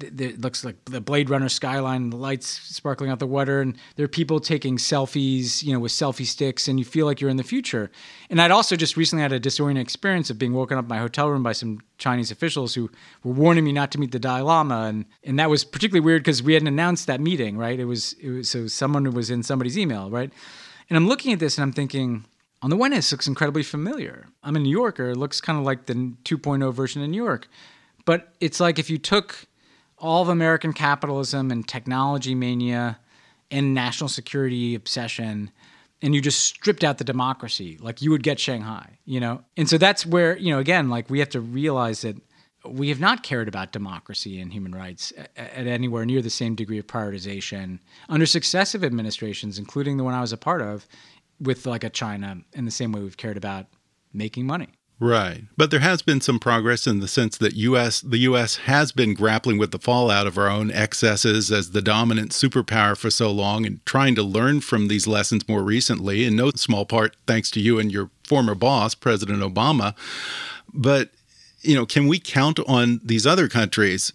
it 0.00 0.40
looks 0.40 0.64
like 0.64 0.76
the 0.86 1.00
Blade 1.00 1.28
Runner 1.28 1.48
skyline, 1.48 2.08
the 2.08 2.16
lights 2.16 2.46
sparkling 2.46 3.10
out 3.10 3.18
the 3.18 3.26
water, 3.26 3.60
and 3.60 3.76
there 3.96 4.04
are 4.04 4.08
people 4.08 4.40
taking 4.40 4.78
selfies, 4.78 5.62
you 5.62 5.72
know, 5.72 5.78
with 5.78 5.92
selfie 5.92 6.26
sticks, 6.26 6.68
and 6.68 6.78
you 6.78 6.84
feel 6.84 7.04
like 7.04 7.20
you're 7.20 7.30
in 7.30 7.36
the 7.36 7.42
future. 7.42 7.90
And 8.30 8.40
I'd 8.40 8.50
also 8.50 8.76
just 8.76 8.96
recently 8.96 9.22
had 9.22 9.32
a 9.32 9.38
disorienting 9.38 9.80
experience 9.80 10.30
of 10.30 10.38
being 10.38 10.54
woken 10.54 10.78
up 10.78 10.86
in 10.86 10.88
my 10.88 10.98
hotel 10.98 11.28
room 11.28 11.42
by 11.42 11.52
some 11.52 11.80
Chinese 11.98 12.30
officials 12.30 12.74
who 12.74 12.90
were 13.22 13.32
warning 13.32 13.64
me 13.64 13.72
not 13.72 13.92
to 13.92 13.98
meet 13.98 14.10
the 14.10 14.18
Dalai 14.18 14.40
Lama, 14.40 14.84
and 14.84 15.04
and 15.22 15.38
that 15.38 15.50
was 15.50 15.64
particularly 15.64 16.04
weird 16.04 16.22
because 16.22 16.42
we 16.42 16.54
hadn't 16.54 16.68
announced 16.68 17.06
that 17.06 17.20
meeting, 17.20 17.58
right? 17.58 17.78
It 17.78 17.84
was 17.84 18.14
it 18.14 18.30
was 18.30 18.48
so 18.48 18.66
someone 18.66 19.10
was 19.12 19.30
in 19.30 19.42
somebody's 19.42 19.78
email, 19.78 20.10
right? 20.10 20.32
And 20.88 20.96
I'm 20.96 21.08
looking 21.08 21.32
at 21.32 21.38
this 21.38 21.58
and 21.58 21.62
I'm 21.62 21.72
thinking. 21.72 22.24
On 22.62 22.70
the 22.70 22.76
one 22.76 22.92
hand, 22.92 23.00
this 23.00 23.12
looks 23.12 23.26
incredibly 23.26 23.62
familiar. 23.62 24.26
I'm 24.42 24.56
a 24.56 24.58
New 24.58 24.70
Yorker. 24.70 25.10
It 25.10 25.18
looks 25.18 25.38
kind 25.38 25.58
of 25.58 25.66
like 25.66 25.84
the 25.84 25.92
2.0 25.92 26.72
version 26.72 27.02
in 27.02 27.10
New 27.10 27.22
York. 27.22 27.46
But 28.06 28.32
it's 28.40 28.58
like 28.58 28.78
if 28.78 28.88
you 28.88 28.96
took 28.96 29.46
all 29.98 30.22
of 30.22 30.28
American 30.28 30.72
capitalism 30.72 31.50
and 31.50 31.66
technology 31.66 32.34
mania 32.34 32.98
and 33.50 33.74
national 33.74 34.08
security 34.08 34.74
obsession 34.74 35.50
and 36.02 36.14
you 36.14 36.20
just 36.20 36.40
stripped 36.40 36.84
out 36.84 36.98
the 36.98 37.04
democracy 37.04 37.78
like 37.80 38.02
you 38.02 38.10
would 38.10 38.22
get 38.22 38.38
Shanghai, 38.38 38.98
you 39.06 39.20
know? 39.20 39.42
And 39.56 39.68
so 39.70 39.78
that's 39.78 40.04
where, 40.04 40.36
you 40.36 40.52
know, 40.52 40.58
again, 40.58 40.90
like 40.90 41.08
we 41.08 41.18
have 41.20 41.30
to 41.30 41.40
realize 41.40 42.02
that 42.02 42.16
we 42.66 42.90
have 42.90 43.00
not 43.00 43.22
cared 43.22 43.48
about 43.48 43.72
democracy 43.72 44.38
and 44.38 44.52
human 44.52 44.74
rights 44.74 45.12
at 45.36 45.66
anywhere 45.66 46.04
near 46.04 46.20
the 46.20 46.30
same 46.30 46.54
degree 46.54 46.78
of 46.78 46.86
prioritization 46.86 47.78
under 48.08 48.26
successive 48.26 48.84
administrations, 48.84 49.58
including 49.58 49.96
the 49.96 50.04
one 50.04 50.14
I 50.14 50.20
was 50.20 50.32
a 50.32 50.36
part 50.36 50.60
of, 50.60 50.86
with 51.40 51.66
like 51.66 51.84
a 51.84 51.90
China 51.90 52.38
in 52.52 52.66
the 52.66 52.70
same 52.70 52.92
way 52.92 53.00
we've 53.00 53.16
cared 53.16 53.36
about 53.36 53.66
making 54.12 54.46
money. 54.46 54.68
Right. 55.00 55.42
But 55.56 55.70
there 55.70 55.80
has 55.80 56.02
been 56.02 56.20
some 56.20 56.38
progress 56.38 56.86
in 56.86 57.00
the 57.00 57.08
sense 57.08 57.36
that 57.38 57.54
US 57.54 58.00
the 58.00 58.18
US 58.18 58.56
has 58.56 58.92
been 58.92 59.14
grappling 59.14 59.58
with 59.58 59.72
the 59.72 59.78
fallout 59.78 60.26
of 60.26 60.38
our 60.38 60.48
own 60.48 60.70
excesses 60.70 61.50
as 61.50 61.72
the 61.72 61.82
dominant 61.82 62.30
superpower 62.30 62.96
for 62.96 63.10
so 63.10 63.30
long 63.30 63.66
and 63.66 63.84
trying 63.84 64.14
to 64.14 64.22
learn 64.22 64.60
from 64.60 64.88
these 64.88 65.06
lessons 65.06 65.48
more 65.48 65.62
recently 65.62 66.24
in 66.24 66.36
no 66.36 66.50
small 66.52 66.86
part 66.86 67.16
thanks 67.26 67.50
to 67.52 67.60
you 67.60 67.78
and 67.78 67.90
your 67.90 68.10
former 68.22 68.54
boss 68.54 68.94
President 68.94 69.40
Obama. 69.40 69.94
But 70.72 71.10
you 71.62 71.74
know, 71.74 71.86
can 71.86 72.06
we 72.06 72.18
count 72.20 72.60
on 72.60 73.00
these 73.02 73.26
other 73.26 73.48
countries 73.48 74.12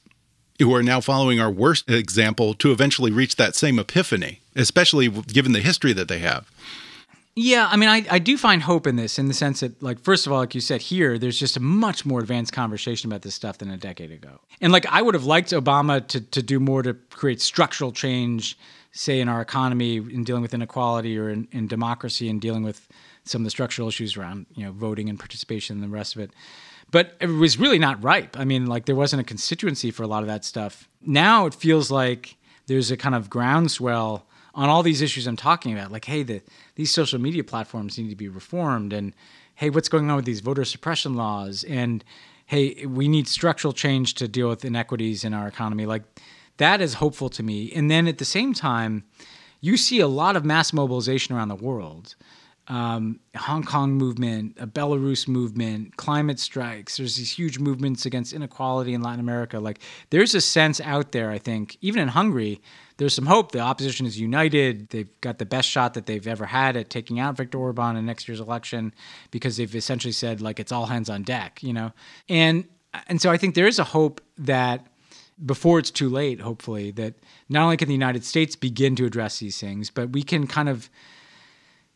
who 0.59 0.73
are 0.73 0.83
now 0.83 1.01
following 1.01 1.39
our 1.39 1.51
worst 1.51 1.89
example 1.89 2.53
to 2.53 2.71
eventually 2.71 3.11
reach 3.11 3.35
that 3.35 3.55
same 3.55 3.79
epiphany, 3.79 4.41
especially 4.55 5.09
given 5.09 5.51
the 5.51 5.61
history 5.61 5.93
that 5.93 6.07
they 6.07 6.19
have? 6.19 6.49
Yeah, 7.41 7.69
I 7.71 7.77
mean, 7.77 7.87
I, 7.87 8.05
I 8.11 8.19
do 8.19 8.37
find 8.37 8.61
hope 8.61 8.85
in 8.85 8.97
this 8.97 9.17
in 9.17 9.29
the 9.29 9.33
sense 9.33 9.61
that, 9.61 9.81
like, 9.81 10.01
first 10.01 10.27
of 10.27 10.33
all, 10.33 10.39
like 10.39 10.53
you 10.53 10.59
said 10.59 10.81
here, 10.81 11.17
there's 11.17 11.39
just 11.39 11.55
a 11.55 11.61
much 11.61 12.05
more 12.05 12.19
advanced 12.19 12.51
conversation 12.51 13.09
about 13.09 13.21
this 13.21 13.33
stuff 13.33 13.59
than 13.59 13.71
a 13.71 13.77
decade 13.77 14.11
ago. 14.11 14.41
And, 14.59 14.73
like, 14.73 14.85
I 14.87 15.01
would 15.01 15.13
have 15.13 15.23
liked 15.23 15.51
Obama 15.51 16.05
to, 16.07 16.19
to 16.19 16.43
do 16.43 16.59
more 16.59 16.83
to 16.83 16.95
create 17.11 17.39
structural 17.39 17.93
change, 17.93 18.59
say, 18.91 19.21
in 19.21 19.29
our 19.29 19.39
economy 19.39 19.95
in 19.95 20.25
dealing 20.25 20.41
with 20.41 20.53
inequality 20.53 21.17
or 21.17 21.29
in, 21.29 21.47
in 21.53 21.69
democracy 21.69 22.29
and 22.29 22.41
dealing 22.41 22.63
with 22.63 22.89
some 23.23 23.39
of 23.39 23.45
the 23.45 23.51
structural 23.51 23.87
issues 23.87 24.17
around, 24.17 24.45
you 24.55 24.65
know, 24.65 24.73
voting 24.73 25.07
and 25.07 25.17
participation 25.17 25.77
and 25.77 25.83
the 25.83 25.95
rest 25.95 26.17
of 26.17 26.21
it. 26.21 26.31
But 26.91 27.15
it 27.21 27.27
was 27.27 27.57
really 27.57 27.79
not 27.79 28.03
ripe. 28.03 28.37
I 28.37 28.43
mean, 28.43 28.65
like, 28.65 28.83
there 28.85 28.95
wasn't 28.95 29.21
a 29.21 29.23
constituency 29.23 29.91
for 29.91 30.03
a 30.03 30.07
lot 30.07 30.23
of 30.23 30.27
that 30.27 30.43
stuff. 30.43 30.89
Now 31.01 31.45
it 31.45 31.53
feels 31.53 31.89
like 31.89 32.35
there's 32.67 32.91
a 32.91 32.97
kind 32.97 33.15
of 33.15 33.29
groundswell 33.29 34.25
on 34.55 34.69
all 34.69 34.83
these 34.83 35.01
issues 35.01 35.27
I'm 35.27 35.35
talking 35.35 35.73
about. 35.73 35.91
Like, 35.91 36.05
hey, 36.05 36.23
the, 36.23 36.41
these 36.75 36.91
social 36.91 37.19
media 37.19 37.43
platforms 37.43 37.97
need 37.97 38.09
to 38.09 38.15
be 38.15 38.29
reformed, 38.29 38.93
and 38.93 39.13
hey, 39.55 39.69
what's 39.69 39.89
going 39.89 40.09
on 40.09 40.15
with 40.15 40.25
these 40.25 40.39
voter 40.39 40.65
suppression 40.65 41.15
laws, 41.15 41.63
and 41.65 42.03
hey, 42.45 42.85
we 42.85 43.07
need 43.07 43.27
structural 43.27 43.73
change 43.73 44.15
to 44.15 44.27
deal 44.27 44.49
with 44.49 44.65
inequities 44.65 45.23
in 45.23 45.33
our 45.33 45.47
economy. 45.47 45.85
Like, 45.85 46.03
that 46.57 46.81
is 46.81 46.95
hopeful 46.95 47.29
to 47.29 47.43
me. 47.43 47.71
And 47.73 47.89
then 47.89 48.07
at 48.07 48.17
the 48.17 48.25
same 48.25 48.53
time, 48.53 49.03
you 49.61 49.77
see 49.77 49.99
a 49.99 50.07
lot 50.07 50.35
of 50.35 50.45
mass 50.45 50.73
mobilization 50.73 51.35
around 51.35 51.49
the 51.49 51.55
world. 51.55 52.15
Um, 52.67 53.19
Hong 53.35 53.63
Kong 53.63 53.93
movement, 53.93 54.57
a 54.59 54.67
Belarus 54.67 55.27
movement, 55.27 55.97
climate 55.97 56.39
strikes. 56.39 56.97
There's 56.97 57.15
these 57.15 57.31
huge 57.31 57.57
movements 57.59 58.05
against 58.05 58.31
inequality 58.31 58.93
in 58.93 59.01
Latin 59.01 59.19
America. 59.19 59.59
Like 59.59 59.79
there's 60.11 60.35
a 60.35 60.41
sense 60.41 60.79
out 60.81 61.11
there, 61.11 61.31
I 61.31 61.39
think, 61.39 61.77
even 61.81 62.01
in 62.01 62.09
Hungary, 62.09 62.61
there's 62.99 63.15
some 63.15 63.25
hope. 63.25 63.53
The 63.53 63.59
opposition 63.59 64.05
is 64.05 64.19
united. 64.19 64.89
They've 64.89 65.09
got 65.21 65.37
the 65.37 65.45
best 65.45 65.69
shot 65.69 65.93
that 65.93 66.05
they've 66.05 66.27
ever 66.27 66.45
had 66.45 66.75
at 66.75 66.89
taking 66.89 67.17
out 67.17 67.37
Viktor 67.37 67.57
Orban 67.57 67.95
in 67.95 68.05
next 68.05 68.27
year's 68.27 68.41
election 68.41 68.93
because 69.31 69.55
they've 69.55 69.73
essentially 69.73 70.11
said 70.11 70.41
like 70.41 70.59
it's 70.59 70.73
all 70.73 70.85
hands 70.85 71.09
on 71.09 71.23
deck, 71.23 71.63
you 71.63 71.71
know. 71.71 71.93
And 72.27 72.65
and 73.07 73.21
so 73.21 73.31
I 73.31 73.37
think 73.37 73.55
there 73.55 73.67
is 73.67 73.79
a 73.79 73.85
hope 73.85 74.19
that 74.37 74.85
before 75.45 75.79
it's 75.79 75.91
too 75.91 76.09
late, 76.09 76.41
hopefully, 76.41 76.91
that 76.91 77.13
not 77.47 77.63
only 77.63 77.77
can 77.77 77.87
the 77.87 77.93
United 77.93 78.25
States 78.25 78.57
begin 78.57 78.97
to 78.97 79.05
address 79.05 79.39
these 79.39 79.57
things, 79.57 79.89
but 79.89 80.09
we 80.09 80.21
can 80.21 80.45
kind 80.45 80.67
of 80.67 80.89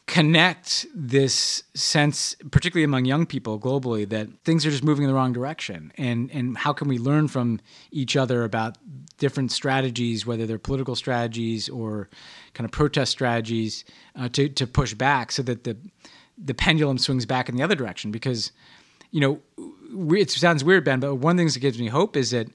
connect 0.06 0.86
this 0.94 1.64
sense, 1.74 2.36
particularly 2.52 2.84
among 2.84 3.06
young 3.06 3.26
people 3.26 3.60
globally, 3.60 4.08
that 4.10 4.28
things 4.44 4.66
are 4.66 4.72
just 4.72 4.84
moving 4.84 5.04
in 5.04 5.10
the 5.10 5.16
wrong 5.16 5.34
direction, 5.34 5.92
and 5.98 6.30
and 6.32 6.58
how 6.58 6.74
can 6.74 6.88
we 6.88 6.98
learn 6.98 7.28
from 7.28 7.60
each 7.92 8.16
other 8.16 8.44
about 8.44 8.78
different 9.18 9.52
strategies, 9.52 10.26
whether 10.26 10.46
they're 10.46 10.60
political 10.60 10.96
strategies 10.96 11.70
or 11.70 12.10
kind 12.54 12.66
of 12.66 12.72
protest 12.72 13.12
strategies, 13.12 13.86
uh, 14.16 14.28
to 14.30 14.50
to 14.50 14.68
push 14.68 14.94
back 14.94 15.32
so 15.32 15.42
that 15.44 15.64
the 15.64 15.78
the 16.38 16.54
pendulum 16.54 16.98
swings 16.98 17.26
back 17.26 17.48
in 17.48 17.56
the 17.56 17.64
other 17.64 17.76
direction. 17.76 18.12
Because 18.12 18.52
you 19.12 19.22
know, 19.22 19.40
it 20.16 20.32
sounds 20.32 20.64
weird, 20.64 20.84
Ben, 20.84 21.00
but 21.00 21.16
one 21.16 21.38
things 21.38 21.54
that 21.54 21.60
gives 21.60 21.80
me 21.80 21.88
hope 21.88 22.18
is 22.18 22.32
that 22.32 22.48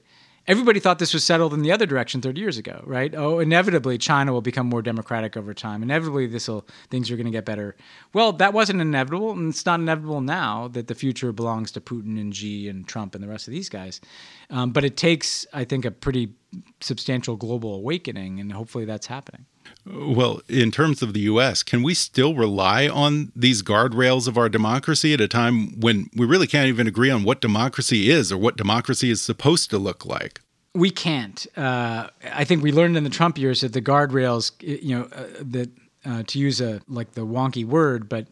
everybody 0.49 0.79
thought 0.79 0.97
this 0.97 1.13
was 1.13 1.23
settled 1.23 1.53
in 1.53 1.61
the 1.61 1.71
other 1.71 1.85
direction 1.85 2.21
30 2.21 2.41
years 2.41 2.57
ago, 2.57 2.83
right? 2.85 3.13
Oh, 3.15 3.37
inevitably 3.37 3.99
China 3.99 4.33
will 4.33 4.41
become 4.41 4.67
more 4.67 4.81
democratic 4.81 5.37
over 5.37 5.53
time. 5.53 5.83
Inevitably 5.83 6.25
this 6.25 6.47
will 6.47 6.67
things 6.89 7.11
are 7.11 7.15
going 7.15 7.27
to 7.27 7.31
get 7.31 7.45
better. 7.45 7.75
Well, 8.13 8.33
that 8.33 8.51
wasn't 8.51 8.81
inevitable, 8.81 9.31
and 9.31 9.49
it's 9.49 9.65
not 9.65 9.79
inevitable 9.79 10.21
now 10.21 10.67
that 10.69 10.87
the 10.87 10.95
future 10.95 11.31
belongs 11.31 11.71
to 11.73 11.81
Putin 11.81 12.19
and 12.19 12.35
Xi 12.35 12.67
and 12.67 12.87
Trump 12.87 13.13
and 13.13 13.23
the 13.23 13.27
rest 13.27 13.47
of 13.47 13.51
these 13.51 13.69
guys. 13.69 14.01
Um, 14.49 14.71
but 14.71 14.83
it 14.83 14.97
takes, 14.97 15.45
I 15.53 15.63
think, 15.63 15.85
a 15.85 15.91
pretty 15.91 16.33
substantial 16.81 17.35
global 17.35 17.75
awakening, 17.75 18.39
and 18.39 18.51
hopefully 18.51 18.85
that's 18.85 19.05
happening. 19.05 19.45
Well, 19.85 20.41
in 20.47 20.71
terms 20.71 21.01
of 21.01 21.13
the 21.13 21.21
U.S., 21.21 21.63
can 21.63 21.81
we 21.81 21.93
still 21.93 22.35
rely 22.35 22.87
on 22.87 23.31
these 23.35 23.63
guardrails 23.63 24.27
of 24.27 24.37
our 24.37 24.49
democracy 24.49 25.13
at 25.13 25.21
a 25.21 25.27
time 25.27 25.79
when 25.79 26.09
we 26.15 26.25
really 26.25 26.47
can't 26.47 26.67
even 26.67 26.87
agree 26.87 27.09
on 27.09 27.23
what 27.23 27.41
democracy 27.41 28.09
is 28.09 28.31
or 28.31 28.37
what 28.37 28.57
democracy 28.57 29.09
is 29.09 29.21
supposed 29.21 29.69
to 29.71 29.77
look 29.77 30.05
like? 30.05 30.41
We 30.75 30.91
can't. 30.91 31.47
Uh, 31.57 32.09
I 32.31 32.43
think 32.43 32.61
we 32.61 32.71
learned 32.71 32.97
in 32.97 33.03
the 33.03 33.09
Trump 33.09 33.37
years 33.37 33.61
that 33.61 33.73
the 33.73 33.81
guardrails, 33.81 34.51
you 34.61 34.95
know, 34.95 35.03
uh, 35.11 35.25
that 35.41 35.71
uh, 36.05 36.23
to 36.27 36.39
use 36.39 36.61
a 36.61 36.81
like 36.87 37.13
the 37.13 37.25
wonky 37.25 37.65
word, 37.65 38.07
but 38.07 38.27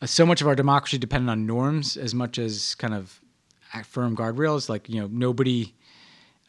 uh, 0.00 0.06
so 0.06 0.24
much 0.24 0.40
of 0.40 0.48
our 0.48 0.54
democracy 0.54 0.98
depended 0.98 1.28
on 1.28 1.46
norms 1.46 1.96
as 1.96 2.14
much 2.14 2.38
as 2.38 2.74
kind 2.76 2.94
of 2.94 3.20
firm 3.84 4.16
guardrails. 4.16 4.68
Like 4.68 4.88
you 4.88 5.00
know, 5.00 5.08
nobody. 5.10 5.74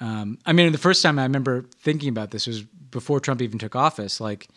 Um, 0.03 0.37
I 0.45 0.51
mean, 0.51 0.73
the 0.73 0.77
first 0.77 1.01
time 1.01 1.17
I 1.17 1.23
remember 1.23 1.63
thinking 1.79 2.09
about 2.09 2.31
this 2.31 2.45
was 2.45 2.63
before 2.63 3.21
Trump 3.21 3.41
even 3.41 3.57
took 3.57 3.73
office, 3.73 4.19
like 4.19 4.49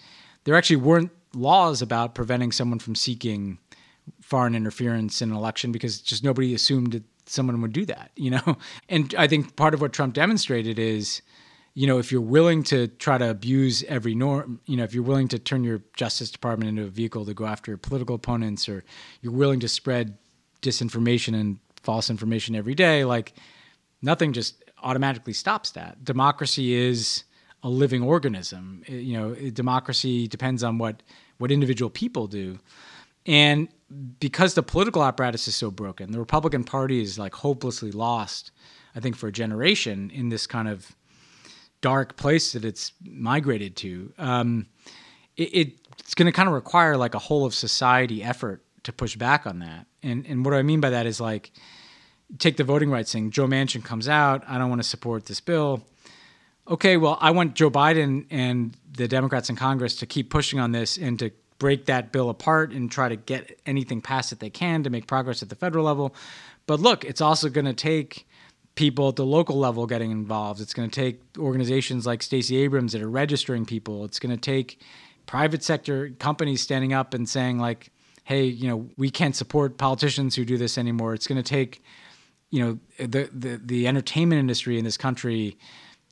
there 0.42 0.57
actually 0.57 0.76
weren't 0.76 1.12
laws 1.36 1.82
about 1.82 2.16
preventing 2.16 2.51
someone 2.51 2.80
from 2.80 2.97
seeking 2.97 3.59
foreign 4.20 4.57
interference 4.57 5.22
in 5.22 5.30
an 5.30 5.36
election 5.36 5.70
because 5.70 6.01
just 6.01 6.24
nobody 6.24 6.53
assumed 6.53 6.92
that 6.92 7.05
someone 7.26 7.61
would 7.61 7.72
do 7.72 7.84
that, 7.84 8.11
you 8.16 8.30
know? 8.30 8.57
And 8.88 9.14
I 9.16 9.28
think 9.28 9.55
part 9.55 9.72
of 9.72 9.80
what 9.80 9.92
Trump 9.92 10.14
demonstrated 10.14 10.80
is, 10.80 11.22
you 11.74 11.86
know, 11.86 11.99
if 11.99 12.11
you're 12.11 12.20
willing 12.20 12.64
to 12.64 12.88
try 12.88 13.16
to 13.16 13.30
abuse 13.30 13.84
every 13.84 14.16
norm, 14.16 14.61
you 14.66 14.76
know, 14.76 14.82
if 14.82 14.94
you're 14.94 15.05
willing 15.05 15.28
to 15.28 15.38
turn 15.38 15.62
your 15.62 15.80
Justice 15.97 16.30
Department 16.32 16.70
into 16.70 16.82
a 16.82 16.88
vehicle 16.88 17.24
to 17.24 17.34
go 17.34 17.47
after 17.47 17.70
your 17.70 17.78
political 17.78 18.16
opponents 18.16 18.68
or 18.68 18.82
you're 19.20 19.32
willing 19.32 19.61
to 19.61 19.68
spread 19.68 20.18
disinformation 20.61 21.38
and 21.38 21.59
false 21.82 22.11
information 22.11 22.57
every 22.57 22.74
day, 22.74 23.05
like 23.05 23.34
nothing 24.03 24.32
just 24.32 24.64
automatically 24.83 25.33
stops 25.33 25.70
that. 25.72 26.05
Democracy 26.05 26.74
is 26.74 27.24
a 27.62 27.68
living 27.68 28.03
organism. 28.03 28.83
You 28.87 29.18
know, 29.18 29.35
democracy 29.51 30.29
depends 30.29 30.62
on 30.62 30.79
what 30.79 31.03
what 31.39 31.51
individual 31.51 31.91
people 31.91 32.27
do, 32.27 32.59
and 33.27 33.68
because 34.20 34.55
the 34.55 34.62
political 34.62 35.05
apparatus 35.05 35.49
is 35.49 35.57
so 35.57 35.70
broken, 35.70 36.12
the 36.12 36.18
Republican 36.18 36.64
Party 36.64 37.01
is 37.01 37.18
like 37.18 37.35
hopelessly 37.35 37.93
lost. 37.93 38.53
I 38.95 39.01
think 39.01 39.16
for 39.16 39.29
a 39.29 39.33
generation 39.33 40.11
in 40.11 40.31
this 40.31 40.47
kind 40.47 40.68
of 40.68 40.97
dark 41.81 42.16
place 42.16 42.53
that 42.53 42.64
it's 42.64 42.93
migrated 43.05 43.77
to. 43.77 44.12
Um, 44.18 44.66
it, 45.37 45.79
it's 45.99 46.14
going 46.14 46.27
to 46.27 46.33
kind 46.33 46.49
of 46.49 46.55
require 46.55 46.97
like 46.97 47.14
a 47.14 47.18
whole 47.18 47.45
of 47.45 47.55
society 47.55 48.22
effort 48.22 48.62
to 48.85 48.93
push 48.93 49.16
back 49.16 49.47
on 49.47 49.59
that. 49.61 49.87
And 50.03 50.27
and 50.27 50.45
what 50.45 50.53
do 50.53 50.57
I 50.57 50.62
mean 50.62 50.81
by 50.81 50.91
that 50.91 51.07
is 51.07 51.20
like 51.20 51.53
take 52.39 52.57
the 52.57 52.64
voting 52.64 52.91
rights 52.91 53.12
thing. 53.12 53.31
Joe 53.31 53.47
Manchin 53.47 53.85
comes 53.85 54.09
out, 54.09 54.43
I 54.49 54.59
don't 54.59 54.68
want 54.68 54.83
to 54.83 54.89
support 54.89 55.27
this 55.27 55.41
bill 55.41 55.85
okay, 56.68 56.97
well, 56.97 57.18
I 57.20 57.31
want 57.31 57.55
Joe 57.55 57.70
Biden 57.70 58.27
and 58.31 58.77
the 58.91 59.09
Democrats 59.09 59.49
in 59.49 59.57
Congress 59.57 59.97
to 59.97 60.07
keep 60.07 60.31
pushing 60.31 60.59
on 60.59 60.72
this 60.72 60.97
and 60.97 61.18
to 61.18 61.31
break 61.59 61.87
that 61.87 62.12
bill 62.12 62.29
apart 62.29 62.72
and 62.72 62.91
try 62.91 63.09
to 63.09 63.16
get 63.16 63.59
anything 63.66 64.01
passed 64.01 64.31
that 64.31 64.41
they 64.41 64.51
can 64.51 64.83
to 64.83 64.91
make 64.91 65.07
progress 65.07 65.43
at 65.43 65.49
the 65.49 65.55
federal 65.55 65.85
level. 65.85 66.14
But 66.66 66.81
look, 66.81 67.05
it's 67.05 67.20
also 67.20 67.49
going 67.49 67.64
to 67.64 67.72
take 67.72 68.27
people 68.74 69.09
at 69.09 69.16
the 69.16 69.24
local 69.24 69.57
level 69.57 69.87
getting 69.87 70.11
involved. 70.11 70.61
It's 70.61 70.74
going 70.74 70.91
to 70.91 71.01
take 71.01 71.22
organizations 71.39 72.07
like 72.07 72.22
Stacey 72.22 72.59
Abrams 72.59 72.93
that 72.93 73.01
are 73.01 73.09
registering 73.09 73.64
people. 73.64 74.05
It's 74.05 74.18
going 74.18 74.35
to 74.35 74.41
take 74.41 74.81
private 75.24 75.62
sector 75.62 76.11
companies 76.18 76.61
standing 76.61 76.93
up 76.93 77.14
and 77.14 77.27
saying 77.27 77.59
like, 77.59 77.91
"Hey, 78.24 78.45
you 78.45 78.68
know, 78.68 78.89
we 78.99 79.09
can't 79.09 79.35
support 79.35 79.79
politicians 79.79 80.35
who 80.35 80.45
do 80.45 80.59
this 80.59 80.77
anymore." 80.77 81.14
It's 81.14 81.27
going 81.27 81.43
to 81.43 81.49
take, 81.49 81.83
you 82.51 82.64
know, 82.64 83.07
the 83.07 83.28
the 83.32 83.61
the 83.62 83.86
entertainment 83.88 84.38
industry 84.38 84.78
in 84.78 84.84
this 84.84 84.97
country 84.97 85.57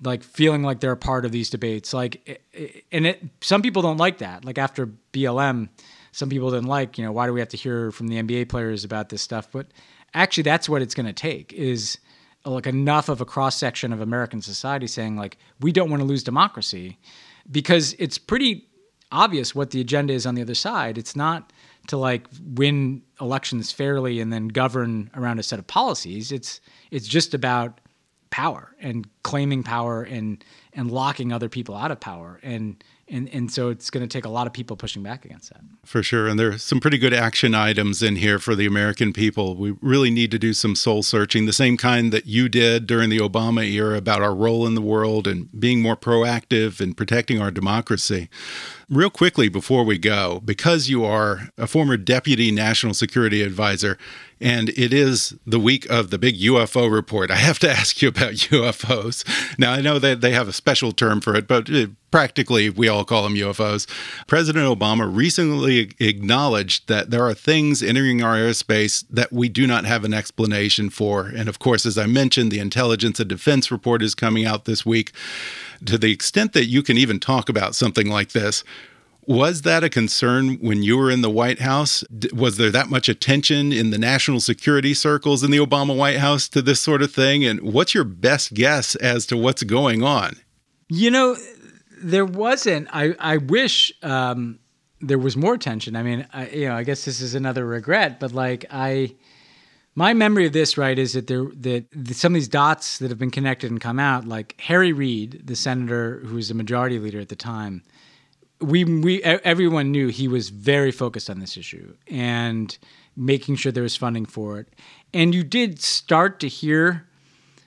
like 0.03 0.23
feeling 0.23 0.63
like 0.63 0.81
they're 0.81 0.93
a 0.93 0.97
part 0.97 1.25
of 1.25 1.33
these 1.33 1.51
debates. 1.51 1.95
Like, 1.95 2.21
eh, 2.27 2.37
eh, 2.55 2.81
and 2.93 3.07
it 3.07 3.23
some 3.41 3.63
people 3.63 3.83
don't 3.83 3.97
like 3.97 4.19
that. 4.19 4.45
Like 4.45 4.59
after 4.59 4.89
BLM, 5.13 5.69
some 6.13 6.29
people 6.29 6.51
didn't 6.51 6.67
like. 6.69 6.99
You 6.99 7.05
know, 7.05 7.13
why 7.13 7.27
do 7.27 7.33
we 7.33 7.41
have 7.41 7.49
to 7.51 7.57
hear 7.57 7.91
from 7.91 8.09
the 8.09 8.23
NBA 8.23 8.49
players 8.49 8.85
about 8.85 9.09
this 9.09 9.23
stuff? 9.23 9.49
But 9.51 9.69
actually, 10.13 10.43
that's 10.43 10.69
what 10.69 10.83
it's 10.83 10.95
going 10.95 11.07
to 11.07 11.13
take 11.13 11.53
is 11.53 11.99
like 12.45 12.67
enough 12.67 13.09
of 13.09 13.21
a 13.21 13.25
cross 13.25 13.57
section 13.57 13.93
of 13.93 14.01
American 14.01 14.43
society 14.43 14.87
saying 14.87 15.17
like 15.17 15.39
we 15.61 15.73
don't 15.73 15.89
want 15.89 16.01
to 16.01 16.07
lose 16.07 16.23
democracy 16.23 16.99
because 17.51 17.95
it's 17.99 18.19
pretty 18.19 18.69
obvious 19.11 19.55
what 19.55 19.71
the 19.71 19.81
agenda 19.81 20.13
is 20.13 20.27
on 20.27 20.35
the 20.35 20.43
other 20.43 20.55
side. 20.55 20.99
It's 20.99 21.17
not 21.17 21.53
to 21.89 21.97
like 21.97 22.27
win 22.43 23.03
elections 23.21 23.71
fairly 23.73 24.21
and 24.21 24.33
then 24.33 24.49
govern 24.49 25.11
around 25.15 25.39
a 25.39 25.43
set 25.43 25.59
of 25.59 25.67
policies. 25.67 26.33
It's 26.33 26.61
it's 26.91 27.07
just 27.07 27.35
about 27.35 27.81
power 28.31 28.75
and 28.81 29.07
claiming 29.23 29.63
power 29.63 30.03
and 30.03 30.45
and 30.73 30.91
locking 30.91 31.33
other 31.33 31.49
people 31.49 31.77
out 31.77 31.91
of 31.91 32.01
power 32.01 32.41
and 32.43 32.83
and 33.09 33.29
and 33.33 33.53
so 33.53 33.69
it's 33.69 33.91
going 33.91 34.07
to 34.07 34.13
take 34.13 34.25
a 34.25 34.29
lot 34.29 34.47
of 34.47 34.53
people 34.53 34.77
pushing 34.77 35.03
back 35.03 35.25
against 35.25 35.53
that. 35.53 35.61
For 35.85 36.03
sure. 36.03 36.27
And 36.27 36.39
there's 36.39 36.63
some 36.63 36.81
pretty 36.81 36.99
good 36.99 37.13
action 37.13 37.55
items 37.55 38.03
in 38.03 38.17
here 38.17 38.39
for 38.39 38.55
the 38.55 38.67
american 38.67 39.13
people. 39.13 39.57
We 39.57 39.75
really 39.81 40.11
need 40.11 40.31
to 40.31 40.39
do 40.39 40.53
some 40.53 40.75
soul 40.75 41.03
searching 41.03 41.47
the 41.47 41.53
same 41.53 41.77
kind 41.77 42.13
that 42.13 42.27
you 42.27 42.49
did 42.49 42.87
during 42.87 43.11
the 43.11 43.19
obama 43.19 43.65
era 43.69 43.97
about 43.97 44.23
our 44.23 44.35
role 44.35 44.67
in 44.67 44.75
the 44.75 44.81
world 44.81 45.27
and 45.27 45.49
being 45.59 45.81
more 45.81 45.97
proactive 45.97 46.81
and 46.81 46.97
protecting 46.97 47.41
our 47.41 47.51
democracy. 47.51 48.29
Real 48.89 49.11
quickly 49.11 49.49
before 49.49 49.85
we 49.85 49.99
go 49.99 50.41
because 50.45 50.89
you 50.89 51.05
are 51.05 51.49
a 51.59 51.67
former 51.67 51.97
deputy 51.97 52.51
national 52.51 52.95
security 52.95 53.43
advisor 53.43 53.99
and 54.45 54.69
it 54.69 54.93
is 54.93 55.35
the 55.47 55.59
week 55.59 55.89
of 55.89 56.11
the 56.11 56.19
big 56.19 56.39
UFO 56.39 56.93
report. 56.93 57.31
I 57.31 57.37
have 57.37 57.59
to 57.61 57.71
ask 57.81 58.03
you 58.03 58.09
about 58.09 58.35
UFOs. 58.35 59.25
Now, 59.59 59.73
I 59.73 59.81
know 59.81 59.99
that 59.99 60.21
they 60.21 60.33
have 60.33 60.49
a 60.49 60.53
special 60.53 60.93
term 60.93 61.23
for 61.23 61.35
it, 61.35 61.49
but 61.49 61.71
uh, 61.73 61.87
practically 62.11 62.69
we 62.69 62.87
all 62.87 63.07
call 63.07 63.23
them 63.23 63.37
UFOs. 63.37 63.89
President 64.27 64.67
Obama 64.67 65.11
recently 65.11 65.93
acknowledged 65.99 66.89
that 66.89 67.11
there 67.11 67.27
are 67.27 67.33
things 67.33 67.83
entering 67.83 68.23
our 68.23 68.37
airspace 68.37 69.03
that 69.09 69.33
we 69.33 69.49
do 69.49 69.67
not 69.67 69.87
have 69.87 70.05
an 70.05 70.13
explanation 70.13 70.91
for. 70.91 71.27
And 71.27 71.49
of 71.49 71.59
course, 71.59 71.87
as 71.87 71.97
I 71.97 72.05
mentioned, 72.05 72.53
the 72.53 72.59
Intelligence 72.59 73.19
and 73.19 73.29
Defense 73.29 73.71
report 73.71 74.03
is 74.03 74.15
coming 74.15 74.45
out 74.45 74.67
this 74.67 74.85
week. 74.85 75.13
To 75.87 75.97
the 75.97 76.13
extent 76.13 76.53
that 76.53 76.67
you 76.67 76.83
can 76.83 76.99
even 76.99 77.19
talk 77.19 77.49
about 77.49 77.75
something 77.75 78.11
like 78.11 78.33
this, 78.33 78.63
was 79.27 79.63
that 79.63 79.83
a 79.85 79.89
concern 79.89 80.57
when 80.61 80.83
you 80.83 80.97
were 80.97 81.11
in 81.11 81.23
the 81.23 81.31
White 81.31 81.61
House? 81.61 82.05
Was 82.33 82.57
there 82.57 82.71
that 82.71 82.89
much 82.89 83.09
attention 83.09 83.73
in 83.73 83.91
the 83.91 83.99
national 83.99 84.41
security 84.41 84.95
circles 84.95 85.43
in 85.43 85.51
the 85.51 85.59
Obama 85.59 85.97
White 85.97 86.19
House 86.19 86.49
to 86.51 86.63
this 86.63 86.81
sort 86.81 87.03
of 87.03 87.13
thing? 87.13 87.45
And 87.45 87.61
what's 87.61 87.95
your 87.95 88.05
best 88.05 88.55
guess 88.55 88.95
as 88.97 89.27
to 89.27 89.37
what's 89.37 89.63
going 89.63 90.03
on? 90.03 90.37
You 90.89 91.11
know, 91.11 91.37
there 92.03 92.27
wasn't. 92.27 92.89
I, 92.93 93.15
I 93.19 93.39
wish 93.39 93.93
um, 94.03 94.59
there 95.01 95.19
was 95.19 95.37
more 95.37 95.55
attention. 95.55 95.97
I 95.97 96.03
mean, 96.03 96.27
I, 96.33 96.49
you 96.49 96.69
know, 96.69 96.77
I 96.77 96.85
guess 96.85 97.05
this 97.05 97.21
is 97.21 97.35
another 97.35 97.65
regret, 97.65 98.21
but 98.21 98.33
like 98.33 98.67
I, 98.71 99.15
my 99.95 100.13
memory 100.13 100.47
of 100.47 100.53
this 100.53 100.77
right 100.77 100.99
is 100.99 101.15
that 101.15 101.29
there 101.29 101.47
that 101.57 101.87
some 102.13 102.33
of 102.33 102.35
these 102.35 102.49
dots 102.49 102.99
that 102.99 103.11
have 103.11 103.19
been 103.19 103.31
connected 103.31 103.71
and 103.71 103.81
come 103.81 103.99
out, 103.99 104.27
like 104.27 104.55
Harry 104.61 104.93
Reid, 104.93 105.47
the 105.47 105.57
senator 105.57 106.21
who 106.27 106.37
was 106.37 106.49
the 106.49 106.55
majority 106.55 106.99
leader 106.99 107.21
at 107.21 107.29
the 107.29 107.37
time 107.37 107.83
we 108.65 108.85
we 108.85 109.23
everyone 109.23 109.91
knew 109.93 110.09
he 110.09 110.29
was 110.29 110.49
very 110.49 110.91
focused 110.91 111.31
on 111.31 111.41
this 111.41 111.57
issue 111.57 111.95
and 112.09 112.77
making 113.17 113.57
sure 113.57 113.71
there 113.71 113.83
was 113.83 113.97
funding 113.97 114.27
for 114.27 114.59
it. 114.59 114.69
And 115.13 115.35
you 115.35 115.45
did 115.45 115.81
start 115.81 116.41
to 116.41 116.49
hear 116.49 117.07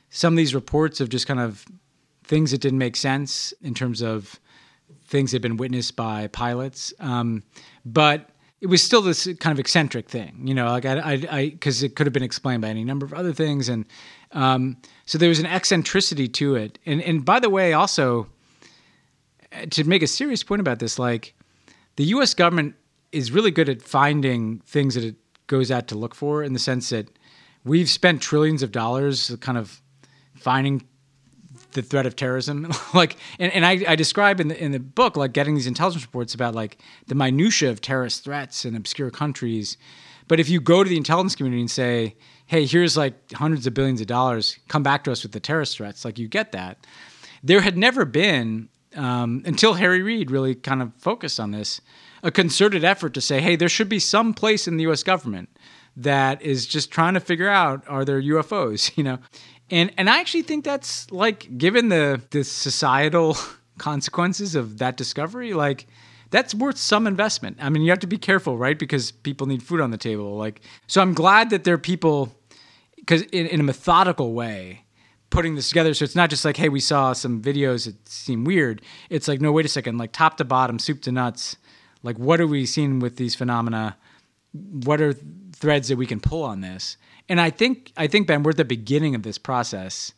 some 0.09 0.33
of 0.33 0.37
these 0.37 0.53
reports 0.53 0.99
of 0.99 1.09
just 1.09 1.27
kind 1.27 1.39
of 1.39 1.65
things 2.23 2.51
that 2.51 2.59
didn't 2.59 2.79
make 2.79 2.95
sense 2.95 3.53
in 3.61 3.73
terms 3.73 4.01
of 4.01 4.39
things 5.05 5.31
that 5.31 5.35
had 5.35 5.41
been 5.41 5.57
witnessed 5.57 5.95
by 5.95 6.27
pilots. 6.27 6.93
Um, 6.99 7.43
but 7.85 8.29
it 8.59 8.67
was 8.67 8.81
still 8.81 9.01
this 9.01 9.25
kind 9.39 9.53
of 9.53 9.59
eccentric 9.59 10.09
thing, 10.09 10.41
you 10.43 10.53
know, 10.53 10.65
like 10.65 10.85
I, 10.85 11.27
I, 11.29 11.49
because 11.49 11.83
it 11.83 11.95
could 11.95 12.07
have 12.07 12.13
been 12.13 12.23
explained 12.23 12.61
by 12.61 12.69
any 12.69 12.83
number 12.83 13.05
of 13.05 13.13
other 13.13 13.31
things, 13.31 13.69
and 13.69 13.85
um, 14.31 14.77
so 15.05 15.17
there 15.17 15.29
was 15.29 15.39
an 15.39 15.45
eccentricity 15.45 16.27
to 16.27 16.55
it. 16.55 16.79
And 16.85 17.01
and 17.03 17.23
by 17.23 17.39
the 17.39 17.49
way, 17.49 17.73
also 17.73 18.27
to 19.69 19.83
make 19.83 20.01
a 20.01 20.07
serious 20.07 20.43
point 20.43 20.61
about 20.61 20.79
this, 20.79 20.99
like 20.99 21.33
the 21.95 22.05
U.S. 22.05 22.33
government 22.33 22.75
is 23.11 23.31
really 23.31 23.51
good 23.51 23.69
at 23.69 23.81
finding 23.81 24.59
things 24.59 24.95
that 24.95 25.03
it 25.03 25.15
goes 25.47 25.71
out 25.71 25.87
to 25.87 25.97
look 25.97 26.13
for 26.13 26.43
in 26.43 26.53
the 26.53 26.59
sense 26.59 26.89
that 26.89 27.07
we've 27.63 27.89
spent 27.89 28.21
trillions 28.21 28.63
of 28.63 28.71
dollars 28.71 29.35
kind 29.39 29.57
of 29.57 29.81
finding 30.35 30.85
the 31.71 31.81
threat 31.81 32.05
of 32.05 32.15
terrorism 32.15 32.71
like 32.93 33.17
and, 33.39 33.51
and 33.53 33.65
I, 33.65 33.83
I, 33.87 33.95
describe 33.95 34.39
in 34.39 34.47
the 34.47 34.63
in 34.63 34.71
the 34.71 34.79
book 34.79 35.15
like 35.17 35.33
getting 35.33 35.55
these 35.55 35.67
intelligence 35.67 36.03
reports 36.03 36.33
about 36.33 36.55
like 36.55 36.77
the 37.07 37.15
minutia 37.15 37.69
of 37.69 37.81
terrorist 37.81 38.23
threats 38.23 38.65
in 38.65 38.75
obscure 38.75 39.11
countries 39.11 39.77
but 40.27 40.39
if 40.39 40.49
you 40.49 40.59
go 40.59 40.83
to 40.83 40.89
the 40.89 40.97
intelligence 40.97 41.35
community 41.35 41.61
and 41.61 41.71
say 41.71 42.15
hey 42.47 42.65
here's 42.65 42.97
like 42.97 43.31
hundreds 43.33 43.67
of 43.67 43.73
billions 43.73 44.01
of 44.01 44.07
dollars 44.07 44.57
come 44.67 44.83
back 44.83 45.03
to 45.03 45.11
us 45.11 45.23
with 45.23 45.33
the 45.33 45.39
terrorist 45.39 45.77
threats 45.77 46.05
like 46.05 46.17
you 46.17 46.27
get 46.27 46.51
that 46.51 46.85
there 47.43 47.61
had 47.61 47.77
never 47.77 48.05
been 48.05 48.69
um, 48.95 49.41
until 49.45 49.73
harry 49.73 50.01
reid 50.01 50.31
really 50.31 50.55
kind 50.55 50.81
of 50.81 50.93
focused 50.97 51.39
on 51.39 51.51
this 51.51 51.81
a 52.23 52.31
concerted 52.31 52.83
effort 52.83 53.13
to 53.13 53.21
say 53.21 53.41
hey 53.41 53.55
there 53.55 53.69
should 53.69 53.89
be 53.89 53.99
some 53.99 54.33
place 54.33 54.67
in 54.67 54.77
the 54.77 54.83
us 54.83 55.03
government 55.03 55.49
that 55.95 56.41
is 56.41 56.65
just 56.67 56.91
trying 56.91 57.13
to 57.13 57.19
figure 57.19 57.49
out 57.49 57.83
are 57.87 58.05
there 58.05 58.21
ufos 58.21 58.91
you 58.97 59.03
know 59.03 59.19
and 59.69 59.91
and 59.97 60.09
I 60.09 60.19
actually 60.19 60.43
think 60.43 60.63
that's 60.63 61.09
like 61.11 61.57
given 61.57 61.89
the 61.89 62.21
the 62.31 62.43
societal 62.43 63.37
consequences 63.77 64.55
of 64.55 64.79
that 64.79 64.97
discovery, 64.97 65.53
like 65.53 65.87
that's 66.29 66.53
worth 66.53 66.77
some 66.77 67.07
investment. 67.07 67.57
I 67.61 67.69
mean, 67.69 67.83
you 67.83 67.89
have 67.89 67.99
to 67.99 68.07
be 68.07 68.17
careful, 68.17 68.57
right? 68.57 68.77
Because 68.77 69.11
people 69.11 69.47
need 69.47 69.63
food 69.63 69.79
on 69.79 69.91
the 69.91 69.97
table. 69.97 70.35
Like, 70.35 70.61
so 70.85 71.01
I'm 71.01 71.13
glad 71.13 71.51
that 71.51 71.63
there 71.63 71.75
are 71.75 71.77
people, 71.77 72.35
because 72.97 73.21
in, 73.21 73.45
in, 73.47 73.61
a 73.61 73.63
methodical 73.63 74.33
way, 74.33 74.83
putting 75.29 75.55
this 75.55 75.69
together. 75.69 75.93
So 75.93 76.03
it's 76.05 76.15
not 76.15 76.29
just 76.29 76.45
like, 76.45 76.57
hey, 76.57 76.69
we 76.69 76.79
saw 76.79 77.13
some 77.13 77.41
videos 77.41 77.85
that 77.85 78.07
seem 78.07 78.43
weird. 78.43 78.81
It's 79.09 79.27
like, 79.27 79.41
no, 79.41 79.51
wait 79.51 79.65
a 79.65 79.69
second, 79.69 79.97
like 79.97 80.11
top 80.11 80.37
to 80.37 80.45
bottom, 80.45 80.79
soup 80.79 81.01
to 81.03 81.11
nuts. 81.11 81.57
Like, 82.03 82.17
what 82.17 82.39
are 82.39 82.47
we 82.47 82.65
seeing 82.65 82.99
with 82.99 83.17
these 83.17 83.35
phenomena? 83.35 83.97
What 84.53 85.01
are 85.01 85.13
threads 85.51 85.89
that 85.89 85.97
we 85.97 86.05
can 86.05 86.19
pull 86.19 86.43
on 86.43 86.61
this? 86.61 86.97
and 87.29 87.41
I 87.41 87.49
think 87.49 87.91
I 87.97 88.07
think 88.07 88.27
Ben, 88.27 88.43
we're 88.43 88.51
at 88.51 88.57
the 88.57 88.65
beginning 88.65 89.15
of 89.15 89.23
this 89.23 89.37
process, 89.37 90.13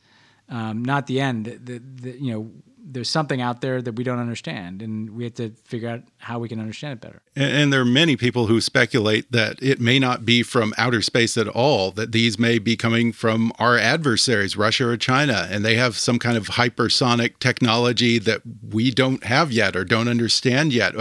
um, 0.48 0.84
not 0.84 1.08
the 1.08 1.20
end. 1.20 1.46
The, 1.46 1.80
the, 1.80 2.12
you 2.20 2.32
know, 2.32 2.52
there's 2.84 3.10
something 3.10 3.42
out 3.42 3.62
there 3.62 3.82
that 3.82 3.94
we 3.94 4.04
don't 4.04 4.20
understand, 4.20 4.82
and 4.82 5.12
we 5.12 5.24
have 5.24 5.36
to 5.36 5.50
figure 5.66 5.90
out 5.90 6.02
how 6.18 6.40
we 6.40 6.50
can 6.50 6.60
understand 6.60 6.94
it 6.94 7.02
better. 7.02 7.22
And, 7.36 7.52
and, 7.52 7.74
there 7.74 7.82
are 7.82 7.86
many 7.86 8.16
people 8.16 8.48
who 8.48 8.62
speculate 8.62 9.32
that 9.32 9.62
it 9.62 9.80
may 9.80 10.00
not 10.00 10.26
be 10.26 10.44
from 10.44 10.74
outer 10.78 11.02
space 11.02 11.38
at 11.38 11.48
all; 11.48 11.92
that 11.92 12.12
these 12.12 12.40
may 12.40 12.60
be 12.60 12.76
coming 12.76 13.12
from 13.12 13.52
our 13.60 13.78
adversaries, 13.78 14.58
Russia 14.58 14.88
or 14.88 14.98
China, 14.98 15.48
and 15.50 15.64
they 15.64 15.76
have 15.76 15.98
some 15.98 16.20
kind 16.20 16.38
of 16.38 16.48
hypersonic 16.48 17.40
technology 17.40 18.18
that 18.20 18.42
we 18.68 18.92
don't 18.92 19.24
have 19.24 19.52
yet 19.52 19.76
or 19.76 19.84
don't 19.84 20.08
understand 20.08 20.74
yet. 20.74 20.94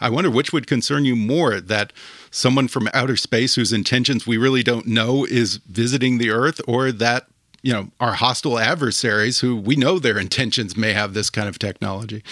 I 0.00 0.10
wonder 0.10 0.30
which 0.30 0.52
would 0.52 0.66
concern 0.66 1.04
you 1.04 1.16
more 1.16 1.60
that 1.60 1.92
someone 2.30 2.68
from 2.68 2.88
outer 2.94 3.16
space 3.16 3.54
whose 3.54 3.72
intentions 3.72 4.26
we 4.26 4.36
really 4.36 4.62
don't 4.62 4.86
know 4.86 5.24
is 5.24 5.56
visiting 5.56 6.18
the 6.18 6.30
Earth, 6.30 6.60
or 6.66 6.92
that 6.92 7.26
you 7.62 7.72
know 7.72 7.90
our 8.00 8.12
hostile 8.12 8.58
adversaries 8.58 9.40
who 9.40 9.56
we 9.56 9.76
know 9.76 9.98
their 9.98 10.18
intentions 10.18 10.76
may 10.76 10.92
have 10.92 11.14
this 11.14 11.30
kind 11.30 11.48
of 11.48 11.58
technology? 11.58 12.22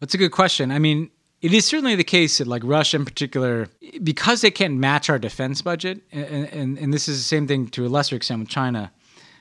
That's 0.00 0.14
a 0.14 0.18
good 0.18 0.32
question. 0.32 0.70
I 0.70 0.78
mean 0.78 1.10
it 1.40 1.52
is 1.52 1.66
certainly 1.66 1.94
the 1.94 2.04
case 2.04 2.38
that 2.38 2.46
like 2.46 2.62
russia 2.64 2.96
in 2.96 3.04
particular 3.04 3.68
because 4.02 4.40
they 4.40 4.50
can't 4.50 4.74
match 4.74 5.10
our 5.10 5.18
defense 5.18 5.60
budget 5.60 6.00
and, 6.10 6.46
and, 6.46 6.78
and 6.78 6.94
this 6.94 7.06
is 7.06 7.18
the 7.18 7.24
same 7.24 7.46
thing 7.46 7.68
to 7.68 7.84
a 7.84 7.88
lesser 7.88 8.16
extent 8.16 8.40
with 8.40 8.48
china 8.48 8.90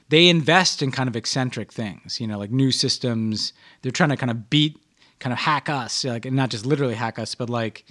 they 0.10 0.28
invest 0.28 0.82
in 0.82 0.92
kind 0.92 1.08
of 1.08 1.16
eccentric 1.16 1.72
things 1.72 2.20
you 2.20 2.28
know 2.28 2.38
like 2.38 2.52
new 2.52 2.72
systems. 2.72 3.54
They're 3.82 3.92
trying 3.92 4.10
to 4.10 4.18
kind 4.18 4.30
of 4.30 4.50
beat 4.50 4.78
kind 5.20 5.34
of 5.34 5.40
hack 5.40 5.70
us 5.70 6.04
like 6.04 6.32
not 6.32 6.50
just 6.50 6.66
literally 6.66 6.96
hack 6.96 7.18
us 7.18 7.34
but 7.34 7.50
like 7.50 7.86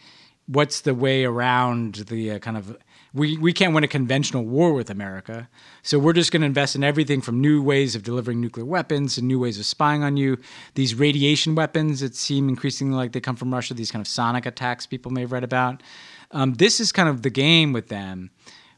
what's 0.46 0.82
the 0.82 0.94
way 0.94 1.24
around 1.24 1.94
the 1.94 2.32
uh, 2.32 2.38
kind 2.38 2.56
of 2.56 2.76
we, 3.14 3.36
we 3.36 3.52
can't 3.52 3.74
win 3.74 3.84
a 3.84 3.88
conventional 3.88 4.44
war 4.44 4.72
with 4.72 4.88
America. 4.88 5.48
So 5.82 5.98
we're 5.98 6.14
just 6.14 6.32
going 6.32 6.40
to 6.40 6.46
invest 6.46 6.74
in 6.74 6.82
everything 6.82 7.20
from 7.20 7.40
new 7.40 7.62
ways 7.62 7.94
of 7.94 8.02
delivering 8.02 8.40
nuclear 8.40 8.64
weapons 8.64 9.18
and 9.18 9.28
new 9.28 9.38
ways 9.38 9.58
of 9.58 9.66
spying 9.66 10.02
on 10.02 10.16
you. 10.16 10.38
These 10.74 10.94
radiation 10.94 11.54
weapons 11.54 12.00
that 12.00 12.14
seem 12.14 12.48
increasingly 12.48 12.96
like 12.96 13.12
they 13.12 13.20
come 13.20 13.36
from 13.36 13.52
Russia, 13.52 13.74
these 13.74 13.90
kind 13.90 14.00
of 14.00 14.08
sonic 14.08 14.46
attacks 14.46 14.86
people 14.86 15.12
may 15.12 15.22
have 15.22 15.32
read 15.32 15.44
about. 15.44 15.82
Um, 16.30 16.54
this 16.54 16.80
is 16.80 16.90
kind 16.90 17.08
of 17.08 17.22
the 17.22 17.30
game 17.30 17.74
with 17.74 17.88
them, 17.88 18.30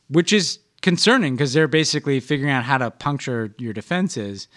which 0.09 0.33
is 0.33 0.59
concerning 0.83 1.37
because 1.37 1.53
they're 1.53 1.69
basically 1.69 2.19
figuring 2.19 2.53
out 2.53 2.65
how 2.65 2.79
to 2.79 2.91
puncture 2.91 3.55
your 3.59 3.73
defenses. 3.73 4.49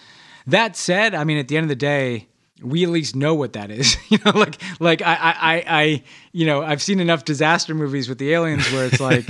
That 0.46 0.76
said, 0.76 1.14
I 1.14 1.22
mean, 1.22 1.38
at 1.38 1.46
the 1.46 1.56
end 1.56 1.64
of 1.64 1.68
the 1.68 1.76
day, 1.76 2.28
we 2.62 2.84
at 2.84 2.90
least 2.90 3.14
know 3.14 3.34
what 3.34 3.52
that 3.52 3.70
is. 3.70 3.96
you 4.08 4.18
know, 4.24 4.32
like 4.32 4.60
like 4.80 5.02
I, 5.02 5.14
I 5.14 5.64
I 5.66 6.02
you 6.32 6.46
know 6.46 6.62
I've 6.62 6.82
seen 6.82 7.00
enough 7.00 7.24
disaster 7.24 7.74
movies 7.74 8.08
with 8.08 8.18
the 8.18 8.32
aliens 8.32 8.70
where 8.72 8.86
it's 8.86 9.00
like 9.00 9.28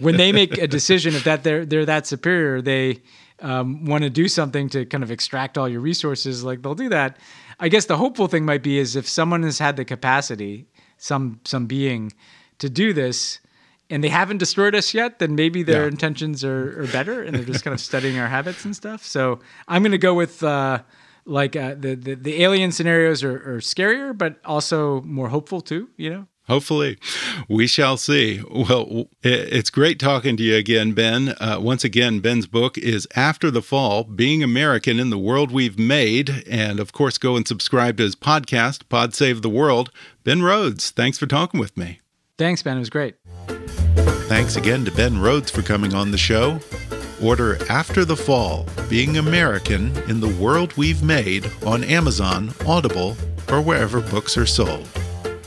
when 0.00 0.16
they 0.16 0.32
make 0.32 0.58
a 0.58 0.66
decision 0.66 1.14
if 1.14 1.24
that 1.24 1.44
they're 1.44 1.64
they're 1.64 1.86
that 1.86 2.06
superior, 2.06 2.62
they 2.62 3.02
um, 3.40 3.84
want 3.84 4.04
to 4.04 4.10
do 4.10 4.28
something 4.28 4.68
to 4.70 4.84
kind 4.84 5.04
of 5.04 5.10
extract 5.10 5.58
all 5.58 5.68
your 5.68 5.80
resources. 5.80 6.44
Like 6.44 6.62
they'll 6.62 6.74
do 6.74 6.88
that. 6.88 7.18
I 7.60 7.68
guess 7.68 7.86
the 7.86 7.96
hopeful 7.96 8.28
thing 8.28 8.44
might 8.44 8.62
be 8.62 8.78
is 8.78 8.96
if 8.96 9.08
someone 9.08 9.42
has 9.42 9.58
had 9.58 9.76
the 9.76 9.84
capacity, 9.84 10.66
some 10.96 11.40
some 11.44 11.66
being, 11.66 12.12
to 12.58 12.68
do 12.68 12.92
this. 12.92 13.40
And 13.90 14.04
they 14.04 14.10
haven't 14.10 14.36
destroyed 14.36 14.74
us 14.74 14.92
yet, 14.92 15.18
then 15.18 15.34
maybe 15.34 15.62
their 15.62 15.84
yeah. 15.84 15.88
intentions 15.88 16.44
are, 16.44 16.82
are, 16.82 16.86
better, 16.88 17.22
and 17.22 17.34
they're 17.34 17.42
just 17.42 17.64
kind 17.64 17.72
of 17.72 17.80
studying 17.80 18.18
our 18.18 18.26
habits 18.26 18.66
and 18.66 18.76
stuff. 18.76 19.02
So 19.02 19.40
I'm 19.66 19.80
going 19.80 19.92
to 19.92 19.96
go 19.96 20.12
with 20.12 20.42
uh, 20.42 20.80
like 21.28 21.54
uh, 21.54 21.74
the, 21.78 21.94
the, 21.94 22.14
the 22.14 22.42
alien 22.42 22.72
scenarios 22.72 23.22
are, 23.22 23.36
are 23.36 23.60
scarier, 23.60 24.16
but 24.16 24.36
also 24.44 25.02
more 25.02 25.28
hopeful 25.28 25.60
too. 25.60 25.90
You 25.96 26.10
know. 26.10 26.26
Hopefully, 26.48 26.96
we 27.46 27.66
shall 27.66 27.98
see. 27.98 28.42
Well, 28.50 29.10
it's 29.22 29.68
great 29.68 30.00
talking 30.00 30.34
to 30.38 30.42
you 30.42 30.56
again, 30.56 30.92
Ben. 30.92 31.34
Uh, 31.38 31.58
once 31.60 31.84
again, 31.84 32.20
Ben's 32.20 32.46
book 32.46 32.78
is 32.78 33.06
After 33.14 33.50
the 33.50 33.60
Fall 33.60 34.02
Being 34.04 34.42
American 34.42 34.98
in 34.98 35.10
the 35.10 35.18
World 35.18 35.52
We've 35.52 35.78
Made. 35.78 36.44
And 36.48 36.80
of 36.80 36.92
course, 36.92 37.18
go 37.18 37.36
and 37.36 37.46
subscribe 37.46 37.98
to 37.98 38.04
his 38.04 38.16
podcast, 38.16 38.88
Pod 38.88 39.14
Save 39.14 39.42
the 39.42 39.50
World. 39.50 39.90
Ben 40.24 40.40
Rhodes, 40.42 40.90
thanks 40.90 41.18
for 41.18 41.26
talking 41.26 41.60
with 41.60 41.76
me. 41.76 42.00
Thanks, 42.38 42.62
Ben. 42.62 42.76
It 42.76 42.80
was 42.80 42.90
great. 42.90 43.16
Thanks 44.28 44.56
again 44.56 44.86
to 44.86 44.90
Ben 44.90 45.20
Rhodes 45.20 45.50
for 45.50 45.60
coming 45.60 45.92
on 45.92 46.12
the 46.12 46.18
show. 46.18 46.60
Order 47.22 47.58
After 47.70 48.04
the 48.04 48.16
Fall 48.16 48.66
Being 48.88 49.16
American 49.16 49.96
in 50.08 50.20
the 50.20 50.34
World 50.40 50.76
We've 50.76 51.02
Made 51.02 51.50
on 51.66 51.84
Amazon, 51.84 52.52
Audible, 52.66 53.16
or 53.48 53.60
wherever 53.60 54.00
books 54.00 54.36
are 54.36 54.46
sold. 54.46 54.88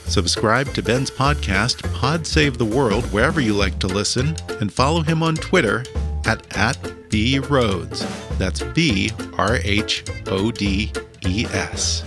Subscribe 0.05 0.73
to 0.73 0.83
Ben's 0.83 1.09
podcast, 1.09 1.81
Pod 1.93 2.27
Save 2.27 2.57
the 2.57 2.65
World, 2.65 3.05
wherever 3.13 3.39
you 3.39 3.53
like 3.53 3.79
to 3.79 3.87
listen, 3.87 4.35
and 4.59 4.71
follow 4.71 5.01
him 5.01 5.23
on 5.23 5.35
Twitter 5.35 5.85
at, 6.25 6.57
at 6.57 7.09
B 7.09 7.39
Rhodes. 7.39 8.05
That's 8.37 8.61
B 8.61 9.11
R 9.37 9.57
H 9.63 10.03
O 10.27 10.51
D 10.51 10.91
E 11.25 11.45
S. 11.45 12.03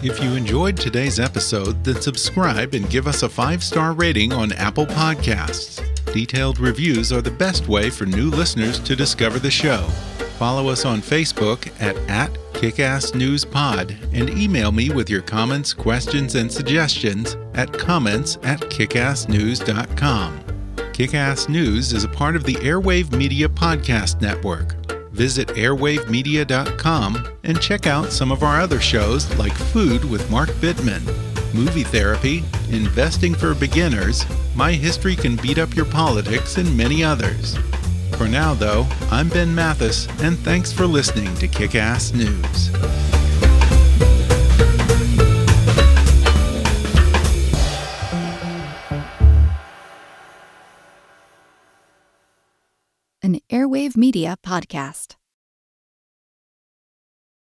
If 0.00 0.22
you 0.22 0.36
enjoyed 0.36 0.76
today's 0.76 1.18
episode, 1.18 1.82
then 1.82 2.00
subscribe 2.00 2.74
and 2.74 2.88
give 2.88 3.08
us 3.08 3.24
a 3.24 3.28
five 3.28 3.64
star 3.64 3.94
rating 3.94 4.32
on 4.32 4.52
Apple 4.52 4.86
Podcasts. 4.86 5.82
Detailed 6.12 6.60
reviews 6.60 7.12
are 7.12 7.20
the 7.20 7.32
best 7.32 7.66
way 7.66 7.90
for 7.90 8.06
new 8.06 8.30
listeners 8.30 8.78
to 8.80 8.94
discover 8.94 9.40
the 9.40 9.50
show. 9.50 9.80
Follow 10.38 10.68
us 10.68 10.84
on 10.84 11.00
Facebook 11.00 11.68
at, 11.82 11.96
at 12.08 12.32
KickassNewsPod 12.52 14.12
and 14.12 14.30
email 14.30 14.70
me 14.70 14.90
with 14.90 15.10
your 15.10 15.20
comments, 15.20 15.74
questions, 15.74 16.36
and 16.36 16.50
suggestions 16.50 17.36
at 17.54 17.72
comments 17.72 18.38
at 18.44 18.60
kickassnews.com. 18.60 20.44
Kickass 20.92 21.48
News 21.48 21.92
is 21.92 22.04
a 22.04 22.08
part 22.08 22.36
of 22.36 22.44
the 22.44 22.54
Airwave 22.54 23.10
Media 23.16 23.48
Podcast 23.48 24.20
Network. 24.20 24.76
Visit 25.18 25.48
airwavemedia.com 25.48 27.28
and 27.44 27.60
check 27.60 27.86
out 27.86 28.12
some 28.12 28.32
of 28.32 28.42
our 28.42 28.60
other 28.60 28.80
shows 28.80 29.28
like 29.36 29.52
Food 29.52 30.08
with 30.08 30.30
Mark 30.30 30.48
Bittman 30.60 31.28
movie 31.54 31.82
therapy, 31.82 32.44
investing 32.70 33.34
for 33.34 33.54
beginners, 33.54 34.24
my 34.54 34.72
history 34.72 35.16
can 35.16 35.36
beat 35.36 35.58
up 35.58 35.74
your 35.74 35.86
politics, 35.86 36.56
and 36.56 36.76
many 36.76 37.02
others. 37.02 37.56
For 38.16 38.28
now, 38.28 38.54
though, 38.54 38.86
I'm 39.10 39.28
Ben 39.28 39.54
Mathis, 39.54 40.06
and 40.22 40.38
thanks 40.38 40.72
for 40.72 40.86
listening 40.86 41.34
to 41.36 41.48
Kick 41.48 41.74
Ass 41.74 42.12
News. 42.12 42.70
An 53.20 53.40
Airwave 53.50 53.96
Media 53.96 54.36
Podcast. 54.44 55.17